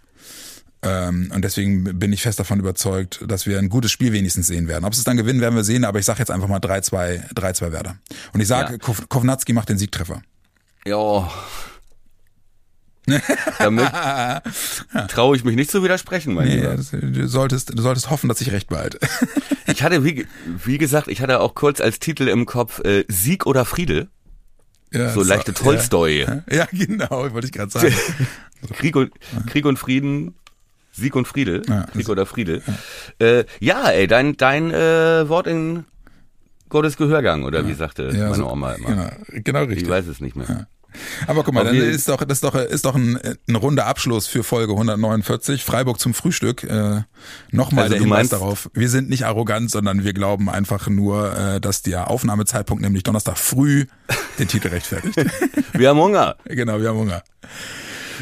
Ähm, 0.82 1.30
und 1.34 1.42
deswegen 1.42 1.98
bin 1.98 2.12
ich 2.12 2.22
fest 2.22 2.38
davon 2.38 2.58
überzeugt, 2.60 3.24
dass 3.26 3.46
wir 3.46 3.58
ein 3.58 3.68
gutes 3.68 3.90
Spiel 3.90 4.12
wenigstens 4.12 4.46
sehen 4.46 4.68
werden. 4.68 4.84
Ob 4.84 4.94
sie 4.94 5.00
es 5.00 5.04
dann 5.04 5.16
gewinnen, 5.16 5.40
werden 5.40 5.54
wir 5.56 5.64
sehen, 5.64 5.84
aber 5.84 5.98
ich 5.98 6.04
sage 6.04 6.18
jetzt 6.20 6.30
einfach 6.30 6.48
mal 6.48 6.60
3-2, 6.60 7.32
3-2 7.34 7.72
Werder. 7.72 7.96
Und 8.32 8.40
ich 8.40 8.46
sage, 8.48 8.74
Ja. 8.74 8.94
Kovnatski 9.08 9.52
macht 9.52 9.68
den 9.68 9.78
Siegtreffer. 9.78 10.22
Ja. 10.84 11.30
Damit 13.58 13.88
traue 15.08 15.36
ich 15.36 15.44
mich 15.44 15.54
nicht 15.54 15.70
zu 15.70 15.82
widersprechen, 15.84 16.34
mein 16.34 16.48
Nee, 16.48 16.56
Lieber. 16.56 16.76
du, 16.76 17.28
solltest, 17.28 17.76
du 17.78 17.80
solltest 17.80 18.10
hoffen, 18.10 18.28
dass 18.28 18.40
ich 18.40 18.52
recht 18.52 18.68
behalte. 18.68 18.98
Ich 19.68 19.82
hatte, 19.82 20.04
wie, 20.04 20.26
wie 20.64 20.78
gesagt, 20.78 21.08
ich 21.08 21.20
hatte 21.20 21.40
auch 21.40 21.56
kurz 21.56 21.80
als 21.80 21.98
Titel 21.98 22.28
im 22.28 22.46
Kopf 22.46 22.78
äh, 22.84 23.04
Sieg 23.08 23.46
oder 23.46 23.64
Friede. 23.64 24.06
Ja, 24.92 25.10
So 25.12 25.24
leichte 25.24 25.52
Tolstoi. 25.52 26.20
Ja, 26.20 26.42
ja 26.50 26.68
genau, 26.70 27.32
wollte 27.32 27.46
ich 27.48 27.52
gerade 27.52 27.72
sagen. 27.72 27.92
Krieg 28.74 28.94
und, 28.94 29.10
Krieg 29.48 29.66
und 29.66 29.76
Frieden, 29.76 30.36
Sieg 30.96 31.14
und 31.14 31.28
Friede, 31.28 31.62
Ja, 31.68 31.86
also- 31.94 32.12
oder 32.12 32.26
Friede. 32.26 32.62
Ja, 33.20 33.26
äh, 33.26 33.44
ja 33.60 33.88
ey, 33.90 34.06
dein, 34.06 34.36
dein 34.36 34.70
äh, 34.72 35.28
Wort 35.28 35.46
in 35.46 35.84
Gottes 36.68 36.96
Gehörgang, 36.96 37.44
oder 37.44 37.66
wie 37.68 37.74
sagte 37.74 38.10
Ja, 38.12 38.24
meine 38.30 38.34
so- 38.36 38.50
Oma 38.50 38.72
immer. 38.72 38.88
Genau, 38.88 39.10
genau 39.44 39.62
Ich 39.64 39.68
richtig. 39.70 39.88
weiß 39.88 40.06
es 40.08 40.20
nicht 40.20 40.34
mehr. 40.36 40.66
Aber 41.26 41.44
guck 41.44 41.52
mal, 41.52 41.62
dann 41.64 41.76
ist 41.76 42.08
doch, 42.08 42.24
das 42.24 42.38
ist 42.38 42.44
doch, 42.44 42.54
ist 42.54 42.86
doch 42.86 42.94
ein, 42.94 43.18
ein 43.46 43.54
runder 43.56 43.84
Abschluss 43.86 44.26
für 44.28 44.42
Folge 44.42 44.72
149. 44.72 45.62
Freiburg 45.62 46.00
zum 46.00 46.14
Frühstück. 46.14 46.64
Äh, 46.64 47.02
Nochmal 47.50 47.84
Also 47.84 47.90
der 47.94 47.98
du 47.98 48.04
Hinweis 48.04 48.08
meinst- 48.18 48.32
darauf. 48.32 48.70
Wir 48.72 48.88
sind 48.88 49.10
nicht 49.10 49.26
arrogant, 49.26 49.70
sondern 49.70 50.04
wir 50.04 50.14
glauben 50.14 50.48
einfach 50.48 50.88
nur, 50.88 51.36
äh, 51.36 51.60
dass 51.60 51.82
der 51.82 52.08
Aufnahmezeitpunkt, 52.08 52.82
nämlich 52.82 53.02
Donnerstag 53.02 53.36
früh, 53.36 53.84
den 54.38 54.48
Titel 54.48 54.68
rechtfertigt. 54.68 55.16
Wir 55.74 55.90
haben 55.90 55.98
Hunger. 55.98 56.36
genau, 56.46 56.80
wir 56.80 56.88
haben 56.88 56.98
Hunger. 56.98 57.22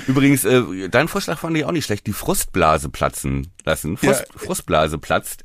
Übrigens, 0.06 0.44
äh, 0.44 0.88
dein 0.90 1.08
Vorschlag 1.08 1.38
fand 1.38 1.56
ich 1.56 1.64
auch 1.64 1.72
nicht 1.72 1.84
schlecht. 1.86 2.06
Die 2.06 2.12
Frustblase 2.12 2.88
platzen 2.88 3.48
lassen. 3.64 3.96
Frust, 3.96 4.20
Ja. 4.32 4.38
Frustblase 4.38 4.98
platzt. 4.98 5.44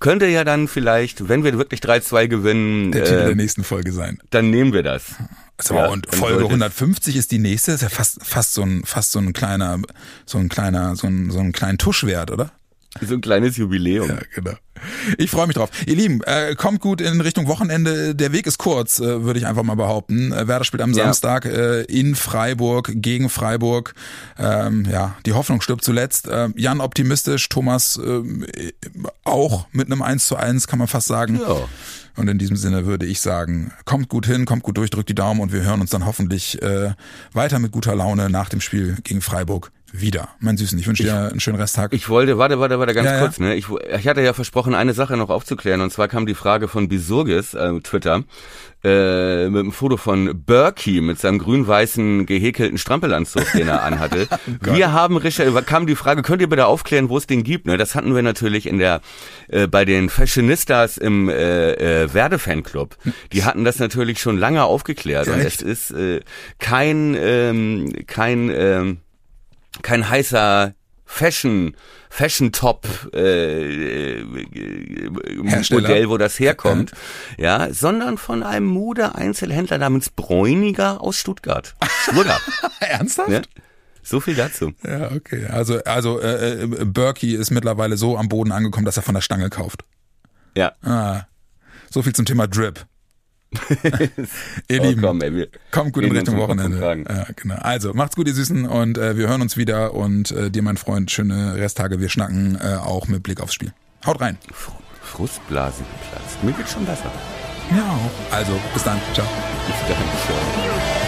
Könnte 0.00 0.26
ja 0.26 0.44
dann 0.44 0.68
vielleicht, 0.68 1.28
wenn 1.28 1.44
wir 1.44 1.56
wirklich 1.56 1.80
3-2 1.80 2.26
gewinnen, 2.28 2.92
Der 2.92 3.04
Titel 3.04 3.16
der 3.16 3.28
äh, 3.28 3.34
nächsten 3.34 3.64
Folge 3.64 3.92
sein. 3.92 4.18
dann 4.30 4.50
nehmen 4.50 4.72
wir 4.72 4.82
das. 4.82 5.14
So, 5.60 5.74
Ja, 5.76 5.86
und 5.86 6.06
Folge 6.14 6.40
sollte 6.40 6.44
es- 6.46 6.50
150 6.50 7.16
ist 7.16 7.30
die 7.30 7.38
nächste. 7.38 7.72
Ist 7.72 7.82
ja 7.82 7.88
fast, 7.88 8.18
fast 8.24 8.54
so 8.54 8.62
ein, 8.62 8.82
fast 8.84 9.12
so 9.12 9.20
ein 9.20 9.32
kleiner, 9.32 9.78
so 10.26 10.38
ein 10.38 10.48
kleiner, 10.48 10.96
so 10.96 11.06
ein, 11.06 11.30
so 11.30 11.38
ein 11.38 11.52
kleinen 11.52 11.78
Tuschwert, 11.78 12.30
oder? 12.32 12.50
So 13.00 13.14
ein 13.14 13.20
kleines 13.20 13.56
Jubiläum. 13.56 14.08
Ja, 14.08 14.18
genau. 14.34 14.54
Ich 15.18 15.30
freue 15.30 15.46
mich 15.46 15.56
drauf. 15.56 15.70
Ihr 15.86 15.96
Lieben, 15.96 16.22
äh, 16.22 16.54
kommt 16.54 16.80
gut 16.80 17.00
in 17.00 17.20
Richtung 17.20 17.46
Wochenende. 17.46 18.14
Der 18.14 18.32
Weg 18.32 18.46
ist 18.46 18.58
kurz, 18.58 19.00
äh, 19.00 19.24
würde 19.24 19.38
ich 19.38 19.46
einfach 19.46 19.62
mal 19.62 19.74
behaupten. 19.76 20.32
Äh, 20.32 20.48
Werder 20.48 20.64
spielt 20.64 20.82
am 20.82 20.92
Ja. 20.92 21.04
Samstag 21.04 21.44
äh, 21.46 21.82
in 21.82 22.14
Freiburg 22.14 22.90
gegen 22.94 23.28
Freiburg. 23.28 23.94
Ähm, 24.38 24.86
ja, 24.90 25.16
die 25.26 25.32
Hoffnung 25.32 25.60
stirbt 25.60 25.84
zuletzt. 25.84 26.28
Äh, 26.28 26.48
Jan 26.56 26.80
optimistisch, 26.80 27.48
Thomas 27.48 28.00
ähm, 28.04 28.44
äh, 28.54 28.72
auch 29.24 29.66
mit 29.72 29.86
einem 29.90 30.02
1 30.02 30.26
zu 30.26 30.36
1, 30.36 30.66
kann 30.66 30.78
man 30.78 30.88
fast 30.88 31.08
sagen. 31.08 31.40
Ja. 31.40 31.56
Und 32.16 32.28
in 32.28 32.38
diesem 32.38 32.56
Sinne 32.56 32.86
würde 32.86 33.06
ich 33.06 33.20
sagen, 33.20 33.72
kommt 33.84 34.08
gut 34.08 34.26
hin, 34.26 34.44
kommt 34.44 34.62
gut 34.62 34.76
durch, 34.76 34.90
drückt 34.90 35.08
die 35.08 35.16
Daumen 35.16 35.40
und 35.40 35.52
wir 35.52 35.62
hören 35.62 35.80
uns 35.80 35.90
dann 35.90 36.06
hoffentlich 36.06 36.62
äh, 36.62 36.92
weiter 37.32 37.58
mit 37.58 37.72
guter 37.72 37.96
Laune 37.96 38.30
nach 38.30 38.48
dem 38.48 38.60
Spiel 38.60 38.96
gegen 39.02 39.20
Freiburg 39.20 39.72
wieder. 40.00 40.28
Mein 40.40 40.56
Süßen, 40.56 40.78
ich 40.78 40.86
wünsche 40.86 41.04
dir 41.04 41.30
einen 41.30 41.40
schönen 41.40 41.58
Resttag. 41.58 41.92
Ich 41.92 42.08
wollte, 42.08 42.36
warte, 42.36 42.58
warte, 42.58 42.78
warte, 42.78 42.94
ganz 42.94 43.06
Ja, 43.06 43.14
ja. 43.14 43.20
kurz, 43.20 43.38
ne? 43.38 43.54
Ich, 43.54 43.66
ich 43.68 44.08
hatte 44.08 44.22
ja 44.22 44.32
versprochen, 44.32 44.74
eine 44.74 44.92
Sache 44.92 45.16
noch 45.16 45.30
aufzuklären, 45.30 45.80
und 45.80 45.90
zwar 45.90 46.08
kam 46.08 46.26
die 46.26 46.34
Frage 46.34 46.66
von 46.66 46.88
Bisurgis, 46.88 47.54
äh, 47.54 47.80
Twitter, 47.80 48.24
äh, 48.82 49.48
mit 49.48 49.60
einem 49.60 49.72
Foto 49.72 49.96
von 49.96 50.44
Berkey 50.44 51.00
mit 51.00 51.18
seinem 51.18 51.38
grün-weißen 51.38 52.26
gehäkelten 52.26 52.76
Strampelanzug, 52.76 53.50
den 53.52 53.68
er 53.68 53.82
anhatte. 53.82 54.28
wir 54.60 54.92
haben 54.92 55.16
recherchiert, 55.16 55.66
kam 55.66 55.86
die 55.86 55.94
Frage, 55.94 56.22
könnt 56.22 56.42
ihr 56.42 56.48
bitte 56.48 56.66
aufklären, 56.66 57.08
wo 57.08 57.16
es 57.16 57.26
den 57.26 57.44
gibt? 57.44 57.66
Ne? 57.66 57.78
Das 57.78 57.94
hatten 57.94 58.14
wir 58.14 58.22
natürlich 58.22 58.66
in 58.66 58.78
der, 58.78 59.00
äh, 59.48 59.68
bei 59.68 59.84
den 59.84 60.10
Fashionistas 60.10 60.98
im 60.98 61.28
äh, 61.28 62.02
äh, 62.02 62.12
Werde-Fanclub. 62.12 62.96
Die 63.32 63.44
hatten 63.44 63.64
das 63.64 63.78
natürlich 63.78 64.20
schon 64.20 64.38
lange 64.38 64.64
aufgeklärt 64.64 65.28
und 65.28 65.40
Echt? 65.40 65.62
es 65.62 65.90
ist 65.90 65.90
äh, 65.92 66.20
kein, 66.58 67.16
ähm, 67.18 67.92
kein, 68.06 68.50
ähm, 68.50 68.98
kein 69.82 70.08
heißer 70.08 70.74
Fashion 71.04 71.76
Fashion 72.08 72.52
Top 72.52 72.86
äh, 73.12 74.20
äh. 74.20 74.24
Modell, 75.70 76.08
wo 76.08 76.16
das 76.16 76.38
herkommt, 76.38 76.92
ja, 77.36 77.72
sondern 77.72 78.18
von 78.18 78.42
einem 78.42 78.66
Mode 78.66 79.14
Einzelhändler 79.14 79.78
namens 79.78 80.10
Bräuniger 80.10 81.00
aus 81.00 81.18
Stuttgart. 81.18 81.74
Stuttgart. 82.02 82.40
Ernsthaft? 82.80 83.28
ne? 83.28 83.42
So 84.02 84.20
viel 84.20 84.34
dazu. 84.34 84.72
Ja, 84.86 85.12
okay. 85.12 85.46
Also, 85.46 85.82
also 85.84 86.20
äh, 86.20 86.62
äh, 86.62 86.84
Berkey 86.84 87.34
ist 87.34 87.50
mittlerweile 87.50 87.96
so 87.96 88.18
am 88.18 88.28
Boden 88.28 88.52
angekommen, 88.52 88.84
dass 88.84 88.96
er 88.98 89.02
von 89.02 89.14
der 89.14 89.22
Stange 89.22 89.48
kauft. 89.48 89.84
Ja. 90.56 90.72
Ah, 90.82 91.22
so 91.90 92.02
viel 92.02 92.14
zum 92.14 92.26
Thema 92.26 92.46
Drip. 92.46 92.86
ihr 94.68 94.80
Oh, 94.80 94.84
Lieben, 94.84 95.02
komm, 95.02 95.20
ey, 95.22 95.48
kommt 95.70 95.92
gut 95.92 96.04
in 96.04 96.12
Richtung 96.12 96.36
Wochenende. 96.38 96.78
Ja, 97.08 97.26
genau. 97.36 97.56
Also, 97.56 97.92
macht's 97.94 98.16
gut, 98.16 98.26
ihr 98.26 98.34
Süßen, 98.34 98.66
und 98.66 98.98
äh, 98.98 99.16
wir 99.16 99.28
hören 99.28 99.42
uns 99.42 99.56
wieder. 99.56 99.94
Und 99.94 100.30
äh, 100.30 100.50
dir, 100.50 100.62
mein 100.62 100.76
Freund, 100.76 101.10
schöne 101.10 101.56
Resttage. 101.56 102.00
Wir 102.00 102.08
schnacken 102.08 102.58
äh, 102.60 102.76
auch 102.76 103.08
mit 103.08 103.22
Blick 103.22 103.40
aufs 103.40 103.54
Spiel. 103.54 103.72
Haut 104.06 104.20
rein. 104.20 104.38
Frustblase 105.02 105.82
geplatzt. 105.82 106.42
Mir 106.42 106.52
geht's 106.52 106.72
schon 106.72 106.84
besser. 106.84 107.10
Ja, 107.70 107.82
auch. 107.82 108.34
Also, 108.34 108.52
bis 108.72 108.82
dann. 108.82 109.00
Ciao. 109.14 109.26
Bis 109.66 109.76
dann. 109.88 110.04
Ciao. 110.26 111.03